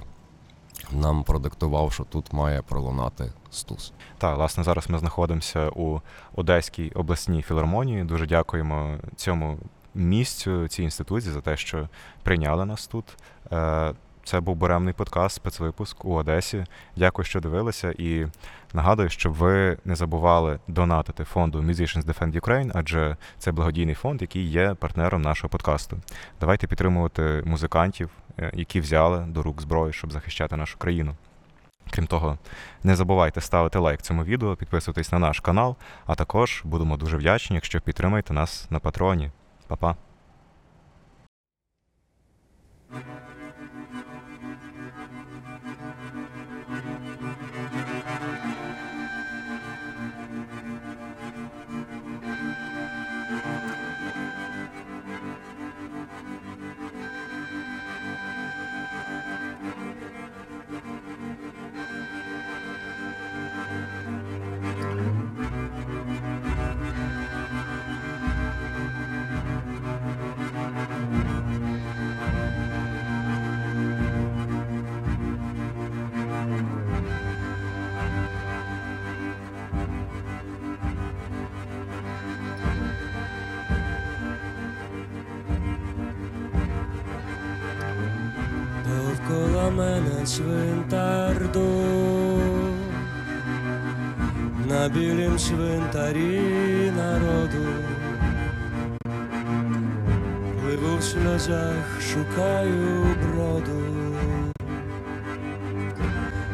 нам 0.91 1.23
продиктував, 1.23 1.93
що 1.93 2.03
тут 2.03 2.33
має 2.33 2.61
пролунати 2.61 3.31
стус. 3.51 3.93
Так, 4.17 4.37
власне, 4.37 4.63
зараз 4.63 4.89
ми 4.89 4.99
знаходимося 4.99 5.69
у 5.69 6.01
Одеській 6.35 6.89
обласній 6.89 7.41
філармонії. 7.41 8.03
Дуже 8.03 8.25
дякуємо 8.25 8.97
цьому 9.15 9.57
місцю, 9.95 10.67
цій 10.67 10.83
інституції 10.83 11.33
за 11.33 11.41
те, 11.41 11.57
що 11.57 11.89
прийняли 12.23 12.65
нас 12.65 12.87
тут. 12.87 13.05
Е, 13.51 13.93
Це 14.25 14.39
був 14.39 14.55
буремний 14.55 14.93
подкаст, 14.93 15.35
спецвипуск 15.35 16.05
у 16.05 16.13
Одесі. 16.13 16.65
Дякую, 16.95 17.25
що 17.25 17.39
дивилися. 17.39 17.93
І 17.97 18.27
нагадую, 18.73 19.09
щоб 19.09 19.33
ви 19.33 19.77
не 19.85 19.95
забували 19.95 20.59
донатити 20.67 21.23
фонду 21.23 21.61
Musicians 21.61 22.05
Defend 22.05 22.39
Ukraine, 22.39 22.71
адже 22.73 23.17
це 23.39 23.51
благодійний 23.51 23.95
фонд, 23.95 24.21
який 24.21 24.43
є 24.49 24.73
партнером 24.73 25.21
нашого 25.21 25.49
подкасту. 25.49 25.97
Давайте 26.39 26.67
підтримувати 26.67 27.43
музикантів, 27.45 28.09
е, 28.39 28.51
які 28.53 28.79
взяли 28.79 29.25
до 29.27 29.43
рук 29.43 29.61
зброю, 29.61 29.93
щоб 29.93 30.11
захищати 30.11 30.55
нашу 30.55 30.77
країну. 30.77 31.15
Крім 31.91 32.07
того, 32.07 32.37
не 32.83 32.95
забувайте 32.95 33.41
ставити 33.41 33.79
лайк 33.79 34.01
цьому 34.01 34.23
відео, 34.23 34.55
підписуватись 34.55 35.11
на 35.11 35.19
наш 35.19 35.39
канал, 35.39 35.75
а 36.05 36.15
також 36.15 36.61
будемо 36.65 36.97
дуже 36.97 37.17
вдячні, 37.17 37.55
якщо 37.55 37.81
підтримаєте 37.81 38.33
нас 38.33 38.67
на 38.69 38.79
патреоні. 38.79 39.31
Papa. 39.67 39.95
Pa. 42.91 43.32
Цвинтар 90.25 91.35
на 94.69 94.89
білім 94.89 95.37
цвинтарі 95.37 96.91
народу, 96.97 97.67
пливу 100.61 100.97
в 100.97 101.03
сльозах, 101.03 102.01
шукаю 102.01 103.05
броду, 103.23 103.81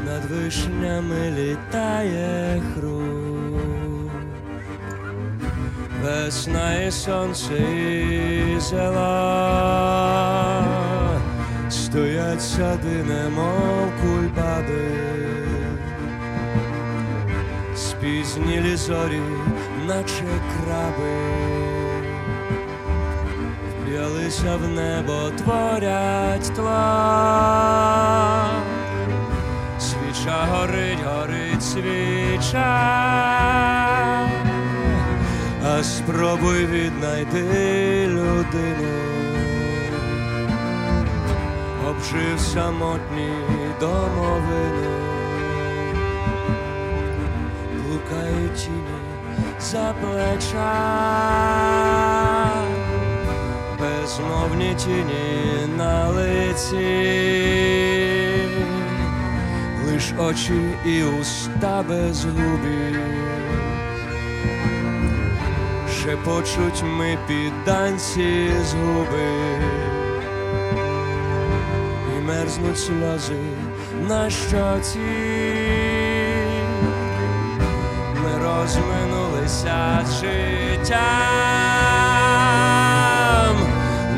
над 0.06 0.26
вишнями 0.32 1.32
літає 1.38 2.62
хруш, 2.76 4.12
весна 6.04 6.76
і 6.76 6.92
сонце 6.92 7.58
і 7.58 8.60
зела. 8.60 10.30
Стоять 11.90 12.42
сади, 12.42 13.04
немов 13.04 13.92
кульбаби, 14.02 14.92
спізнілі 17.76 18.76
зорі, 18.76 19.22
наче 19.88 20.24
краби, 20.54 21.16
вп'ялися 23.70 24.56
в 24.56 24.68
небо, 24.68 25.32
творять 25.38 26.56
тла. 26.56 27.60
Свіча 29.80 30.48
горить, 30.52 31.04
горить 31.06 31.64
свіча, 31.64 32.80
а 35.66 35.84
спробуй 35.84 36.66
віднайти 36.66 38.08
людину 38.08 39.19
обжив 42.00 42.40
самотні 42.40 43.30
домовини, 43.80 44.88
блукають 47.74 48.56
тіні 48.56 49.00
за 49.60 49.96
плеча, 50.02 50.76
безмовні 53.80 54.76
тіні 54.76 55.68
на 55.78 56.08
лиці, 56.08 56.78
лиш 59.86 60.14
очі 60.20 60.62
і 60.86 61.04
уста 61.04 61.84
без 61.90 62.26
губів. 62.26 63.00
Шепочуть 66.04 66.84
ми 66.84 67.18
підданці 67.28 68.50
з 68.64 68.74
губи, 68.74 69.30
і 69.96 69.99
мерзнуть 72.30 72.80
сльози 72.80 73.36
на 74.08 74.30
щоці. 74.30 75.00
Ми 78.24 78.32
розминулися 78.44 80.06
життям, 80.22 81.00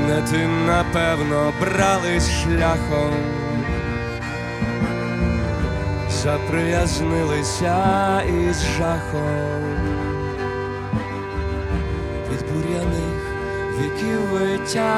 не 0.07 0.21
тим, 0.31 0.65
напевно, 0.65 1.53
брались 1.61 2.29
шляхом, 2.29 3.13
заприязнилися 6.09 8.21
із 8.21 8.65
жахом 8.77 9.61
від 12.31 12.53
бур'яних 12.53 13.21
віків 13.79 14.21
виття. 14.31 14.91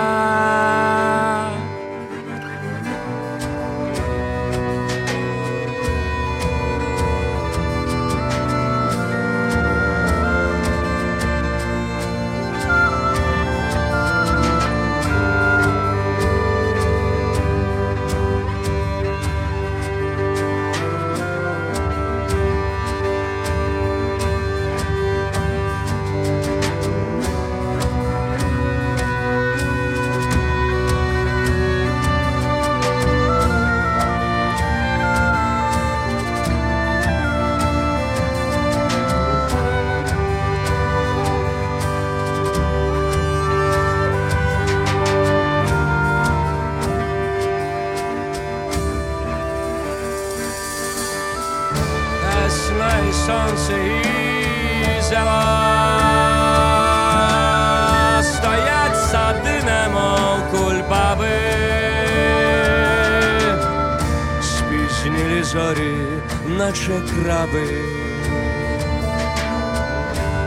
Краби, 67.10 67.68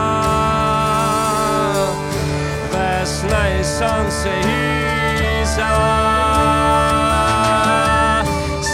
Весна 2.72 3.48
і 3.60 3.64
сонце 3.64 4.30
і 4.40 5.46
зела 5.46 6.22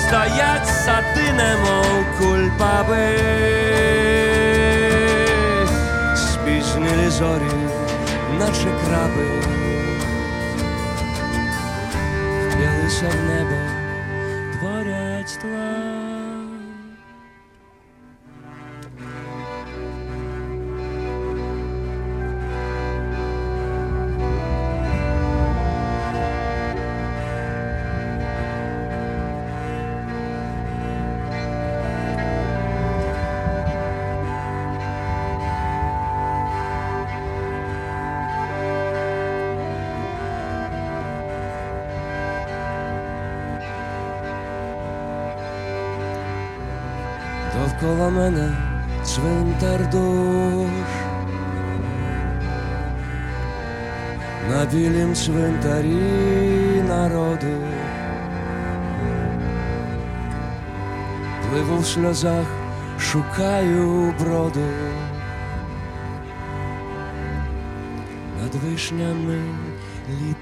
стоять 0.09 0.67
сади, 0.67 1.33
немов 1.33 2.05
кульбаби, 2.19 3.19
спізнілі 6.17 7.09
зорі, 7.11 7.53
наче 8.39 8.71
краби, 8.85 9.27
вп'ялися 12.49 13.09
в 13.09 13.29
небо, 13.29 13.57
Мене 48.11 48.57
цвинтар 49.05 49.91
душ. 49.91 50.89
На 54.51 54.65
білім 54.65 55.15
цвинтарі 55.15 56.83
народу. 56.89 57.47
Пливу 61.51 61.79
в 61.79 61.87
сльозах, 61.87 62.47
шукаю 63.01 64.15
броду. 64.21 64.69
Над 68.43 68.55
вишнями 68.55 69.43
літає 70.09 70.38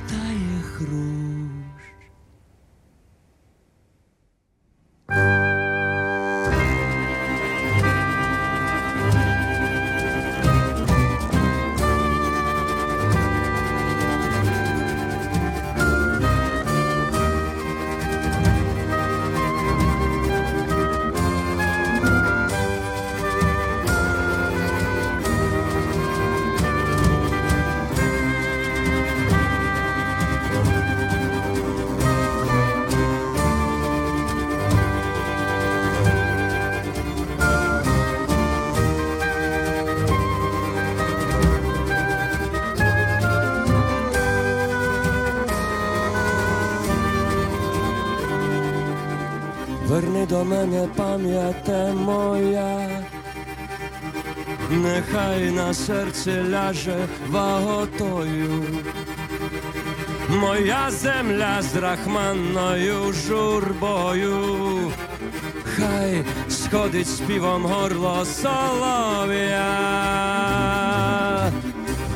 пам'яте 51.46 51.92
моя, 51.92 52.88
нехай 54.70 55.50
на 55.50 55.74
серце 55.74 56.42
ляже 56.42 57.08
ваготою. 57.28 58.64
Моя 60.28 60.90
земля 60.90 61.62
з 61.62 61.76
рахманною 61.76 63.12
журбою, 63.12 64.92
хай 65.76 66.24
сходить 66.48 67.08
співом 67.08 67.62
горло 67.62 68.24
солов'я, 68.24 69.62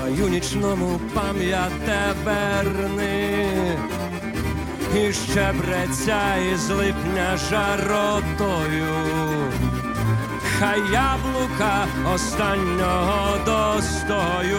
хай 0.01 0.23
у 0.23 0.28
нічному 0.28 1.01
пам'яте 1.15 2.15
верни 2.24 3.78
і 4.97 5.12
щебреться 5.12 6.37
із 6.53 6.71
липня 6.71 7.37
жаротою. 7.51 8.87
Хай 10.59 10.81
яблука 10.93 11.87
останнього 12.15 13.39
достою 13.45 14.59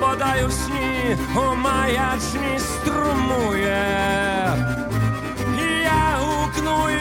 бодай 0.00 0.44
у 0.44 0.50
сні 0.50 1.16
у 1.36 1.54
маячні 1.54 2.58
струмує. 2.58 3.86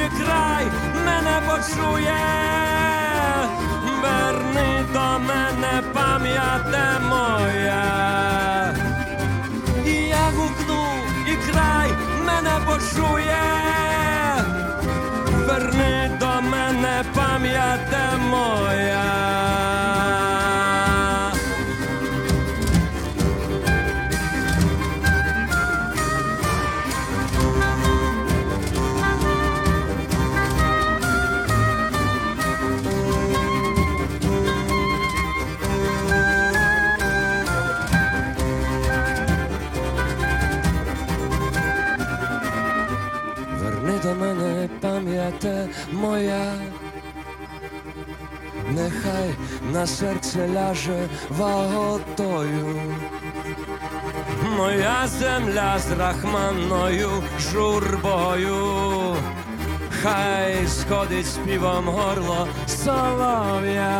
Край 0.10 0.66
мене 1.06 1.42
почує, 1.48 2.24
верни 4.02 4.86
до 4.94 5.20
мене 5.20 5.84
пам'яте 5.94 7.00
моя. 7.10 8.74
І 9.86 9.92
я 9.92 10.32
гукну, 10.36 10.86
і 11.28 11.52
край 11.52 11.92
мене 12.26 12.60
почує. 12.66 13.44
Верни 15.48 16.18
до 16.20 16.42
мене 16.42 17.04
пам'яте 17.16 18.18
моя. 18.30 18.35
Моя, 46.06 46.54
нехай 48.70 49.36
на 49.74 49.88
серце 49.88 50.48
ляже 50.48 51.10
ваготою. 51.30 52.82
Моя 54.58 55.08
земля 55.08 55.80
з 55.80 55.92
рахманною 55.92 57.10
журбою, 57.40 59.16
хай 60.02 60.68
сходить 60.68 61.28
співом 61.28 61.86
горло 61.86 62.48
солов'я. 62.68 63.96